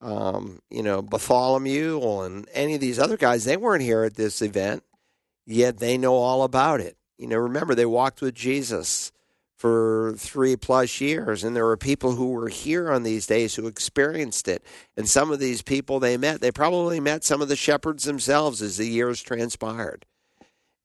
um, 0.00 0.60
you 0.70 0.82
know, 0.82 1.02
Bartholomew 1.02 2.00
and 2.22 2.48
any 2.52 2.74
of 2.74 2.80
these 2.80 2.98
other 2.98 3.16
guys, 3.16 3.44
they 3.44 3.56
weren't 3.56 3.82
here 3.82 4.04
at 4.04 4.14
this 4.14 4.42
event, 4.42 4.82
yet 5.46 5.78
they 5.78 5.98
know 5.98 6.14
all 6.14 6.42
about 6.42 6.80
it. 6.80 6.96
You 7.18 7.26
know, 7.26 7.38
remember, 7.38 7.74
they 7.74 7.86
walked 7.86 8.20
with 8.20 8.34
Jesus 8.34 9.10
for 9.56 10.14
three 10.18 10.54
plus 10.54 11.00
years, 11.00 11.42
and 11.42 11.56
there 11.56 11.64
were 11.64 11.76
people 11.76 12.14
who 12.14 12.30
were 12.30 12.48
here 12.48 12.92
on 12.92 13.02
these 13.02 13.26
days 13.26 13.54
who 13.54 13.66
experienced 13.66 14.48
it. 14.48 14.62
And 14.96 15.08
some 15.08 15.30
of 15.30 15.38
these 15.38 15.62
people 15.62 15.98
they 15.98 16.16
met, 16.16 16.40
they 16.40 16.52
probably 16.52 17.00
met 17.00 17.24
some 17.24 17.40
of 17.40 17.48
the 17.48 17.56
shepherds 17.56 18.04
themselves 18.04 18.60
as 18.60 18.76
the 18.76 18.86
years 18.86 19.22
transpired. 19.22 20.04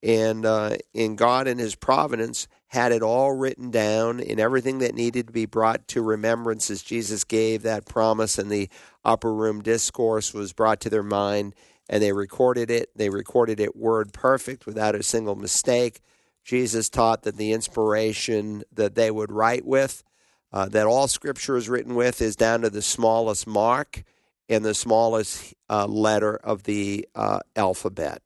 And 0.01 0.45
uh, 0.45 0.77
in 0.93 1.15
God 1.15 1.47
and 1.47 1.59
His 1.59 1.75
providence, 1.75 2.47
had 2.71 2.93
it 2.93 3.01
all 3.01 3.33
written 3.33 3.69
down 3.69 4.21
in 4.21 4.39
everything 4.39 4.79
that 4.79 4.95
needed 4.95 5.27
to 5.27 5.33
be 5.33 5.45
brought 5.45 5.89
to 5.89 6.01
remembrance 6.01 6.71
as 6.71 6.81
Jesus 6.81 7.25
gave 7.25 7.63
that 7.63 7.85
promise 7.85 8.37
and 8.37 8.49
the 8.49 8.69
upper 9.03 9.33
room 9.33 9.61
discourse 9.61 10.33
was 10.33 10.53
brought 10.53 10.79
to 10.79 10.89
their 10.89 11.03
mind 11.03 11.53
and 11.89 12.01
they 12.01 12.13
recorded 12.13 12.71
it. 12.71 12.89
They 12.95 13.09
recorded 13.09 13.59
it 13.59 13.75
word 13.75 14.13
perfect 14.13 14.65
without 14.65 14.95
a 14.95 15.03
single 15.03 15.35
mistake. 15.35 15.99
Jesus 16.43 16.89
taught 16.89 17.23
that 17.23 17.37
the 17.37 17.53
inspiration 17.53 18.63
that 18.73 18.95
they 18.95 19.11
would 19.11 19.31
write 19.31 19.65
with, 19.65 20.03
uh, 20.51 20.67
that 20.69 20.87
all 20.87 21.07
scripture 21.07 21.55
is 21.55 21.69
written 21.69 21.95
with, 21.95 22.21
is 22.21 22.35
down 22.35 22.61
to 22.61 22.69
the 22.69 22.81
smallest 22.81 23.47
mark 23.47 24.03
and 24.49 24.65
the 24.65 24.73
smallest 24.73 25.53
uh, 25.69 25.85
letter 25.85 26.35
of 26.35 26.63
the 26.63 27.07
uh, 27.15 27.39
alphabet. 27.55 28.21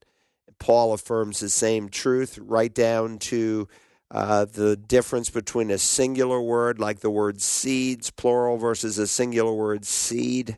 Paul 0.58 0.94
affirms 0.94 1.40
the 1.40 1.50
same 1.50 1.90
truth 1.90 2.40
right 2.42 2.74
down 2.74 3.20
to 3.20 3.68
uh, 4.12 4.46
the 4.46 4.76
difference 4.76 5.30
between 5.30 5.70
a 5.70 5.78
singular 5.78 6.42
word 6.42 6.80
like 6.80 7.02
the 7.02 7.10
word 7.10 7.42
seeds, 7.42 8.12
plural, 8.12 8.58
versus 8.58 8.98
a 8.98 9.08
singular 9.08 9.54
word 9.54 9.86
seed. 9.86 10.58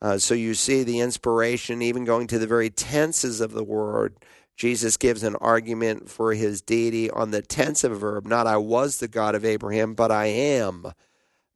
Uh, 0.00 0.16
so 0.18 0.34
you 0.34 0.54
see 0.54 0.82
the 0.82 1.00
inspiration, 1.00 1.82
even 1.82 2.04
going 2.04 2.26
to 2.28 2.38
the 2.38 2.46
very 2.46 2.70
tenses 2.70 3.40
of 3.40 3.52
the 3.52 3.64
word. 3.64 4.16
Jesus 4.58 4.96
gives 4.96 5.22
an 5.22 5.36
argument 5.36 6.10
for 6.10 6.34
his 6.34 6.60
deity 6.60 7.08
on 7.08 7.30
the 7.30 7.42
tense 7.42 7.84
of 7.84 7.92
a 7.92 7.96
verb, 7.96 8.26
not 8.26 8.48
I 8.48 8.56
was 8.56 8.98
the 8.98 9.06
God 9.06 9.36
of 9.36 9.44
Abraham, 9.44 9.94
but 9.94 10.10
I 10.10 10.26
am 10.26 10.92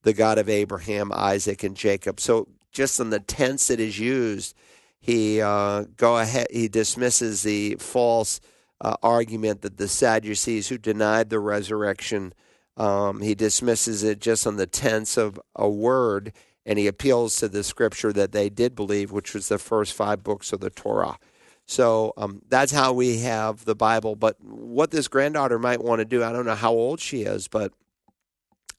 the 0.05 0.13
God 0.13 0.39
of 0.39 0.49
Abraham, 0.49 1.11
Isaac, 1.13 1.65
and 1.65 1.77
Jacob. 1.77 2.21
So 2.21 2.47
just 2.71 3.01
on 3.01 3.11
the 3.11 3.19
tense 3.19 3.67
that 3.67 3.81
is 3.81 3.99
used, 3.99 4.55
he 5.01 5.41
uh, 5.41 5.87
go 5.97 6.17
ahead. 6.17 6.47
He 6.53 6.69
dismisses 6.69 7.43
the 7.43 7.75
false 7.81 8.41
uh, 8.81 8.95
argument 9.03 9.63
that 9.63 9.79
the 9.79 9.89
Sadducees 9.89 10.69
who 10.69 10.79
denied 10.79 11.29
the 11.29 11.41
resurrection, 11.41 12.33
um, 12.77 13.21
he 13.21 13.35
dismisses 13.35 14.05
it 14.05 14.21
just 14.21 14.47
on 14.47 14.57
the 14.57 14.67
tense 14.69 15.17
of 15.17 15.41
a 15.57 15.69
word, 15.69 16.33
and 16.65 16.79
he 16.79 16.87
appeals 16.87 17.35
to 17.37 17.49
the 17.49 17.65
scripture 17.65 18.13
that 18.13 18.31
they 18.31 18.49
did 18.49 18.77
believe, 18.77 19.11
which 19.11 19.35
was 19.35 19.49
the 19.49 19.59
first 19.59 19.93
five 19.93 20.23
books 20.23 20.53
of 20.53 20.61
the 20.61 20.71
Torah. 20.71 21.19
So 21.67 22.13
um, 22.17 22.43
that's 22.49 22.73
how 22.73 22.93
we 22.93 23.19
have 23.19 23.65
the 23.65 23.75
Bible. 23.75 24.17
But 24.17 24.37
what 24.43 24.91
this 24.91 25.09
granddaughter 25.09 25.59
might 25.59 25.83
want 25.83 26.01
to 26.01 26.05
do, 26.05 26.23
I 26.23 26.33
don't 26.33 26.47
know 26.47 26.55
how 26.55 26.73
old 26.73 27.01
she 27.01 27.23
is, 27.23 27.49
but 27.49 27.73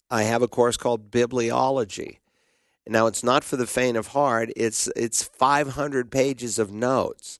I 0.10 0.24
have 0.24 0.42
a 0.42 0.48
course 0.48 0.78
called 0.78 1.10
Bibliology. 1.10 2.18
Now 2.86 3.08
it's 3.08 3.24
not 3.24 3.44
for 3.44 3.56
the 3.56 3.66
faint 3.66 3.96
of 3.98 4.08
heart. 4.08 4.52
It's 4.56 4.90
it's 4.96 5.24
500 5.24 6.12
pages 6.12 6.60
of 6.60 6.72
notes 6.72 7.40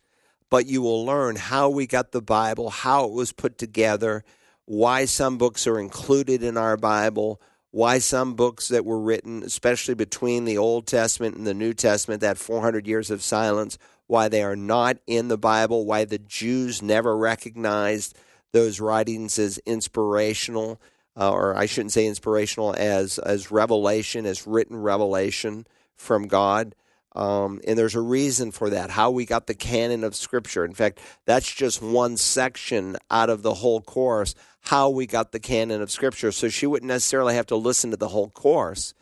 but 0.54 0.68
you 0.68 0.84
will 0.84 1.04
learn 1.04 1.36
how 1.36 1.68
we 1.68 1.88
got 1.88 2.12
the 2.12 2.22
Bible, 2.22 2.70
how 2.70 3.06
it 3.06 3.12
was 3.12 3.32
put 3.32 3.58
together, 3.58 4.24
why 4.66 5.04
some 5.04 5.36
books 5.36 5.66
are 5.66 5.80
included 5.80 6.44
in 6.44 6.58
our 6.58 6.78
Bible, 6.78 7.42
why 7.72 7.98
some 7.98 8.36
books 8.36 8.68
that 8.68 8.86
were 8.86 9.00
written, 9.00 9.42
especially 9.42 9.96
between 9.96 10.46
the 10.46 10.60
Old 10.60 10.86
Testament 10.86 11.36
and 11.36 11.48
the 11.48 11.56
New 11.56 11.74
Testament, 11.74 12.22
that 12.22 12.38
400 12.38 12.86
years 12.86 13.10
of 13.10 13.24
silence, 13.24 13.80
why 14.14 14.30
they 14.30 14.44
are 14.44 14.56
not 14.56 14.98
in 15.08 15.28
the 15.28 15.40
Bible, 15.40 15.88
why 15.88 16.06
the 16.06 16.20
Jews 16.20 16.84
never 16.84 17.18
recognized 17.18 18.16
those 18.52 18.80
writings 18.80 19.40
as 19.40 19.58
inspirational, 19.66 20.80
uh, 21.20 21.32
or 21.32 21.58
I 21.58 21.66
shouldn't 21.66 21.94
say 21.94 22.06
inspirational, 22.06 22.76
as, 22.78 23.18
as 23.18 23.50
revelation, 23.50 24.28
as 24.28 24.46
written 24.46 24.78
revelation 24.78 25.66
from 25.96 26.28
God. 26.28 26.76
Um, 27.16 27.60
and 27.68 27.76
there's 27.76 27.96
a 27.96 28.02
reason 28.02 28.52
for 28.52 28.70
that, 28.70 28.92
how 28.92 29.10
we 29.10 29.26
got 29.26 29.48
the 29.48 29.56
canon 29.56 30.04
of 30.04 30.16
Scripture. 30.16 30.64
In 30.64 30.76
fact, 30.76 31.00
that's 31.26 31.52
just 31.52 31.82
one 31.82 32.16
section 32.16 32.98
out 33.10 33.32
of 33.32 33.42
the 33.42 33.56
whole 33.56 33.82
course, 33.82 34.36
how 34.62 34.90
we 34.90 35.08
got 35.08 35.32
the 35.32 35.40
canon 35.40 35.82
of 35.82 35.90
Scripture. 35.90 36.32
So 36.32 36.50
she 36.50 36.68
wouldn't 36.68 36.88
necessarily 36.88 37.34
have 37.34 37.48
to 37.48 37.56
listen 37.56 37.90
to 37.90 37.98
the 37.98 38.10
whole 38.10 38.30
course, 38.30 38.94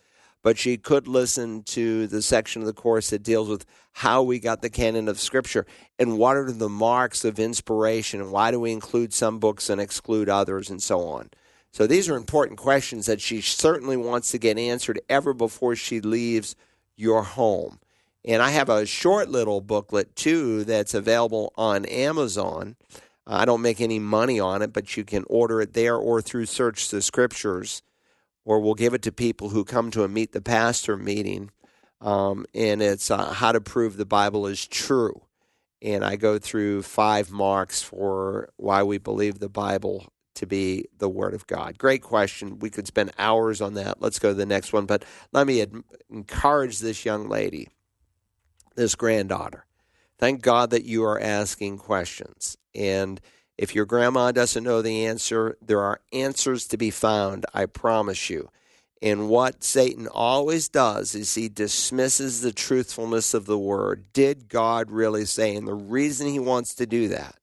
but 0.43 0.57
she 0.57 0.77
could 0.77 1.07
listen 1.07 1.63
to 1.63 2.07
the 2.07 2.21
section 2.21 2.61
of 2.61 2.65
the 2.65 2.73
course 2.73 3.09
that 3.09 3.23
deals 3.23 3.49
with 3.49 3.65
how 3.93 4.23
we 4.23 4.39
got 4.39 4.61
the 4.61 4.69
canon 4.69 5.07
of 5.07 5.19
Scripture 5.19 5.65
and 5.99 6.17
what 6.17 6.35
are 6.35 6.51
the 6.51 6.69
marks 6.69 7.23
of 7.23 7.39
inspiration 7.39 8.21
and 8.21 8.31
why 8.31 8.51
do 8.51 8.59
we 8.59 8.71
include 8.71 9.13
some 9.13 9.39
books 9.39 9.69
and 9.69 9.79
exclude 9.79 10.29
others 10.29 10.69
and 10.69 10.81
so 10.81 11.01
on. 11.07 11.29
So 11.71 11.87
these 11.87 12.09
are 12.09 12.17
important 12.17 12.59
questions 12.59 13.05
that 13.05 13.21
she 13.21 13.41
certainly 13.41 13.97
wants 13.97 14.31
to 14.31 14.37
get 14.37 14.57
answered 14.57 14.99
ever 15.09 15.33
before 15.33 15.75
she 15.75 16.01
leaves 16.01 16.55
your 16.97 17.23
home. 17.23 17.79
And 18.25 18.41
I 18.41 18.51
have 18.51 18.69
a 18.69 18.85
short 18.85 19.29
little 19.29 19.61
booklet 19.61 20.15
too 20.15 20.63
that's 20.63 20.93
available 20.93 21.53
on 21.55 21.85
Amazon. 21.85 22.75
I 23.25 23.45
don't 23.45 23.61
make 23.61 23.79
any 23.79 23.99
money 23.99 24.39
on 24.39 24.61
it, 24.61 24.73
but 24.73 24.97
you 24.97 25.03
can 25.03 25.23
order 25.27 25.61
it 25.61 25.73
there 25.73 25.95
or 25.95 26.21
through 26.21 26.45
Search 26.47 26.89
the 26.89 27.01
Scriptures, 27.01 27.81
or 28.45 28.59
we'll 28.59 28.73
give 28.73 28.93
it 28.93 29.01
to 29.03 29.11
people 29.11 29.49
who 29.49 29.63
come 29.63 29.91
to 29.91 30.03
a 30.03 30.07
meet 30.07 30.31
the 30.31 30.41
pastor 30.41 30.97
meeting, 30.97 31.51
um, 31.99 32.45
and 32.53 32.81
it's 32.81 33.11
uh, 33.11 33.33
how 33.33 33.51
to 33.51 33.61
prove 33.61 33.97
the 33.97 34.05
Bible 34.05 34.47
is 34.47 34.67
true. 34.67 35.21
And 35.81 36.05
I 36.05 36.15
go 36.15 36.37
through 36.37 36.83
five 36.83 37.31
marks 37.31 37.81
for 37.81 38.49
why 38.57 38.83
we 38.83 38.97
believe 38.97 39.39
the 39.39 39.49
Bible 39.49 40.11
to 40.35 40.45
be 40.45 40.85
the 40.97 41.09
Word 41.09 41.33
of 41.33 41.47
God. 41.47 41.77
Great 41.77 42.01
question. 42.01 42.59
We 42.59 42.69
could 42.69 42.87
spend 42.87 43.11
hours 43.17 43.61
on 43.61 43.73
that. 43.75 44.01
Let's 44.01 44.19
go 44.19 44.29
to 44.29 44.35
the 44.35 44.45
next 44.45 44.73
one. 44.73 44.85
But 44.85 45.03
let 45.31 45.47
me 45.47 45.61
ad- 45.61 45.83
encourage 46.09 46.79
this 46.79 47.03
young 47.05 47.27
lady, 47.27 47.69
this 48.75 48.95
granddaughter. 48.95 49.65
Thank 50.17 50.41
God 50.41 50.69
that 50.69 50.85
you 50.85 51.03
are 51.03 51.19
asking 51.19 51.79
questions. 51.79 52.57
And 52.75 53.19
if 53.61 53.75
your 53.75 53.85
grandma 53.85 54.31
doesn't 54.31 54.63
know 54.63 54.81
the 54.81 55.05
answer, 55.05 55.55
there 55.61 55.81
are 55.81 56.01
answers 56.11 56.65
to 56.65 56.77
be 56.77 56.89
found, 56.89 57.45
I 57.53 57.67
promise 57.67 58.27
you. 58.27 58.49
And 59.03 59.29
what 59.29 59.63
Satan 59.63 60.07
always 60.07 60.67
does 60.67 61.13
is 61.13 61.35
he 61.35 61.47
dismisses 61.47 62.41
the 62.41 62.53
truthfulness 62.53 63.35
of 63.35 63.45
the 63.45 63.59
word. 63.59 64.05
Did 64.13 64.49
God 64.49 64.89
really 64.89 65.25
say? 65.25 65.55
And 65.55 65.67
the 65.67 65.75
reason 65.75 66.25
he 66.25 66.39
wants 66.39 66.73
to 66.73 66.87
do 66.87 67.07
that 67.09 67.35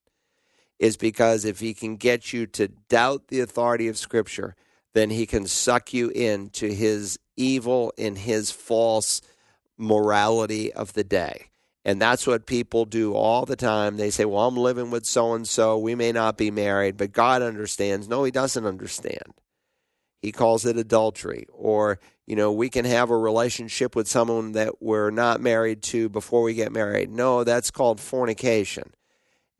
is 0.80 0.96
because 0.96 1.44
if 1.44 1.60
he 1.60 1.72
can 1.72 1.94
get 1.94 2.32
you 2.32 2.46
to 2.48 2.66
doubt 2.66 3.28
the 3.28 3.38
authority 3.38 3.86
of 3.86 3.96
Scripture, 3.96 4.56
then 4.94 5.10
he 5.10 5.24
can 5.24 5.46
suck 5.46 5.94
you 5.94 6.08
into 6.08 6.66
his 6.66 7.16
evil 7.36 7.92
and 7.96 8.18
his 8.18 8.50
false 8.50 9.22
morality 9.76 10.72
of 10.72 10.94
the 10.94 11.04
day. 11.04 11.44
And 11.88 12.02
that's 12.02 12.26
what 12.26 12.44
people 12.44 12.84
do 12.84 13.14
all 13.14 13.46
the 13.46 13.56
time. 13.56 13.96
They 13.96 14.10
say, 14.10 14.26
Well, 14.26 14.46
I'm 14.46 14.58
living 14.58 14.90
with 14.90 15.06
so 15.06 15.32
and 15.32 15.48
so. 15.48 15.78
We 15.78 15.94
may 15.94 16.12
not 16.12 16.36
be 16.36 16.50
married, 16.50 16.98
but 16.98 17.12
God 17.12 17.40
understands. 17.40 18.06
No, 18.06 18.24
he 18.24 18.30
doesn't 18.30 18.66
understand. 18.66 19.32
He 20.20 20.30
calls 20.30 20.66
it 20.66 20.76
adultery. 20.76 21.46
Or, 21.50 21.98
you 22.26 22.36
know, 22.36 22.52
we 22.52 22.68
can 22.68 22.84
have 22.84 23.08
a 23.08 23.16
relationship 23.16 23.96
with 23.96 24.06
someone 24.06 24.52
that 24.52 24.82
we're 24.82 25.08
not 25.08 25.40
married 25.40 25.82
to 25.84 26.10
before 26.10 26.42
we 26.42 26.52
get 26.52 26.72
married. 26.72 27.10
No, 27.10 27.42
that's 27.42 27.70
called 27.70 28.00
fornication. 28.00 28.92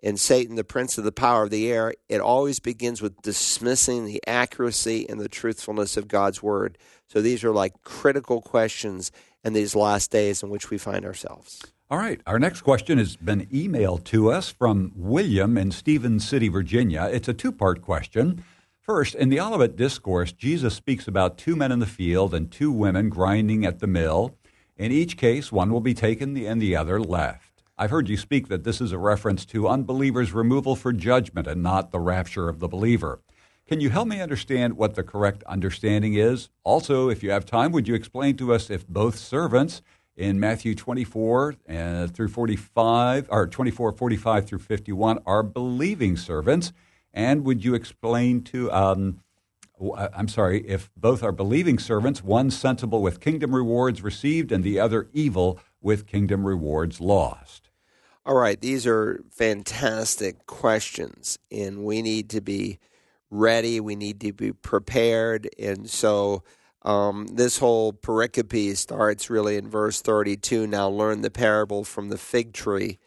And 0.03 0.21
Satan, 0.21 0.57
the 0.57 0.65
prince 0.65 0.99
of 0.99 1.05
the 1.05 1.13
power 1.13 1.45
of 1.45 1.51
the 1.51 1.73
air, 1.73 1.95
it 2.11 2.21
always 2.21 2.61
begins 2.61 3.01
with 3.01 3.23
dismissing 3.23 4.05
the 4.05 4.21
accuracy 4.27 5.09
and 5.09 5.19
the 5.19 5.31
truthfulness 5.31 5.97
of 5.97 6.09
God's 6.09 6.43
word. 6.43 6.77
So 7.07 7.23
these 7.23 7.43
are 7.43 7.53
like 7.53 7.83
critical 7.85 8.43
questions 8.43 9.13
in 9.43 9.55
these 9.55 9.75
last 9.75 10.11
days 10.11 10.43
in 10.43 10.51
which 10.51 10.69
we 10.69 10.77
find 10.77 11.07
ourselves. 11.07 11.63
All 11.91 11.97
right. 11.97 12.21
Our 12.27 12.39
next 12.39 12.61
question 12.61 12.99
has 12.99 13.17
been 13.17 13.47
emailed 13.47 14.05
to 14.05 14.31
us 14.31 14.51
from 14.51 14.93
William 14.95 15.57
in 15.57 15.71
Stephens 15.71 16.29
City, 16.29 16.49
Virginia. 16.49 17.09
It's 17.11 17.29
a 17.29 17.33
two 17.33 17.51
part 17.51 17.81
question. 17.81 18.45
First, 18.83 19.15
in 19.15 19.31
the 19.31 19.41
Olivet 19.41 19.75
Discourse, 19.75 20.33
Jesus 20.33 20.75
speaks 20.75 21.09
about 21.09 21.39
two 21.39 21.57
men 21.57 21.73
in 21.73 21.79
the 21.79 21.87
field 21.87 22.35
and 22.35 22.51
two 22.51 22.71
women 22.71 23.09
grinding 23.09 23.65
at 23.65 23.79
the 23.79 23.87
mill. 23.87 24.37
In 24.77 24.93
each 24.93 25.17
case, 25.17 25.51
one 25.51 25.73
will 25.73 25.81
be 25.81 25.95
taken 25.95 26.37
and 26.37 26.61
the 26.61 26.77
other 26.77 27.01
left. 27.01 27.63
I've 27.79 27.91
heard 27.91 28.11
you 28.11 28.19
speak 28.19 28.49
that 28.49 28.65
this 28.65 28.83
is 28.83 28.93
a 28.93 28.99
reference 28.99 29.47
to 29.47 29.67
unbelievers' 29.67 30.35
removal 30.35 30.77
for 30.77 30.93
judgment 30.93 31.47
and 31.47 31.63
not 31.63 31.91
the 31.91 32.01
rapture 32.01 32.51
of 32.51 32.59
the 32.59 32.69
believer. 32.69 33.21
Can 33.67 33.81
you 33.81 33.89
help 33.89 34.09
me 34.09 34.21
understand 34.21 34.77
what 34.77 34.95
the 34.95 35.03
correct 35.03 35.43
understanding 35.45 36.15
is? 36.15 36.51
Also, 36.65 37.09
if 37.09 37.23
you 37.23 37.31
have 37.31 37.47
time, 37.47 37.73
would 37.73 37.89
you 37.89 37.95
explain 37.95 38.37
to 38.37 38.53
us 38.53 38.69
if 38.69 38.87
both 38.87 39.17
servants 39.17 39.81
in 40.19 40.41
Matthew 40.41 40.75
24 40.75 41.55
uh, 41.69 42.07
through 42.09 42.29
45, 42.29 43.29
or 43.31 43.47
24, 43.47 43.93
45 43.93 44.47
through 44.47 44.59
51 44.59 45.21
are 45.25 45.45
believing 45.45 46.17
servants? 46.17 46.73
And 47.15 47.45
would 47.45 47.65
you 47.65 47.75
explain 47.75 48.43
to, 48.45 48.71
um, 48.73 49.21
uh, 49.81 50.09
I'm 50.13 50.29
sorry, 50.29 50.67
if 50.67 50.91
both 50.97 51.23
are 51.23 51.33
believing 51.33 51.79
servants, 51.79 52.23
one 52.23 52.51
sensible 52.51 53.01
with 53.01 53.21
kingdom 53.21 53.55
rewards 53.55 54.03
received 54.03 54.51
and 54.51 54.65
the 54.65 54.81
other 54.81 55.09
evil 55.13 55.61
with 55.81 56.07
kingdom 56.07 56.45
rewards 56.45 57.01
lost? 57.01 57.71
All 58.27 58.35
right, 58.35 58.61
these 58.61 58.87
are 58.87 59.23
fantastic 59.31 60.47
questions, 60.47 61.39
and 61.51 61.85
we 61.85 62.03
need 62.03 62.29
to 62.31 62.43
be 62.43 62.79
ready. 63.31 63.81
We 63.81 63.97
need 63.97 64.21
to 64.21 64.33
be 64.33 64.53
prepared. 64.53 65.49
And 65.59 65.89
so, 65.89 66.43
um, 66.89 67.27
this 67.27 67.59
whole 67.59 67.93
pericope 67.93 68.75
starts 68.75 69.29
really 69.29 69.57
in 69.57 69.69
verse 69.69 70.01
32. 70.01 70.67
Now, 70.67 70.89
learn 70.89 71.21
the 71.21 71.31
parable 71.31 71.85
from 71.85 72.09
the 72.09 72.17
fig 72.17 72.55
tree. 72.55 72.99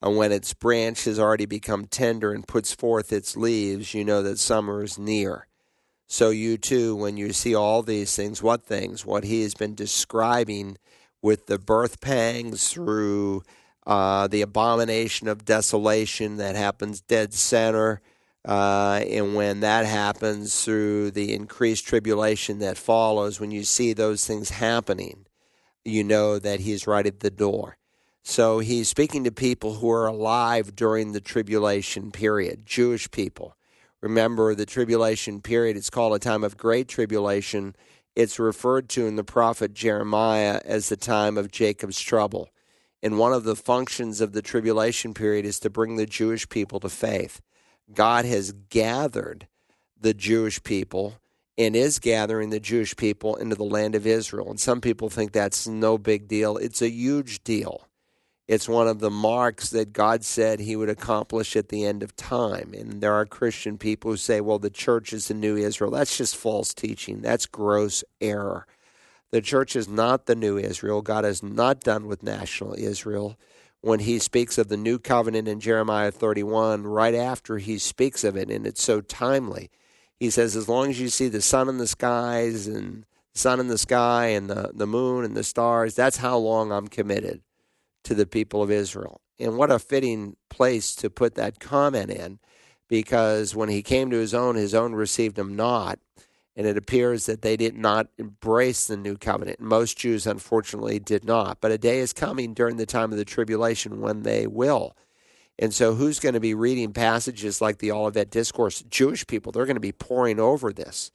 And 0.00 0.16
when 0.16 0.30
its 0.30 0.54
branch 0.54 1.06
has 1.06 1.18
already 1.18 1.46
become 1.46 1.86
tender 1.86 2.32
and 2.32 2.46
puts 2.46 2.72
forth 2.72 3.12
its 3.12 3.36
leaves, 3.36 3.94
you 3.94 4.04
know 4.04 4.22
that 4.22 4.38
summer 4.38 4.84
is 4.84 4.96
near. 4.96 5.48
So, 6.06 6.30
you 6.30 6.56
too, 6.56 6.94
when 6.94 7.16
you 7.16 7.32
see 7.32 7.52
all 7.52 7.82
these 7.82 8.14
things, 8.14 8.44
what 8.44 8.62
things? 8.62 9.04
What 9.04 9.24
he 9.24 9.42
has 9.42 9.54
been 9.54 9.74
describing 9.74 10.78
with 11.20 11.46
the 11.46 11.58
birth 11.58 12.00
pangs 12.00 12.68
through 12.68 13.42
uh, 13.88 14.28
the 14.28 14.42
abomination 14.42 15.26
of 15.26 15.44
desolation 15.44 16.36
that 16.36 16.54
happens 16.54 17.00
dead 17.00 17.34
center. 17.34 18.00
Uh, 18.46 19.02
and 19.10 19.34
when 19.34 19.60
that 19.60 19.84
happens 19.84 20.64
through 20.64 21.10
the 21.10 21.34
increased 21.34 21.84
tribulation 21.84 22.60
that 22.60 22.78
follows, 22.78 23.40
when 23.40 23.50
you 23.50 23.64
see 23.64 23.92
those 23.92 24.24
things 24.24 24.50
happening, 24.50 25.26
you 25.84 26.04
know 26.04 26.38
that 26.38 26.60
he's 26.60 26.86
right 26.86 27.06
at 27.06 27.20
the 27.20 27.30
door. 27.30 27.76
So 28.22 28.60
he's 28.60 28.88
speaking 28.88 29.24
to 29.24 29.32
people 29.32 29.74
who 29.74 29.90
are 29.90 30.06
alive 30.06 30.76
during 30.76 31.12
the 31.12 31.20
tribulation 31.20 32.12
period, 32.12 32.66
Jewish 32.66 33.10
people. 33.10 33.56
Remember, 34.00 34.54
the 34.54 34.66
tribulation 34.66 35.40
period, 35.40 35.76
it's 35.76 35.90
called 35.90 36.14
a 36.14 36.20
time 36.20 36.44
of 36.44 36.56
great 36.56 36.86
tribulation. 36.86 37.74
It's 38.14 38.38
referred 38.38 38.88
to 38.90 39.06
in 39.06 39.16
the 39.16 39.24
prophet 39.24 39.74
Jeremiah 39.74 40.60
as 40.64 40.88
the 40.88 40.96
time 40.96 41.36
of 41.36 41.50
Jacob's 41.50 42.00
trouble. 42.00 42.48
And 43.02 43.18
one 43.18 43.32
of 43.32 43.44
the 43.44 43.56
functions 43.56 44.20
of 44.20 44.32
the 44.32 44.42
tribulation 44.42 45.14
period 45.14 45.44
is 45.44 45.58
to 45.60 45.70
bring 45.70 45.96
the 45.96 46.06
Jewish 46.06 46.48
people 46.48 46.78
to 46.80 46.88
faith. 46.88 47.40
God 47.92 48.24
has 48.24 48.52
gathered 48.68 49.46
the 49.98 50.14
Jewish 50.14 50.62
people 50.62 51.14
and 51.58 51.74
is 51.74 51.98
gathering 51.98 52.50
the 52.50 52.60
Jewish 52.60 52.96
people 52.96 53.36
into 53.36 53.56
the 53.56 53.64
land 53.64 53.94
of 53.94 54.06
Israel. 54.06 54.50
And 54.50 54.60
some 54.60 54.80
people 54.80 55.08
think 55.08 55.32
that's 55.32 55.66
no 55.66 55.96
big 55.96 56.28
deal. 56.28 56.56
It's 56.56 56.82
a 56.82 56.90
huge 56.90 57.42
deal. 57.44 57.88
It's 58.46 58.68
one 58.68 58.86
of 58.86 59.00
the 59.00 59.10
marks 59.10 59.70
that 59.70 59.92
God 59.92 60.24
said 60.24 60.60
he 60.60 60.76
would 60.76 60.88
accomplish 60.88 61.56
at 61.56 61.68
the 61.68 61.84
end 61.84 62.02
of 62.02 62.14
time. 62.14 62.74
And 62.76 63.00
there 63.00 63.14
are 63.14 63.26
Christian 63.26 63.76
people 63.76 64.12
who 64.12 64.16
say, 64.16 64.40
well, 64.40 64.60
the 64.60 64.70
church 64.70 65.12
is 65.12 65.28
the 65.28 65.34
new 65.34 65.56
Israel. 65.56 65.90
That's 65.90 66.16
just 66.16 66.36
false 66.36 66.72
teaching. 66.72 67.22
That's 67.22 67.46
gross 67.46 68.04
error. 68.20 68.66
The 69.32 69.40
church 69.40 69.74
is 69.74 69.88
not 69.88 70.26
the 70.26 70.36
new 70.36 70.58
Israel. 70.58 71.02
God 71.02 71.24
is 71.24 71.42
not 71.42 71.80
done 71.80 72.06
with 72.06 72.22
national 72.22 72.74
Israel. 72.74 73.36
When 73.86 74.00
he 74.00 74.18
speaks 74.18 74.58
of 74.58 74.66
the 74.66 74.76
new 74.76 74.98
covenant 74.98 75.46
in 75.46 75.60
Jeremiah 75.60 76.10
31, 76.10 76.88
right 76.88 77.14
after 77.14 77.58
he 77.58 77.78
speaks 77.78 78.24
of 78.24 78.36
it, 78.36 78.50
and 78.50 78.66
it's 78.66 78.82
so 78.82 79.00
timely, 79.00 79.70
he 80.18 80.28
says, 80.28 80.56
as 80.56 80.68
long 80.68 80.90
as 80.90 80.98
you 81.00 81.08
see 81.08 81.28
the 81.28 81.40
sun 81.40 81.68
in 81.68 81.78
the 81.78 81.86
skies 81.86 82.66
and 82.66 83.06
sun 83.32 83.60
in 83.60 83.68
the 83.68 83.78
sky 83.78 84.26
and 84.26 84.50
the, 84.50 84.72
the 84.74 84.88
moon 84.88 85.24
and 85.24 85.36
the 85.36 85.44
stars, 85.44 85.94
that's 85.94 86.16
how 86.16 86.36
long 86.36 86.72
I'm 86.72 86.88
committed 86.88 87.42
to 88.02 88.14
the 88.16 88.26
people 88.26 88.60
of 88.60 88.72
Israel. 88.72 89.20
And 89.38 89.56
what 89.56 89.70
a 89.70 89.78
fitting 89.78 90.34
place 90.50 90.96
to 90.96 91.08
put 91.08 91.36
that 91.36 91.60
comment 91.60 92.10
in, 92.10 92.40
because 92.88 93.54
when 93.54 93.68
he 93.68 93.84
came 93.84 94.10
to 94.10 94.18
his 94.18 94.34
own, 94.34 94.56
his 94.56 94.74
own 94.74 94.96
received 94.96 95.38
him 95.38 95.54
not. 95.54 96.00
And 96.56 96.66
it 96.66 96.78
appears 96.78 97.26
that 97.26 97.42
they 97.42 97.56
did 97.56 97.76
not 97.76 98.08
embrace 98.16 98.86
the 98.86 98.96
new 98.96 99.16
covenant. 99.16 99.60
Most 99.60 99.98
Jews, 99.98 100.26
unfortunately, 100.26 100.98
did 100.98 101.24
not. 101.24 101.60
But 101.60 101.70
a 101.70 101.78
day 101.78 101.98
is 101.98 102.14
coming 102.14 102.54
during 102.54 102.78
the 102.78 102.86
time 102.86 103.12
of 103.12 103.18
the 103.18 103.26
tribulation 103.26 104.00
when 104.00 104.22
they 104.22 104.46
will. 104.46 104.96
And 105.58 105.72
so, 105.72 105.94
who's 105.94 106.18
going 106.18 106.34
to 106.34 106.40
be 106.40 106.54
reading 106.54 106.92
passages 106.92 107.60
like 107.60 107.78
the 107.78 107.92
Olivet 107.92 108.30
Discourse? 108.30 108.82
Jewish 108.88 109.26
people, 109.26 109.52
they're 109.52 109.66
going 109.66 109.76
to 109.76 109.80
be 109.80 109.92
poring 109.92 110.40
over 110.40 110.72
this. 110.72 111.12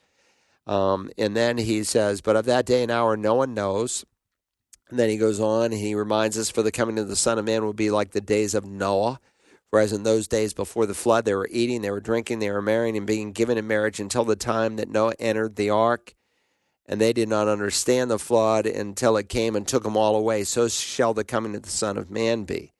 Um, 0.67 1.09
and 1.17 1.35
then 1.35 1.57
he 1.57 1.83
says, 1.83 2.21
But 2.21 2.35
of 2.35 2.45
that 2.45 2.65
day 2.65 2.83
and 2.83 2.91
hour, 2.91 3.17
no 3.17 3.35
one 3.35 3.53
knows, 3.53 4.05
and 4.91 4.99
then 4.99 5.09
he 5.09 5.17
goes 5.17 5.39
on 5.39 5.71
he 5.71 5.95
reminds 5.95 6.37
us, 6.37 6.51
For 6.51 6.61
the 6.61 6.71
coming 6.71 6.99
of 6.99 7.07
the 7.07 7.15
Son 7.15 7.39
of 7.39 7.45
Man 7.45 7.63
will 7.63 7.73
be 7.73 7.89
like 7.89 8.11
the 8.11 8.21
days 8.21 8.53
of 8.53 8.65
Noah. 8.65 9.19
Whereas 9.71 9.93
in 9.93 10.03
those 10.03 10.27
days 10.27 10.53
before 10.53 10.85
the 10.85 10.93
flood, 10.93 11.25
they 11.25 11.33
were 11.33 11.47
eating, 11.49 11.81
they 11.81 11.91
were 11.91 12.01
drinking, 12.01 12.39
they 12.39 12.51
were 12.51 12.61
marrying, 12.61 12.97
and 12.97 13.07
being 13.07 13.31
given 13.31 13.57
in 13.57 13.67
marriage 13.67 13.99
until 13.99 14.25
the 14.25 14.35
time 14.35 14.75
that 14.75 14.89
Noah 14.89 15.15
entered 15.17 15.55
the 15.55 15.69
ark. 15.69 16.13
And 16.85 16.99
they 16.99 17.13
did 17.13 17.29
not 17.29 17.47
understand 17.47 18.11
the 18.11 18.19
flood 18.19 18.65
until 18.65 19.15
it 19.15 19.29
came 19.29 19.55
and 19.55 19.65
took 19.65 19.83
them 19.83 19.95
all 19.95 20.15
away. 20.15 20.43
So 20.43 20.67
shall 20.67 21.13
the 21.13 21.23
coming 21.23 21.55
of 21.55 21.63
the 21.63 21.69
Son 21.69 21.97
of 21.97 22.11
Man 22.11 22.43
be. 22.43 22.73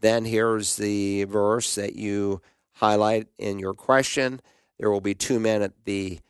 Then 0.00 0.26
here's 0.26 0.76
the 0.76 1.24
verse 1.24 1.76
that 1.76 1.96
you 1.96 2.42
highlight 2.74 3.28
in 3.38 3.58
your 3.58 3.72
question. 3.72 4.42
There 4.78 4.90
will 4.90 5.00
be 5.00 5.14
two 5.14 5.40
men 5.40 5.62
at 5.62 5.72
the 5.86 6.20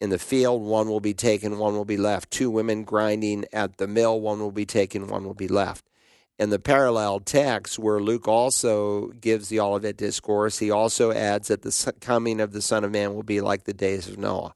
in 0.00 0.10
the 0.10 0.18
field, 0.18 0.62
one 0.62 0.88
will 0.88 1.00
be 1.00 1.14
taken, 1.14 1.58
one 1.58 1.74
will 1.74 1.86
be 1.86 1.96
left. 1.96 2.30
Two 2.30 2.50
women 2.50 2.84
grinding 2.84 3.46
at 3.52 3.78
the 3.78 3.86
mill, 3.86 4.20
one 4.20 4.38
will 4.38 4.52
be 4.52 4.66
taken, 4.66 5.06
one 5.06 5.24
will 5.24 5.34
be 5.34 5.48
left. 5.48 5.88
In 6.36 6.50
the 6.50 6.58
parallel 6.58 7.20
text, 7.20 7.78
where 7.78 8.00
Luke 8.00 8.26
also 8.26 9.08
gives 9.20 9.48
the 9.48 9.60
Olivet 9.60 9.96
Discourse, 9.96 10.58
he 10.58 10.70
also 10.70 11.12
adds 11.12 11.48
that 11.48 11.62
the 11.62 11.92
coming 12.00 12.40
of 12.40 12.52
the 12.52 12.62
Son 12.62 12.82
of 12.82 12.90
Man 12.90 13.14
will 13.14 13.22
be 13.22 13.40
like 13.40 13.64
the 13.64 13.72
days 13.72 14.08
of 14.08 14.18
Noah. 14.18 14.54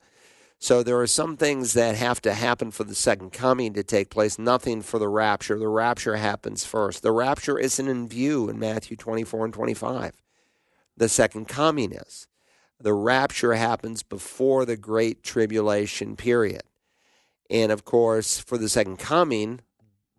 So 0.61 0.83
there 0.83 0.99
are 0.99 1.07
some 1.07 1.37
things 1.37 1.71
that 1.73 1.95
have 1.95 2.21
to 2.21 2.33
happen 2.33 2.71
for 2.71 2.83
the 2.83 2.95
second 2.95 3.31
coming 3.31 3.73
to 3.75 3.83
take 3.83 4.09
place, 4.09 4.37
nothing 4.37 4.81
for 4.81 4.99
the 4.99 5.07
rapture. 5.07 5.57
The 5.57 5.69
rapture 5.69 6.17
happens 6.17 6.65
first. 6.65 7.01
The 7.01 7.13
rapture 7.13 7.57
isn't 7.57 7.87
in 7.87 8.09
view 8.09 8.49
in 8.49 8.59
Matthew 8.59 8.97
24 8.97 9.45
and 9.45 9.53
25. 9.53 10.11
The 10.97 11.07
second 11.07 11.47
coming 11.47 11.93
is. 11.93 12.27
The 12.77 12.93
rapture 12.93 13.53
happens 13.53 14.03
before 14.03 14.65
the 14.65 14.75
great 14.75 15.23
tribulation 15.23 16.17
period. 16.17 16.63
And 17.49 17.71
of 17.71 17.85
course, 17.85 18.37
for 18.37 18.57
the 18.57 18.69
second 18.69 18.99
coming, 18.99 19.61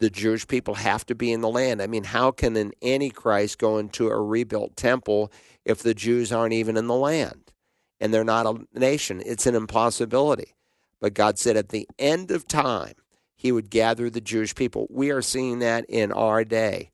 the 0.00 0.10
Jewish 0.10 0.48
people 0.48 0.74
have 0.74 1.06
to 1.06 1.14
be 1.14 1.30
in 1.30 1.42
the 1.42 1.48
land. 1.48 1.80
I 1.80 1.86
mean, 1.86 2.04
how 2.04 2.32
can 2.32 2.56
an 2.56 2.72
Antichrist 2.82 3.58
go 3.58 3.78
into 3.78 4.08
a 4.08 4.20
rebuilt 4.20 4.74
temple 4.74 5.30
if 5.64 5.82
the 5.82 5.94
Jews 5.94 6.32
aren't 6.32 6.54
even 6.54 6.76
in 6.76 6.86
the 6.86 6.94
land 6.94 7.52
and 8.00 8.12
they're 8.12 8.24
not 8.24 8.46
a 8.46 8.66
nation? 8.78 9.22
It's 9.24 9.46
an 9.46 9.54
impossibility. 9.54 10.54
But 11.00 11.14
God 11.14 11.38
said 11.38 11.56
at 11.56 11.68
the 11.68 11.86
end 11.98 12.30
of 12.30 12.48
time, 12.48 12.94
He 13.36 13.52
would 13.52 13.70
gather 13.70 14.10
the 14.10 14.20
Jewish 14.20 14.54
people. 14.54 14.86
We 14.90 15.10
are 15.10 15.22
seeing 15.22 15.60
that 15.60 15.84
in 15.88 16.12
our 16.12 16.44
day. 16.44 16.90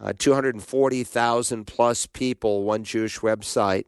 Uh, 0.00 0.14
240,000 0.18 1.66
plus 1.66 2.06
people, 2.06 2.62
one 2.62 2.84
Jewish 2.84 3.18
website 3.18 3.84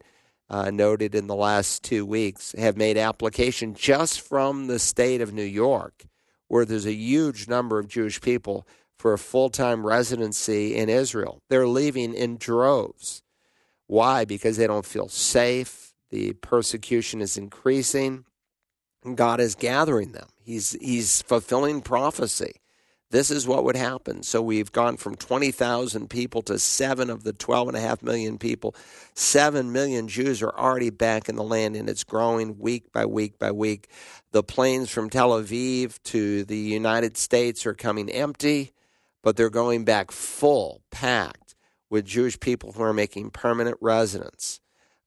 uh, 0.50 0.70
noted 0.70 1.14
in 1.14 1.26
the 1.26 1.34
last 1.34 1.82
two 1.82 2.04
weeks, 2.04 2.54
have 2.58 2.76
made 2.76 2.98
application 2.98 3.74
just 3.74 4.20
from 4.20 4.66
the 4.66 4.78
state 4.78 5.22
of 5.22 5.32
New 5.32 5.42
York, 5.42 6.04
where 6.52 6.66
there's 6.66 6.84
a 6.84 6.92
huge 6.92 7.48
number 7.48 7.78
of 7.78 7.88
Jewish 7.88 8.20
people 8.20 8.66
for 8.98 9.14
a 9.14 9.18
full 9.18 9.48
time 9.48 9.86
residency 9.86 10.76
in 10.76 10.90
Israel. 10.90 11.40
They're 11.48 11.66
leaving 11.66 12.12
in 12.12 12.36
droves. 12.36 13.22
Why? 13.86 14.26
Because 14.26 14.58
they 14.58 14.66
don't 14.66 14.84
feel 14.84 15.08
safe. 15.08 15.94
The 16.10 16.34
persecution 16.34 17.22
is 17.22 17.38
increasing. 17.38 18.26
God 19.14 19.40
is 19.40 19.54
gathering 19.54 20.12
them. 20.12 20.28
He's, 20.44 20.72
he's 20.72 21.22
fulfilling 21.22 21.80
prophecy 21.80 22.60
this 23.12 23.30
is 23.30 23.46
what 23.46 23.64
would 23.64 23.76
happen. 23.76 24.22
So 24.22 24.40
we've 24.40 24.72
gone 24.72 24.96
from 24.96 25.16
20,000 25.16 26.08
people 26.08 26.40
to 26.42 26.58
seven 26.58 27.10
of 27.10 27.24
the 27.24 27.34
12.5 27.34 28.02
million 28.02 28.38
people. 28.38 28.74
Seven 29.14 29.70
million 29.70 30.08
Jews 30.08 30.42
are 30.42 30.58
already 30.58 30.88
back 30.88 31.28
in 31.28 31.36
the 31.36 31.44
land, 31.44 31.76
and 31.76 31.90
it's 31.90 32.04
growing 32.04 32.58
week 32.58 32.90
by 32.90 33.04
week 33.04 33.38
by 33.38 33.52
week. 33.52 33.88
The 34.32 34.42
planes 34.42 34.88
from 34.88 35.10
Tel 35.10 35.30
Aviv 35.30 36.02
to 36.04 36.44
the 36.44 36.56
United 36.56 37.18
States 37.18 37.66
are 37.66 37.74
coming 37.74 38.08
empty, 38.08 38.72
but 39.22 39.36
they're 39.36 39.50
going 39.50 39.84
back 39.84 40.10
full, 40.10 40.80
packed 40.90 41.54
with 41.90 42.06
Jewish 42.06 42.40
people 42.40 42.72
who 42.72 42.82
are 42.82 42.94
making 42.94 43.30
permanent 43.30 43.76
residence. 43.82 44.60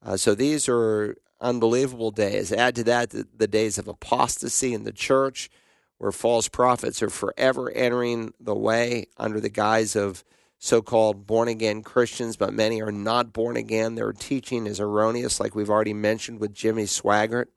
Uh, 0.03 0.15
so 0.15 0.35
these 0.35 0.69
are 0.69 1.15
unbelievable 1.41 2.11
days. 2.11 2.51
Add 2.51 2.75
to 2.75 2.83
that 2.83 3.09
the, 3.09 3.27
the 3.35 3.47
days 3.47 3.79
of 3.79 3.87
apostasy 3.87 4.75
in 4.75 4.83
the 4.83 4.91
church 4.93 5.49
where 5.97 6.11
false 6.11 6.47
prophets 6.47 7.01
are 7.01 7.09
forever 7.09 7.71
entering 7.71 8.31
the 8.39 8.53
way 8.53 9.07
under 9.17 9.39
the 9.39 9.49
guise 9.49 9.95
of 9.95 10.23
so 10.59 10.83
called 10.83 11.25
born 11.25 11.47
again 11.47 11.81
Christians, 11.81 12.37
but 12.37 12.53
many 12.53 12.79
are 12.79 12.91
not 12.91 13.33
born 13.33 13.57
again. 13.57 13.95
Their 13.95 14.13
teaching 14.13 14.67
is 14.67 14.79
erroneous, 14.79 15.39
like 15.39 15.55
we've 15.55 15.69
already 15.69 15.93
mentioned 15.93 16.39
with 16.39 16.53
Jimmy 16.53 16.83
Swaggart 16.83 17.47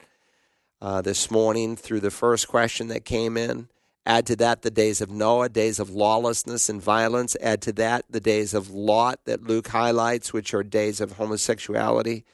uh, 0.80 1.02
this 1.02 1.30
morning 1.30 1.76
through 1.76 2.00
the 2.00 2.10
first 2.10 2.48
question 2.48 2.88
that 2.88 3.04
came 3.04 3.36
in. 3.36 3.68
Add 4.06 4.26
to 4.26 4.36
that 4.36 4.62
the 4.62 4.70
days 4.70 5.00
of 5.00 5.10
Noah, 5.10 5.48
days 5.48 5.78
of 5.78 5.90
lawlessness 5.90 6.68
and 6.68 6.80
violence. 6.80 7.36
Add 7.40 7.60
to 7.62 7.72
that 7.74 8.04
the 8.08 8.20
days 8.20 8.54
of 8.54 8.70
Lot 8.70 9.20
that 9.26 9.42
Luke 9.42 9.68
highlights, 9.68 10.32
which 10.32 10.54
are 10.54 10.62
days 10.62 11.00
of 11.00 11.12
homosexuality. 11.12 12.24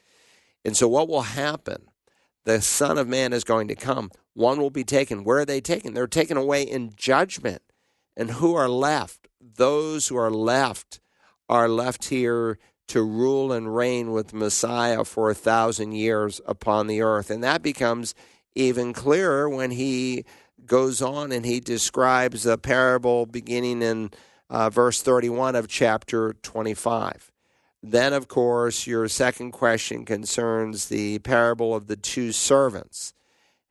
And 0.64 0.76
so, 0.76 0.86
what 0.86 1.09
will 1.09 1.22
happen? 1.22 1.88
The 2.45 2.61
Son 2.61 2.99
of 2.99 3.09
Man 3.09 3.32
is 3.32 3.42
going 3.42 3.68
to 3.68 3.74
come 3.74 4.11
one 4.34 4.61
will 4.61 4.70
be 4.70 4.84
taken. 4.84 5.24
Where 5.24 5.38
are 5.38 5.45
they 5.45 5.61
taken? 5.61 5.95
They're 5.95 6.07
taken 6.07 6.36
away 6.36 6.62
in 6.64 6.92
judgment. 6.97 7.62
And 8.16 8.32
who 8.32 8.55
are 8.55 8.68
left? 8.68 9.28
Those 9.40 10.09
who 10.09 10.16
are 10.16 10.30
left 10.30 11.01
are 11.49 11.68
left 11.68 12.07
here 12.07 12.59
to 12.88 13.03
rule 13.03 13.53
and 13.53 13.74
reign 13.74 14.12
with 14.12 14.34
Messiah 14.34 15.05
for 15.05 15.30
a 15.30 15.34
thousand 15.34 15.92
years 15.92 16.40
upon 16.47 16.86
the 16.86 17.01
earth. 17.01 17.30
And 17.30 17.42
that 17.42 17.62
becomes 17.62 18.14
even 18.55 18.92
clearer 18.92 19.48
when 19.48 19.72
he 19.72 20.24
goes 20.66 21.02
on 21.02 21.32
and 21.32 21.44
he 21.44 21.61
describes 21.61 22.44
the 22.44 22.59
parable 22.59 23.26
beginning 23.26 23.82
in 23.82 24.11
uh, 24.48 24.70
verse 24.70 25.02
31 25.02 25.57
of 25.57 25.68
chapter 25.68 26.32
25. 26.42 27.30
Then, 27.82 28.12
of 28.14 28.28
course, 28.28 28.86
your 28.86 29.09
second 29.09 29.52
question 29.52 30.05
concerns 30.05 30.88
the 30.88 31.18
parable 31.18 31.74
of 31.74 31.86
the 31.86 31.96
two 31.96 32.32
servants. 32.32 33.12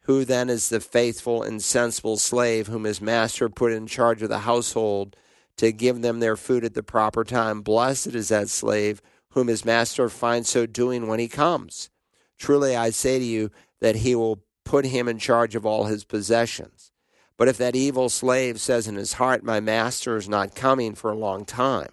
Who 0.01 0.25
then 0.25 0.49
is 0.49 0.69
the 0.69 0.79
faithful 0.79 1.41
and 1.41 1.63
sensible 1.63 2.17
slave 2.17 2.67
whom 2.67 2.83
his 2.83 3.01
master 3.01 3.49
put 3.49 3.71
in 3.71 3.87
charge 3.87 4.21
of 4.21 4.29
the 4.29 4.39
household 4.39 5.15
to 5.57 5.71
give 5.71 6.01
them 6.01 6.19
their 6.19 6.35
food 6.35 6.65
at 6.65 6.73
the 6.73 6.83
proper 6.83 7.23
time? 7.23 7.61
Blessed 7.61 8.07
is 8.07 8.27
that 8.27 8.49
slave 8.49 9.01
whom 9.29 9.47
his 9.47 9.65
master 9.65 10.09
finds 10.09 10.49
so 10.49 10.65
doing 10.65 11.07
when 11.07 11.19
he 11.19 11.27
comes. 11.27 11.89
Truly 12.37 12.75
I 12.75 12.89
say 12.89 13.17
to 13.17 13.25
you 13.25 13.49
that 13.79 13.95
he 13.95 14.13
will 14.13 14.43
put 14.65 14.85
him 14.85 15.07
in 15.07 15.17
charge 15.17 15.55
of 15.55 15.65
all 15.65 15.85
his 15.85 16.03
possessions. 16.03 16.91
But 17.37 17.47
if 17.47 17.57
that 17.57 17.75
evil 17.75 18.09
slave 18.09 18.59
says 18.59 18.87
in 18.87 18.95
his 18.95 19.13
heart, 19.13 19.43
My 19.43 19.59
master 19.59 20.15
is 20.15 20.29
not 20.29 20.55
coming 20.55 20.95
for 20.95 21.11
a 21.11 21.17
long 21.17 21.45
time, 21.45 21.91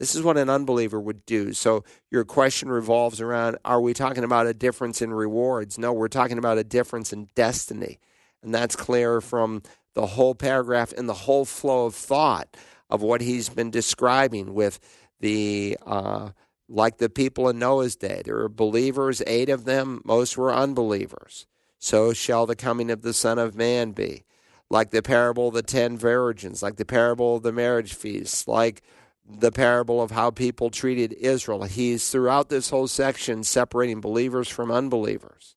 this 0.00 0.14
is 0.14 0.22
what 0.22 0.38
an 0.38 0.48
unbeliever 0.48 0.98
would 0.98 1.26
do. 1.26 1.52
So 1.52 1.84
your 2.10 2.24
question 2.24 2.70
revolves 2.70 3.20
around 3.20 3.58
are 3.64 3.80
we 3.80 3.92
talking 3.92 4.24
about 4.24 4.46
a 4.46 4.54
difference 4.54 5.02
in 5.02 5.12
rewards? 5.12 5.78
No, 5.78 5.92
we're 5.92 6.08
talking 6.08 6.38
about 6.38 6.58
a 6.58 6.64
difference 6.64 7.12
in 7.12 7.28
destiny. 7.34 8.00
And 8.42 8.54
that's 8.54 8.74
clear 8.74 9.20
from 9.20 9.62
the 9.94 10.06
whole 10.06 10.34
paragraph 10.34 10.94
and 10.96 11.06
the 11.06 11.14
whole 11.14 11.44
flow 11.44 11.84
of 11.84 11.94
thought 11.94 12.56
of 12.88 13.02
what 13.02 13.20
he's 13.20 13.50
been 13.50 13.70
describing 13.70 14.54
with 14.54 14.80
the 15.20 15.76
uh, 15.86 16.30
like 16.66 16.96
the 16.96 17.10
people 17.10 17.50
in 17.50 17.58
Noah's 17.58 17.96
day. 17.96 18.22
There 18.24 18.36
were 18.36 18.48
believers, 18.48 19.22
eight 19.26 19.50
of 19.50 19.66
them, 19.66 20.00
most 20.04 20.38
were 20.38 20.54
unbelievers. 20.54 21.46
So 21.80 22.12
shall 22.12 22.46
the 22.46 22.54
coming 22.54 22.90
of 22.90 23.02
the 23.02 23.14
Son 23.14 23.38
of 23.38 23.56
Man 23.56 23.90
be. 23.92 24.24
Like 24.68 24.90
the 24.90 25.02
parable 25.02 25.48
of 25.48 25.54
the 25.54 25.62
ten 25.62 25.98
virgins, 25.98 26.62
like 26.62 26.76
the 26.76 26.84
parable 26.84 27.36
of 27.36 27.42
the 27.42 27.52
marriage 27.52 27.94
feast, 27.94 28.46
like 28.46 28.82
the 29.28 29.50
parable 29.50 30.00
of 30.00 30.12
how 30.12 30.30
people 30.30 30.70
treated 30.70 31.12
Israel. 31.14 31.64
He's 31.64 32.08
throughout 32.08 32.50
this 32.50 32.70
whole 32.70 32.86
section 32.86 33.42
separating 33.42 34.00
believers 34.00 34.48
from 34.48 34.70
unbelievers. 34.70 35.56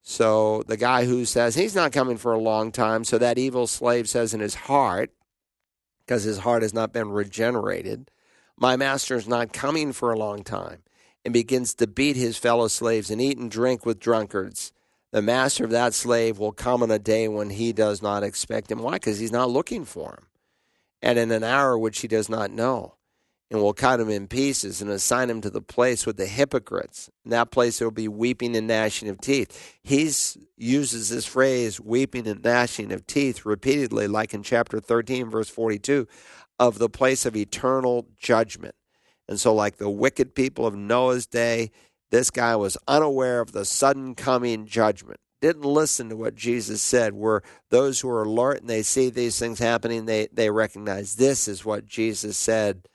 So 0.00 0.62
the 0.66 0.78
guy 0.78 1.04
who 1.04 1.26
says 1.26 1.54
he's 1.54 1.74
not 1.74 1.92
coming 1.92 2.16
for 2.16 2.32
a 2.32 2.40
long 2.40 2.72
time, 2.72 3.04
so 3.04 3.18
that 3.18 3.36
evil 3.36 3.66
slave 3.66 4.08
says 4.08 4.32
in 4.32 4.40
his 4.40 4.54
heart, 4.54 5.12
because 6.06 6.22
his 6.22 6.38
heart 6.38 6.62
has 6.62 6.72
not 6.72 6.94
been 6.94 7.10
regenerated, 7.10 8.10
my 8.56 8.76
master 8.76 9.16
is 9.16 9.28
not 9.28 9.52
coming 9.52 9.92
for 9.92 10.12
a 10.12 10.18
long 10.18 10.42
time, 10.44 10.82
and 11.24 11.34
begins 11.34 11.74
to 11.74 11.86
beat 11.86 12.16
his 12.16 12.38
fellow 12.38 12.68
slaves 12.68 13.10
and 13.10 13.20
eat 13.20 13.36
and 13.36 13.50
drink 13.50 13.84
with 13.84 14.00
drunkards. 14.00 14.72
The 15.12 15.22
master 15.22 15.64
of 15.64 15.70
that 15.70 15.94
slave 15.94 16.38
will 16.38 16.52
come 16.52 16.82
on 16.82 16.90
a 16.90 16.98
day 16.98 17.26
when 17.28 17.50
he 17.50 17.72
does 17.72 18.00
not 18.00 18.22
expect 18.22 18.70
him. 18.70 18.78
Why? 18.80 18.92
Because 18.92 19.18
he's 19.18 19.32
not 19.32 19.50
looking 19.50 19.84
for 19.84 20.10
him 20.12 20.26
and 21.02 21.18
in 21.18 21.30
an 21.30 21.44
hour 21.44 21.78
which 21.78 22.00
he 22.00 22.08
does 22.08 22.28
not 22.28 22.50
know, 22.50 22.94
and 23.50 23.60
will 23.60 23.72
cut 23.72 24.00
him 24.00 24.10
in 24.10 24.28
pieces 24.28 24.80
and 24.80 24.90
assign 24.90 25.30
him 25.30 25.40
to 25.40 25.50
the 25.50 25.62
place 25.62 26.06
with 26.06 26.16
the 26.16 26.26
hypocrites. 26.26 27.10
In 27.24 27.30
that 27.30 27.50
place 27.50 27.78
there 27.78 27.88
will 27.88 27.92
be 27.92 28.08
weeping 28.08 28.54
and 28.54 28.66
gnashing 28.66 29.08
of 29.08 29.20
teeth. 29.20 29.78
He 29.82 30.10
uses 30.56 31.08
this 31.08 31.26
phrase, 31.26 31.80
weeping 31.80 32.28
and 32.28 32.42
gnashing 32.42 32.92
of 32.92 33.06
teeth, 33.06 33.44
repeatedly, 33.44 34.06
like 34.06 34.34
in 34.34 34.42
chapter 34.42 34.78
13, 34.78 35.30
verse 35.30 35.48
42, 35.48 36.06
of 36.58 36.78
the 36.78 36.88
place 36.88 37.26
of 37.26 37.34
eternal 37.34 38.06
judgment. 38.18 38.74
And 39.28 39.40
so, 39.40 39.54
like 39.54 39.76
the 39.76 39.90
wicked 39.90 40.34
people 40.34 40.66
of 40.66 40.74
Noah's 40.74 41.26
day, 41.26 41.70
this 42.10 42.30
guy 42.30 42.56
was 42.56 42.76
unaware 42.86 43.40
of 43.40 43.52
the 43.52 43.64
sudden 43.64 44.14
coming 44.14 44.66
judgment 44.66 45.20
didn't 45.40 45.64
listen 45.64 46.08
to 46.10 46.16
what 46.16 46.34
Jesus 46.34 46.82
said 46.82 47.14
were 47.14 47.42
those 47.70 48.00
who 48.00 48.08
are 48.08 48.22
alert 48.22 48.60
and 48.60 48.68
they 48.68 48.82
see 48.82 49.10
these 49.10 49.38
things 49.38 49.58
happening, 49.58 50.06
they, 50.06 50.28
they 50.32 50.50
recognize 50.50 51.16
this 51.16 51.48
is 51.48 51.64
what 51.64 51.86
Jesus 51.86 52.36
said 52.36 52.88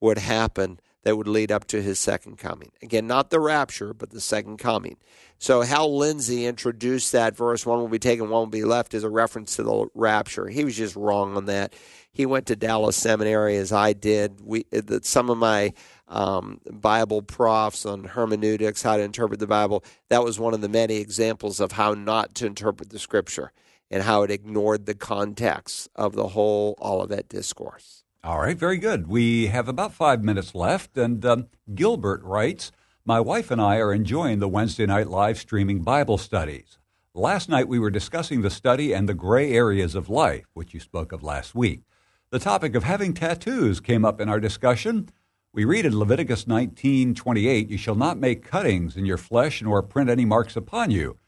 would 0.00 0.18
happen 0.18 0.80
that 1.02 1.16
would 1.16 1.28
lead 1.28 1.50
up 1.50 1.66
to 1.66 1.82
his 1.82 1.98
second 1.98 2.36
coming. 2.36 2.72
Again, 2.82 3.06
not 3.06 3.30
the 3.30 3.40
rapture, 3.40 3.94
but 3.94 4.10
the 4.10 4.20
second 4.20 4.58
coming. 4.58 4.96
So, 5.38 5.62
Hal 5.62 5.96
Lindsey 5.96 6.44
introduced 6.44 7.12
that 7.12 7.34
verse, 7.34 7.64
one 7.64 7.78
will 7.78 7.88
be 7.88 7.98
taken, 7.98 8.28
one 8.28 8.42
will 8.42 8.46
be 8.46 8.64
left, 8.64 8.92
as 8.92 9.04
a 9.04 9.08
reference 9.08 9.56
to 9.56 9.62
the 9.62 9.86
rapture. 9.94 10.48
He 10.48 10.64
was 10.64 10.76
just 10.76 10.96
wrong 10.96 11.38
on 11.38 11.46
that. 11.46 11.72
He 12.12 12.26
went 12.26 12.46
to 12.46 12.56
Dallas 12.56 12.96
Seminary 12.96 13.56
as 13.56 13.72
I 13.72 13.94
did. 13.94 14.40
We, 14.44 14.66
some 15.00 15.30
of 15.30 15.38
my 15.38 15.72
um, 16.10 16.60
Bible 16.70 17.22
profs 17.22 17.86
on 17.86 18.04
hermeneutics, 18.04 18.82
how 18.82 18.96
to 18.96 19.02
interpret 19.02 19.40
the 19.40 19.46
Bible. 19.46 19.82
That 20.10 20.22
was 20.22 20.38
one 20.38 20.52
of 20.52 20.60
the 20.60 20.68
many 20.68 20.96
examples 20.96 21.60
of 21.60 21.72
how 21.72 21.94
not 21.94 22.34
to 22.36 22.46
interpret 22.46 22.90
the 22.90 22.98
Scripture 22.98 23.52
and 23.90 24.02
how 24.02 24.22
it 24.22 24.30
ignored 24.30 24.86
the 24.86 24.94
context 24.94 25.88
of 25.96 26.14
the 26.14 26.28
whole 26.28 26.76
Olivet 26.80 27.28
discourse. 27.28 28.04
All 28.22 28.40
right, 28.40 28.58
very 28.58 28.76
good. 28.76 29.06
We 29.06 29.46
have 29.46 29.68
about 29.68 29.94
five 29.94 30.22
minutes 30.22 30.54
left, 30.54 30.98
and 30.98 31.24
um, 31.24 31.46
Gilbert 31.74 32.22
writes 32.22 32.70
My 33.04 33.18
wife 33.18 33.50
and 33.50 33.60
I 33.60 33.78
are 33.78 33.94
enjoying 33.94 34.40
the 34.40 34.48
Wednesday 34.48 34.84
night 34.84 35.08
live 35.08 35.38
streaming 35.38 35.82
Bible 35.82 36.18
studies. 36.18 36.76
Last 37.14 37.48
night 37.48 37.66
we 37.66 37.78
were 37.78 37.90
discussing 37.90 38.42
the 38.42 38.50
study 38.50 38.92
and 38.92 39.08
the 39.08 39.14
gray 39.14 39.52
areas 39.52 39.94
of 39.94 40.08
life, 40.08 40.44
which 40.52 40.74
you 40.74 40.80
spoke 40.80 41.12
of 41.12 41.22
last 41.22 41.54
week. 41.54 41.82
The 42.30 42.38
topic 42.38 42.76
of 42.76 42.84
having 42.84 43.14
tattoos 43.14 43.80
came 43.80 44.04
up 44.04 44.20
in 44.20 44.28
our 44.28 44.38
discussion. 44.38 45.08
We 45.52 45.64
read 45.64 45.84
in 45.84 45.98
Leviticus 45.98 46.46
19:28, 46.46 47.70
"You 47.70 47.76
shall 47.76 47.96
not 47.96 48.20
make 48.20 48.44
cuttings 48.44 48.96
in 48.96 49.04
your 49.04 49.16
flesh 49.16 49.60
nor 49.60 49.82
print 49.82 50.08
any 50.08 50.24
marks 50.24 50.54
upon 50.54 50.92
you." 50.92 51.18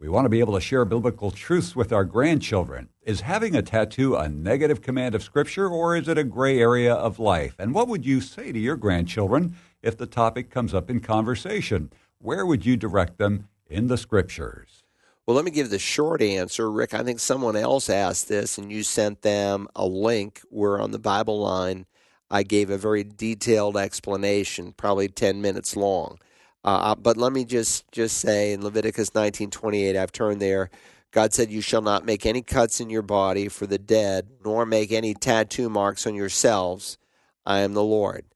We 0.00 0.08
want 0.08 0.24
to 0.24 0.30
be 0.30 0.40
able 0.40 0.54
to 0.54 0.62
share 0.62 0.86
biblical 0.86 1.30
truths 1.30 1.76
with 1.76 1.92
our 1.92 2.06
grandchildren. 2.06 2.88
Is 3.02 3.20
having 3.20 3.54
a 3.54 3.60
tattoo 3.60 4.16
a 4.16 4.30
negative 4.30 4.80
command 4.80 5.14
of 5.14 5.22
Scripture 5.22 5.68
or 5.68 5.94
is 5.94 6.08
it 6.08 6.16
a 6.16 6.24
gray 6.24 6.58
area 6.58 6.94
of 6.94 7.18
life? 7.18 7.54
And 7.58 7.74
what 7.74 7.86
would 7.88 8.06
you 8.06 8.22
say 8.22 8.50
to 8.50 8.58
your 8.58 8.76
grandchildren 8.76 9.56
if 9.82 9.94
the 9.98 10.06
topic 10.06 10.48
comes 10.48 10.72
up 10.72 10.88
in 10.88 11.00
conversation? 11.00 11.92
Where 12.18 12.46
would 12.46 12.64
you 12.64 12.78
direct 12.78 13.18
them 13.18 13.48
in 13.68 13.88
the 13.88 13.98
Scriptures? 13.98 14.84
Well, 15.26 15.36
let 15.36 15.44
me 15.44 15.50
give 15.50 15.68
the 15.68 15.78
short 15.78 16.22
answer. 16.22 16.70
Rick, 16.70 16.94
I 16.94 17.02
think 17.02 17.20
someone 17.20 17.56
else 17.56 17.90
asked 17.90 18.28
this 18.28 18.56
and 18.56 18.72
you 18.72 18.82
sent 18.82 19.20
them 19.20 19.68
a 19.76 19.84
link 19.84 20.40
where 20.48 20.80
on 20.80 20.92
the 20.92 20.98
Bible 20.98 21.40
line 21.40 21.84
I 22.30 22.42
gave 22.42 22.70
a 22.70 22.78
very 22.78 23.04
detailed 23.04 23.76
explanation, 23.76 24.72
probably 24.76 25.08
10 25.08 25.40
minutes 25.40 25.76
long. 25.76 26.18
Uh, 26.64 26.92
uh 26.92 26.94
but 26.94 27.16
let 27.16 27.32
me 27.32 27.44
just, 27.44 27.90
just 27.92 28.18
say 28.18 28.52
in 28.52 28.62
Leviticus 28.62 29.10
19:28, 29.10 29.96
I've 29.96 30.12
turned 30.12 30.40
there. 30.40 30.70
God 31.12 31.32
said, 31.32 31.50
"You 31.50 31.60
shall 31.60 31.82
not 31.82 32.04
make 32.04 32.26
any 32.26 32.42
cuts 32.42 32.80
in 32.80 32.90
your 32.90 33.02
body 33.02 33.48
for 33.48 33.66
the 33.66 33.78
dead, 33.78 34.28
nor 34.44 34.66
make 34.66 34.92
any 34.92 35.14
tattoo 35.14 35.70
marks 35.70 36.06
on 36.06 36.14
yourselves. 36.14 36.98
I 37.46 37.60
am 37.60 37.74
the 37.74 37.84
Lord." 37.84 38.26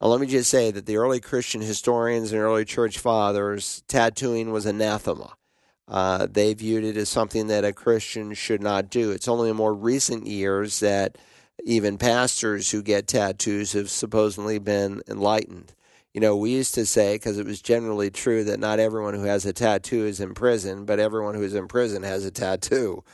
Now, 0.00 0.08
let 0.08 0.20
me 0.20 0.26
just 0.28 0.50
say 0.50 0.70
that 0.70 0.86
the 0.86 0.96
early 0.96 1.20
Christian 1.20 1.60
historians 1.60 2.32
and 2.32 2.40
early 2.40 2.64
church 2.64 2.98
fathers, 2.98 3.82
tattooing 3.88 4.52
was 4.52 4.66
anathema. 4.66 5.34
Uh, 5.88 6.26
they 6.30 6.54
viewed 6.54 6.84
it 6.84 6.96
as 6.96 7.08
something 7.08 7.46
that 7.48 7.64
a 7.64 7.72
Christian 7.72 8.34
should 8.34 8.62
not 8.62 8.90
do. 8.90 9.10
It's 9.10 9.26
only 9.26 9.48
in 9.50 9.56
more 9.56 9.74
recent 9.74 10.26
years 10.26 10.80
that 10.80 11.16
even 11.68 11.98
pastors 11.98 12.70
who 12.70 12.82
get 12.82 13.06
tattoos 13.06 13.74
have 13.74 13.90
supposedly 13.90 14.58
been 14.58 15.02
enlightened. 15.06 15.74
You 16.14 16.20
know, 16.22 16.34
we 16.34 16.50
used 16.50 16.74
to 16.76 16.86
say, 16.86 17.16
because 17.16 17.38
it 17.38 17.44
was 17.44 17.60
generally 17.60 18.10
true, 18.10 18.42
that 18.44 18.58
not 18.58 18.80
everyone 18.80 19.12
who 19.12 19.24
has 19.24 19.44
a 19.44 19.52
tattoo 19.52 20.06
is 20.06 20.18
in 20.18 20.32
prison, 20.32 20.86
but 20.86 20.98
everyone 20.98 21.34
who 21.34 21.42
is 21.42 21.54
in 21.54 21.68
prison 21.68 22.02
has 22.04 22.24
a 22.24 22.30
tattoo. 22.30 23.04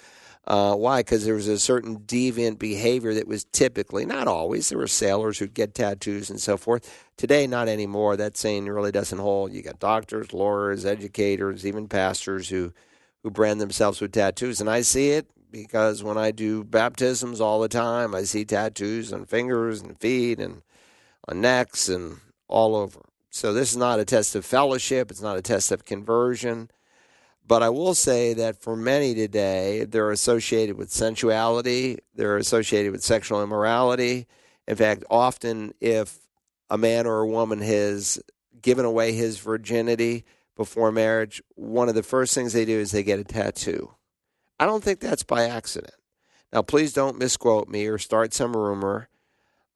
Uh, 0.46 0.76
why? 0.76 1.00
Because 1.00 1.24
there 1.24 1.34
was 1.34 1.48
a 1.48 1.58
certain 1.58 1.98
deviant 2.00 2.60
behavior 2.60 3.12
that 3.14 3.26
was 3.26 3.44
typically, 3.46 4.06
not 4.06 4.28
always, 4.28 4.68
there 4.68 4.78
were 4.78 4.86
sailors 4.86 5.38
who'd 5.38 5.52
get 5.52 5.74
tattoos 5.74 6.30
and 6.30 6.40
so 6.40 6.56
forth. 6.56 7.08
Today, 7.16 7.48
not 7.48 7.66
anymore. 7.66 8.16
That 8.16 8.36
saying 8.36 8.66
really 8.66 8.92
doesn't 8.92 9.18
hold. 9.18 9.52
You 9.52 9.62
got 9.62 9.80
doctors, 9.80 10.32
lawyers, 10.32 10.84
educators, 10.84 11.66
even 11.66 11.88
pastors 11.88 12.50
who, 12.50 12.72
who 13.24 13.30
brand 13.32 13.60
themselves 13.60 14.00
with 14.00 14.12
tattoos. 14.12 14.60
And 14.60 14.70
I 14.70 14.82
see 14.82 15.10
it 15.10 15.26
because 15.54 16.02
when 16.02 16.18
I 16.18 16.32
do 16.32 16.64
baptisms 16.64 17.40
all 17.40 17.60
the 17.60 17.68
time, 17.68 18.12
I 18.12 18.24
see 18.24 18.44
tattoos 18.44 19.12
on 19.12 19.24
fingers 19.24 19.80
and 19.80 19.96
feet 20.00 20.40
and 20.40 20.62
on 21.28 21.40
necks 21.40 21.88
and 21.88 22.16
all 22.48 22.74
over. 22.74 23.00
So 23.30 23.52
this 23.52 23.70
is 23.70 23.76
not 23.76 24.00
a 24.00 24.04
test 24.04 24.34
of 24.34 24.44
fellowship, 24.44 25.12
it's 25.12 25.22
not 25.22 25.38
a 25.38 25.42
test 25.42 25.70
of 25.70 25.84
conversion. 25.84 26.70
But 27.46 27.62
I 27.62 27.68
will 27.68 27.94
say 27.94 28.34
that 28.34 28.60
for 28.60 28.74
many 28.74 29.14
today, 29.14 29.84
they're 29.84 30.10
associated 30.10 30.76
with 30.76 30.90
sensuality, 30.90 31.98
they're 32.16 32.36
associated 32.36 32.90
with 32.90 33.04
sexual 33.04 33.40
immorality. 33.40 34.26
In 34.66 34.74
fact, 34.74 35.04
often 35.08 35.72
if 35.80 36.18
a 36.68 36.78
man 36.78 37.06
or 37.06 37.20
a 37.20 37.28
woman 37.28 37.60
has 37.60 38.20
given 38.60 38.84
away 38.84 39.12
his 39.12 39.38
virginity 39.38 40.24
before 40.56 40.90
marriage, 40.90 41.40
one 41.54 41.88
of 41.88 41.94
the 41.94 42.02
first 42.02 42.34
things 42.34 42.52
they 42.52 42.64
do 42.64 42.76
is 42.76 42.90
they 42.90 43.04
get 43.04 43.20
a 43.20 43.24
tattoo. 43.24 43.94
I 44.58 44.66
don't 44.66 44.84
think 44.84 45.00
that's 45.00 45.22
by 45.22 45.44
accident. 45.44 45.94
Now, 46.52 46.62
please 46.62 46.92
don't 46.92 47.18
misquote 47.18 47.68
me 47.68 47.86
or 47.86 47.98
start 47.98 48.32
some 48.32 48.56
rumor. 48.56 49.08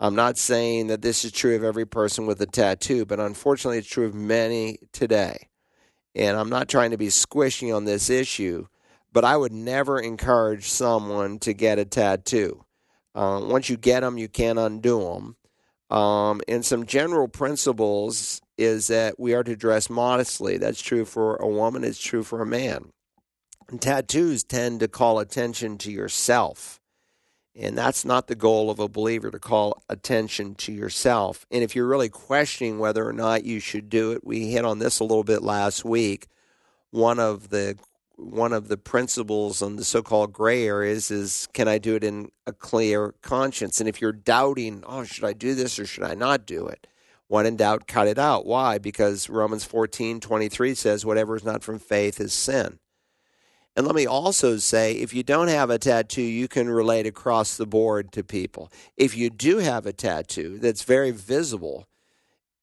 I'm 0.01 0.15
not 0.15 0.39
saying 0.39 0.87
that 0.87 1.03
this 1.03 1.25
is 1.25 1.33
true 1.33 1.57
of 1.57 1.65
every 1.65 1.85
person 1.85 2.27
with 2.27 2.41
a 2.41 2.47
tattoo, 2.47 3.05
but 3.05 3.19
unfortunately, 3.19 3.79
it's 3.79 3.89
true 3.89 4.07
of 4.07 4.15
many 4.15 4.79
today. 4.93 5.49
And 6.15 6.37
I'm 6.37 6.49
not 6.49 6.69
trying 6.69 6.93
to 6.93 6.97
be 6.97 7.09
squishy 7.09 7.75
on 7.75 7.85
this 7.85 8.09
issue, 8.09 8.69
but 9.13 9.25
I 9.25 9.37
would 9.37 9.53
never 9.53 9.99
encourage 9.99 10.69
someone 10.69 11.41
to 11.41 11.53
get 11.53 11.81
a 11.81 11.85
tattoo. 11.85 12.65
Uh, 13.15 13.41
once 13.43 13.69
you 13.69 13.77
get 13.77 14.01
them, 14.01 14.19
you 14.19 14.29
can't 14.29 14.59
undo 14.59 15.01
them. 15.01 15.37
Um, 15.97 16.41
and 16.47 16.65
some 16.65 16.87
general 16.87 17.27
principles 17.27 18.41
is 18.57 18.87
that 18.89 19.19
we 19.19 19.35
are 19.35 19.43
to 19.43 19.57
dress 19.57 19.91
modestly. 19.91 20.59
That's 20.59 20.81
true 20.81 21.05
for 21.05 21.37
a 21.37 21.49
woman, 21.49 21.83
it's 21.83 22.01
true 22.01 22.23
for 22.23 22.41
a 22.43 22.47
man. 22.47 22.93
And 23.69 23.83
tattoos 23.83 24.45
tend 24.45 24.81
to 24.81 24.89
call 24.89 25.19
attention 25.19 25.77
to 25.79 25.93
yourself. 25.93 26.81
And 27.55 27.77
that's 27.77 28.05
not 28.05 28.29
the 28.29 28.37
goal 28.37 28.71
of 28.71 28.79
a 28.79 28.89
believer 28.89 29.31
to 29.31 29.39
call 29.39 29.83
attention 29.89 30.55
to 30.57 30.73
yourself. 30.73 31.45
And 31.51 31.63
if 31.65 31.75
you're 31.75 31.89
really 31.89 32.09
questioning 32.09 32.79
whether 32.79 33.07
or 33.07 33.13
not 33.13 33.45
you 33.45 33.59
should 33.59 33.91
do 33.91 34.13
it, 34.13 34.25
we 34.25 34.53
hit 34.53 34.65
on 34.65 34.79
this 34.79 35.01
a 35.01 35.05
little 35.05 35.25
bit 35.25 35.43
last 35.43 35.85
week. 35.85 36.29
One 36.91 37.19
of 37.19 37.51
the 37.51 37.77
one 38.17 38.53
of 38.53 38.67
the 38.67 38.77
principles 38.77 39.63
on 39.63 39.77
the 39.77 39.85
so-called 39.85 40.33
gray 40.33 40.67
areas 40.67 41.11
is 41.11 41.47
can 41.53 41.69
I 41.69 41.79
do 41.79 41.95
it 41.95 42.03
in 42.03 42.31
a 42.47 42.53
clear 42.53 43.15
conscience? 43.23 43.81
And 43.81 43.89
if 43.89 44.01
you're 44.01 44.13
doubting, 44.13 44.83
oh, 44.87 45.05
should 45.05 45.25
I 45.25 45.33
do 45.33 45.55
this 45.55 45.79
or 45.79 45.87
should 45.87 46.03
I 46.05 46.15
not 46.15 46.47
do 46.47 46.67
it? 46.67 46.87
When 47.29 47.47
in 47.47 47.57
doubt, 47.57 47.87
cut 47.87 48.09
it 48.09 48.19
out. 48.19 48.47
Why? 48.47 48.79
Because 48.79 49.29
Romans 49.29 49.65
14, 49.65 50.19
23 50.19 50.75
says, 50.75 51.05
whatever 51.05 51.37
is 51.37 51.45
not 51.45 51.63
from 51.63 51.79
faith 51.79 52.21
is 52.21 52.33
sin. 52.33 52.79
And 53.79 53.87
let 53.87 53.95
me 53.95 54.07
also 54.07 54.57
say 54.57 54.95
if 54.95 55.15
you 55.15 55.23
don't 55.23 55.47
have 55.47 55.71
a 55.71 55.79
tattoo, 55.79 56.21
you 56.21 56.49
can 56.49 56.69
relate 56.69 57.07
across 57.07 57.57
the 57.57 57.65
board 57.65 58.11
to 58.11 58.25
people. 58.25 58.73
If 58.97 59.17
you 59.17 59.31
do 59.31 59.59
have 59.59 59.87
a 59.87 59.93
tattoo 59.93 60.59
that's 60.59 60.83
very 60.83 61.13
visible, 61.13 61.87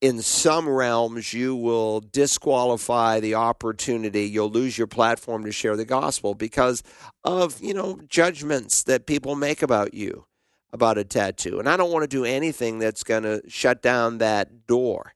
in 0.01 0.21
some 0.21 0.67
realms, 0.67 1.33
you 1.33 1.55
will 1.55 2.01
disqualify 2.01 3.21
the 3.21 3.33
opportunity. 3.33 4.25
You'll 4.25 4.49
lose 4.49 4.77
your 4.77 4.87
platform 4.87 5.45
to 5.45 5.53
share 5.53 5.77
the 5.77 5.85
gospel 5.85 6.33
because 6.33 6.83
of, 7.23 7.61
you 7.61 7.73
know, 7.73 8.01
judgments 8.09 8.83
that 8.83 9.05
people 9.05 9.35
make 9.35 9.61
about 9.61 9.93
you 9.93 10.25
about 10.73 10.97
a 10.97 11.05
tattoo. 11.05 11.59
And 11.59 11.69
I 11.69 11.77
don't 11.77 11.93
want 11.93 12.03
to 12.03 12.09
do 12.09 12.25
anything 12.25 12.77
that's 12.77 13.05
going 13.05 13.23
to 13.23 13.41
shut 13.47 13.81
down 13.81 14.17
that 14.17 14.67
door. 14.67 15.13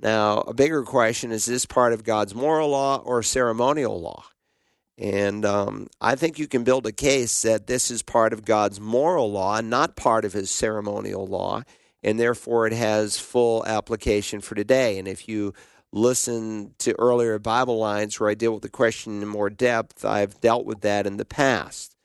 Now, 0.00 0.38
a 0.38 0.54
bigger 0.54 0.84
question 0.84 1.32
is 1.32 1.44
this 1.44 1.66
part 1.66 1.92
of 1.92 2.02
God's 2.02 2.34
moral 2.34 2.70
law 2.70 3.02
or 3.04 3.22
ceremonial 3.22 4.00
law? 4.00 4.24
And 4.96 5.44
um, 5.44 5.88
I 6.00 6.14
think 6.14 6.38
you 6.38 6.46
can 6.46 6.62
build 6.62 6.86
a 6.86 6.92
case 6.92 7.42
that 7.42 7.66
this 7.66 7.90
is 7.90 8.02
part 8.02 8.32
of 8.32 8.44
God's 8.44 8.80
moral 8.80 9.30
law, 9.30 9.60
not 9.60 9.96
part 9.96 10.24
of 10.24 10.32
his 10.32 10.50
ceremonial 10.50 11.26
law, 11.26 11.62
and 12.02 12.18
therefore 12.18 12.66
it 12.66 12.72
has 12.72 13.18
full 13.18 13.66
application 13.66 14.40
for 14.40 14.54
today. 14.54 14.98
And 14.98 15.08
if 15.08 15.28
you 15.28 15.52
listen 15.90 16.74
to 16.78 16.98
earlier 16.98 17.38
Bible 17.38 17.78
lines 17.78 18.18
where 18.18 18.30
I 18.30 18.34
deal 18.34 18.52
with 18.52 18.62
the 18.62 18.68
question 18.68 19.20
in 19.20 19.28
more 19.28 19.50
depth, 19.50 20.04
I've 20.04 20.40
dealt 20.40 20.64
with 20.64 20.80
that 20.82 21.06
in 21.06 21.16
the 21.16 21.24
past. 21.24 21.96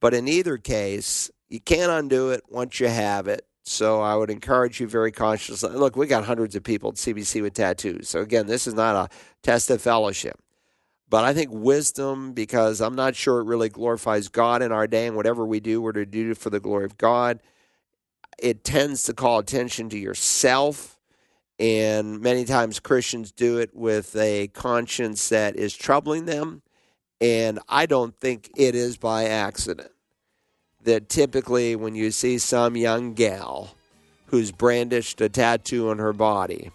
But 0.00 0.14
in 0.14 0.28
either 0.28 0.56
case, 0.56 1.30
you 1.48 1.60
can't 1.60 1.90
undo 1.90 2.30
it 2.30 2.42
once 2.48 2.78
you 2.78 2.88
have 2.88 3.26
it. 3.26 3.44
So 3.64 4.00
I 4.00 4.14
would 4.14 4.30
encourage 4.30 4.80
you 4.80 4.88
very 4.88 5.12
consciously. 5.12 5.70
Look, 5.70 5.94
we 5.94 6.06
got 6.06 6.24
hundreds 6.24 6.56
of 6.56 6.62
people 6.64 6.90
at 6.90 6.96
CBC 6.96 7.42
with 7.42 7.54
tattoos. 7.54 8.08
So 8.08 8.20
again, 8.20 8.46
this 8.46 8.66
is 8.66 8.74
not 8.74 8.96
a 8.96 9.14
test 9.42 9.70
of 9.70 9.82
fellowship. 9.82 10.40
But 11.10 11.24
I 11.24 11.34
think 11.34 11.50
wisdom, 11.52 12.32
because 12.32 12.80
I'm 12.80 12.94
not 12.94 13.16
sure 13.16 13.40
it 13.40 13.46
really 13.46 13.68
glorifies 13.68 14.28
God 14.28 14.62
in 14.62 14.70
our 14.70 14.86
day, 14.86 15.08
and 15.08 15.16
whatever 15.16 15.44
we 15.44 15.58
do, 15.58 15.82
we're 15.82 15.92
to 15.92 16.06
do 16.06 16.30
it 16.30 16.38
for 16.38 16.50
the 16.50 16.60
glory 16.60 16.84
of 16.84 16.96
God. 16.96 17.40
It 18.38 18.62
tends 18.62 19.02
to 19.04 19.12
call 19.12 19.40
attention 19.40 19.88
to 19.88 19.98
yourself. 19.98 20.96
And 21.58 22.20
many 22.20 22.44
times 22.44 22.78
Christians 22.78 23.32
do 23.32 23.58
it 23.58 23.74
with 23.74 24.14
a 24.16 24.48
conscience 24.48 25.28
that 25.28 25.56
is 25.56 25.76
troubling 25.76 26.26
them. 26.26 26.62
And 27.20 27.58
I 27.68 27.86
don't 27.86 28.16
think 28.16 28.48
it 28.56 28.74
is 28.74 28.96
by 28.96 29.24
accident 29.24 29.90
that 30.84 31.08
typically 31.08 31.76
when 31.76 31.94
you 31.94 32.10
see 32.12 32.38
some 32.38 32.76
young 32.76 33.12
gal 33.12 33.74
who's 34.26 34.52
brandished 34.52 35.20
a 35.20 35.28
tattoo 35.28 35.90
on 35.90 35.98
her 35.98 36.12
body, 36.14 36.70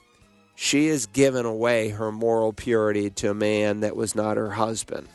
she 0.56 0.88
has 0.88 1.06
given 1.06 1.46
away 1.46 1.90
her 1.90 2.12
moral 2.12 2.54
purity 2.54 3.10
to 3.10 3.32
a 3.32 3.34
man 3.34 3.82
that 3.82 3.96
was 3.96 4.16
not 4.16 4.38
her 4.38 4.52
husband, 4.52 5.08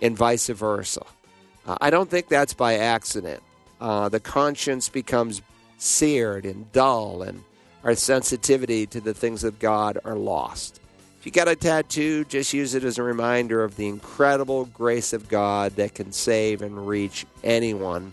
and 0.00 0.16
vice 0.16 0.48
versa. 0.48 1.04
Uh, 1.66 1.76
I 1.80 1.90
don't 1.90 2.10
think 2.10 2.28
that's 2.28 2.54
by 2.54 2.74
accident. 2.74 3.42
Uh, 3.80 4.08
the 4.08 4.20
conscience 4.20 4.88
becomes 4.88 5.42
seared 5.78 6.44
and 6.44 6.70
dull, 6.72 7.22
and 7.22 7.42
our 7.84 7.94
sensitivity 7.94 8.86
to 8.86 9.00
the 9.00 9.14
things 9.14 9.44
of 9.44 9.58
God 9.58 9.98
are 10.04 10.14
lost. 10.14 10.80
If 11.18 11.26
you 11.26 11.32
got 11.32 11.48
a 11.48 11.54
tattoo, 11.54 12.24
just 12.24 12.52
use 12.52 12.74
it 12.74 12.82
as 12.82 12.98
a 12.98 13.02
reminder 13.02 13.62
of 13.62 13.76
the 13.76 13.86
incredible 13.86 14.64
grace 14.66 15.12
of 15.12 15.28
God 15.28 15.76
that 15.76 15.94
can 15.94 16.12
save 16.12 16.62
and 16.62 16.86
reach 16.86 17.26
anyone 17.44 18.12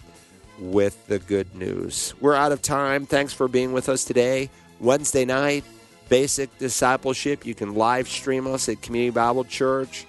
with 0.60 1.08
the 1.08 1.18
good 1.20 1.56
news. 1.56 2.14
We're 2.20 2.36
out 2.36 2.52
of 2.52 2.62
time. 2.62 3.06
Thanks 3.06 3.34
for 3.34 3.48
being 3.48 3.74
with 3.74 3.90
us 3.90 4.06
today. 4.06 4.50
Wednesday 4.80 5.26
night, 5.26 5.64
basic 6.10 6.55
discipleship. 6.57 7.45
You 7.45 7.55
can 7.55 7.76
live 7.76 8.10
stream 8.10 8.47
us 8.47 8.68
at 8.68 8.82
Community 8.82 9.12
Bible 9.12 9.45
Church 9.45 10.05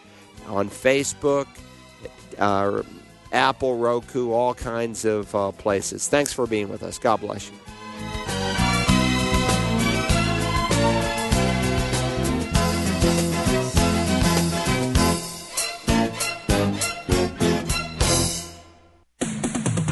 on 0.48 0.68
Facebook. 0.68 1.46
uh, 2.38 2.82
Apple, 3.32 3.76
Roku, 3.78 4.32
all 4.32 4.54
kinds 4.54 5.04
of 5.04 5.32
uh, 5.34 5.52
places. 5.52 6.08
Thanks 6.08 6.32
for 6.32 6.46
being 6.46 6.68
with 6.68 6.82
us. 6.82 6.98
God 6.98 7.20
bless 7.20 7.48
you. 7.48 8.69